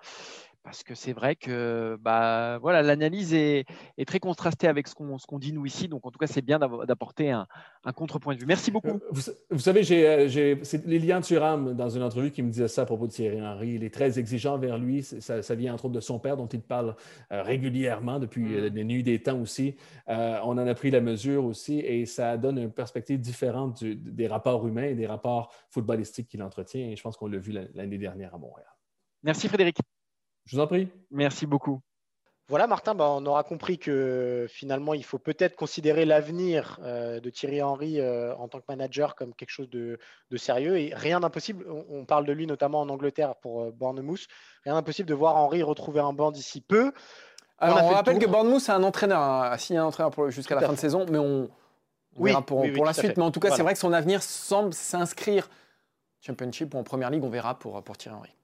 parce 0.63 0.83
que 0.83 0.95
c'est 0.95 1.11
vrai 1.11 1.35
que 1.35 1.97
bah, 2.01 2.57
voilà, 2.61 2.81
l'analyse 2.81 3.33
est, 3.33 3.65
très 4.07 4.19
contrastée 4.19 4.67
avec 4.67 4.87
ce 4.87 4.95
qu'on 4.95 5.39
dit 5.39 5.51
nous 5.51 5.65
ici. 5.65 5.89
Donc, 5.89 6.05
en 6.05 6.11
tout 6.11 6.17
cas, 6.17 6.27
c'est 6.27 6.41
bien 6.41 6.57
d'apporter 6.57 7.31
un, 7.31 7.47
contrepoint 7.93 8.33
de 8.33 8.39
vue. 8.39 8.45
Merci 8.45 8.71
beaucoup. 8.71 8.87
Euh, 8.87 9.33
vous, 9.49 9.59
savez, 9.59 9.81
euh, 9.91 10.55
c'est 10.63 10.85
Lilian 10.85 11.21
Thuram, 11.21 11.73
dans 11.73 11.89
une 11.89 12.01
entrevue, 12.01 12.31
qui 12.31 12.41
me 12.41 12.49
disait 12.49 12.69
ça 12.69 12.83
à 12.83 12.85
propos 12.85 13.07
de 13.07 13.11
Thierry 13.11 13.41
Henry. 13.41 13.73
Il 13.73 13.83
est 13.83 13.93
très 13.93 14.17
exigeant 14.17 14.57
vers 14.57 14.77
lui. 14.77 15.03
Ça, 15.03 15.55
vient 15.55 15.73
entre 15.73 15.85
autres 15.85 15.95
de 15.95 15.99
son 15.99 16.17
père, 16.17 16.37
dont 16.37 16.47
il 16.47 16.61
parle 16.61 16.95
euh, 17.31 17.43
régulièrement 17.43 18.19
depuis 18.19 18.43
mm. 18.43 18.73
les 18.73 18.83
nuits 18.85 19.03
des 19.03 19.21
temps 19.21 19.39
aussi. 19.39 19.75
on 20.07 20.57
en 20.57 20.65
a 20.65 20.73
pris 20.73 20.91
la 20.91 21.01
mesure 21.01 21.43
aussi 21.43 21.79
et 21.79 22.05
ça 22.05 22.37
donne 22.37 22.57
une 22.57 22.71
perspective 22.71 23.19
différente 23.19 23.83
des 23.83 24.27
rapports 24.27 24.65
humains 24.65 24.83
et 24.83 24.95
des 24.95 25.07
rapports 25.07 25.53
footballistiques 25.69 26.29
qu'il 26.29 26.41
entretient. 26.41 26.87
Et 26.87 26.95
je 26.95 27.03
pense 27.03 27.17
qu'on 27.17 27.27
l'a 27.27 27.37
vu 27.37 27.51
l'année 27.73 27.97
dernière 27.97 28.33
à 28.33 28.37
Montréal. 28.37 28.67
Merci 29.23 29.47
Frédéric. 29.47 29.77
Je 30.45 30.55
vous 30.55 30.61
en 30.61 30.67
prie. 30.67 30.89
Merci 31.11 31.45
beaucoup. 31.45 31.81
Voilà, 32.49 32.67
Martin, 32.67 32.93
bah, 32.93 33.07
on 33.09 33.25
aura 33.25 33.43
compris 33.43 33.77
que 33.77 34.47
finalement, 34.49 34.93
il 34.93 35.05
faut 35.05 35.17
peut-être 35.17 35.55
considérer 35.55 36.03
l'avenir 36.03 36.77
euh, 36.83 37.21
de 37.21 37.29
Thierry 37.29 37.61
Henry 37.61 38.01
euh, 38.01 38.35
en 38.35 38.49
tant 38.49 38.59
que 38.59 38.65
manager 38.67 39.15
comme 39.15 39.33
quelque 39.33 39.49
chose 39.49 39.69
de, 39.69 39.97
sérieux 40.35 40.77
et 40.77 40.93
rien 40.93 41.21
d'impossible. 41.21 41.65
On, 41.89 42.05
parle 42.05 42.25
de 42.25 42.33
lui 42.33 42.45
notamment 42.45 42.81
en 42.81 42.89
Angleterre 42.89 43.35
pour 43.37 43.61
euh, 43.61 43.71
Bournemouth. 43.71 44.27
Rien 44.65 44.73
d'impossible 44.73 45.07
de 45.07 45.13
voir 45.13 45.37
Henry 45.37 45.63
retrouver 45.63 46.01
un 46.01 46.11
banc 46.11 46.31
d'ici 46.31 46.59
peu. 46.59 46.91
Alors, 47.59 47.81
on, 47.85 47.89
rappelle 47.89 48.19
que 48.19 48.25
Bournemouth, 48.25 48.59
c'est 48.59 48.73
un 48.73 48.83
entraîneur, 48.83 49.21
a 49.21 49.57
signé 49.57 49.79
un 49.79 49.85
entraîneur 49.85 50.11
jusqu'à 50.29 50.55
la 50.55 50.67
fin 50.67 50.73
de 50.73 50.77
saison, 50.77 51.05
mais 51.09 51.19
on, 51.19 51.49
verra 52.19 52.45
pour, 52.45 52.65
pour 52.75 52.83
la 52.83 52.93
suite. 52.93 53.15
Mais 53.15 53.23
en 53.23 53.31
tout 53.31 53.39
cas, 53.39 53.51
c'est 53.51 53.63
vrai 53.63 53.73
que 53.73 53.79
son 53.79 53.93
avenir 53.93 54.21
semble 54.21 54.73
s'inscrire 54.73 55.49
Championship 56.19 56.73
ou 56.73 56.77
en 56.77 56.83
Première 56.83 57.09
Ligue. 57.09 57.23
On 57.23 57.29
verra 57.29 57.57
pour, 57.57 57.81
pour 57.83 57.95
Thierry 57.95 58.17
Henry. 58.17 58.35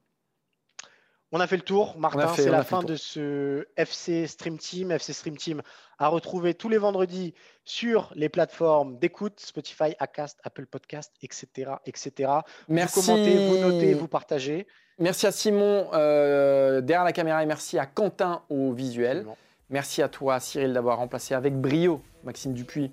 On 1.32 1.40
a 1.40 1.46
fait 1.46 1.58
le 1.58 1.64
tour, 1.64 1.96
Martin. 2.00 2.34
C'est 2.36 2.50
la 2.50 2.64
fin 2.64 2.82
de 2.82 2.96
ce 2.96 3.68
FC 3.78 4.26
Stream 4.26 4.58
Team. 4.58 4.92
FC 4.92 5.14
Stream 5.14 5.38
Team 5.38 5.62
à 6.00 6.08
retrouver 6.08 6.56
tous 6.56 6.70
les 6.70 6.80
vendredis 6.80 7.36
sur 7.66 8.12
les 8.16 8.30
plateformes 8.30 8.98
d'écoute, 8.98 9.40
Spotify, 9.40 9.96
Acast, 10.00 10.40
Apple 10.44 10.66
Podcast, 10.66 11.14
etc. 11.22 11.74
etc. 11.86 12.32
Merci. 12.68 13.00
Vous 13.00 13.06
commentez, 13.06 13.48
vous 13.48 13.58
notez, 13.58 13.94
vous 13.94 14.08
partagez. 14.08 14.66
Merci 14.98 15.28
à 15.28 15.32
Simon 15.32 15.88
euh, 15.94 16.82
derrière 16.82 17.04
la 17.04 17.14
caméra 17.14 17.44
et 17.44 17.46
merci 17.46 17.78
à 17.78 17.86
Quentin 17.86 18.42
au 18.50 18.74
visuel. 18.74 19.26
Merci 19.70 20.02
à 20.02 20.10
toi, 20.10 20.40
Cyril, 20.40 20.74
d'avoir 20.74 20.98
remplacé 20.98 21.36
avec 21.36 21.54
brio 21.54 22.02
Maxime 22.24 22.54
Dupuis. 22.54 22.92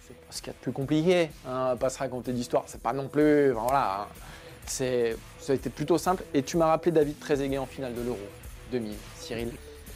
C'est 0.00 0.16
pas 0.16 0.32
ce 0.32 0.40
qu'il 0.40 0.48
y 0.48 0.50
a 0.50 0.54
de 0.54 0.62
plus 0.62 0.72
compliqué. 0.72 1.30
Hein, 1.46 1.76
pas 1.78 1.90
se 1.90 1.98
raconter 1.98 2.32
d'histoire, 2.32 2.64
c'est 2.66 2.80
pas 2.80 2.94
non 2.94 3.08
plus. 3.08 3.50
voilà. 3.50 4.02
Hein. 4.02 4.06
C'est, 4.66 5.16
ça 5.40 5.52
a 5.52 5.56
été 5.56 5.70
plutôt 5.70 5.98
simple. 5.98 6.24
Et 6.34 6.42
tu 6.42 6.56
m'as 6.56 6.66
rappelé 6.66 6.92
David 6.92 7.18
Trezeguet 7.18 7.58
en 7.58 7.66
finale 7.66 7.94
de 7.94 8.02
l'Euro 8.02 8.18
2000, 8.72 8.94
Cyril. 9.18 9.50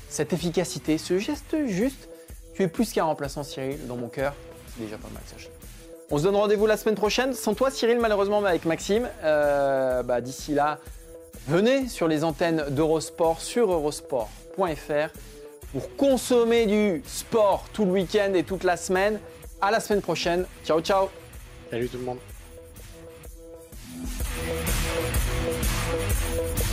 Cette 0.09 0.33
efficacité, 0.33 0.99
ce 0.99 1.19
geste 1.19 1.67
juste, 1.67 2.09
tu 2.55 2.63
es 2.63 2.69
plus 2.69 2.93
qu'un 2.93 3.05
remplaçant, 3.05 3.43
Cyril, 3.43 3.87
dans 3.87 3.97
mon 3.97 4.09
cœur. 4.09 4.35
C'est 4.75 4.85
déjà 4.85 4.97
pas 4.97 5.09
mal, 5.13 5.23
sache. 5.27 5.49
On 6.11 6.19
se 6.19 6.25
donne 6.25 6.37
rendez-vous 6.37 6.67
la 6.67 6.77
semaine 6.77 6.97
prochaine. 6.97 7.35
Sans 7.35 7.55
toi, 7.55 7.71
Cyril, 7.71 7.99
malheureusement, 8.01 8.41
mais 8.41 8.49
avec 8.49 8.65
Maxime. 8.65 9.09
Euh, 9.23 10.03
bah, 10.03 10.21
d'ici 10.21 10.55
là, 10.55 10.79
venez 11.47 11.87
sur 11.87 12.09
les 12.09 12.25
antennes 12.25 12.65
d'Eurosport 12.71 13.41
sur 13.41 13.73
eurosport.fr 13.73 15.13
pour 15.73 15.97
consommer 15.97 16.67
du 16.67 17.03
sport 17.07 17.67
tout 17.73 17.85
le 17.85 17.93
week-end 17.93 18.33
et 18.35 18.43
toute 18.43 18.65
la 18.65 18.77
semaine. 18.77 19.21
À 19.61 19.71
la 19.71 19.79
semaine 19.79 20.03
prochaine. 20.03 20.47
Ciao, 20.65 20.81
ciao. 20.81 21.09
Salut 21.71 21.89
tout 21.89 21.99
le 21.99 22.05
monde. 22.05 22.19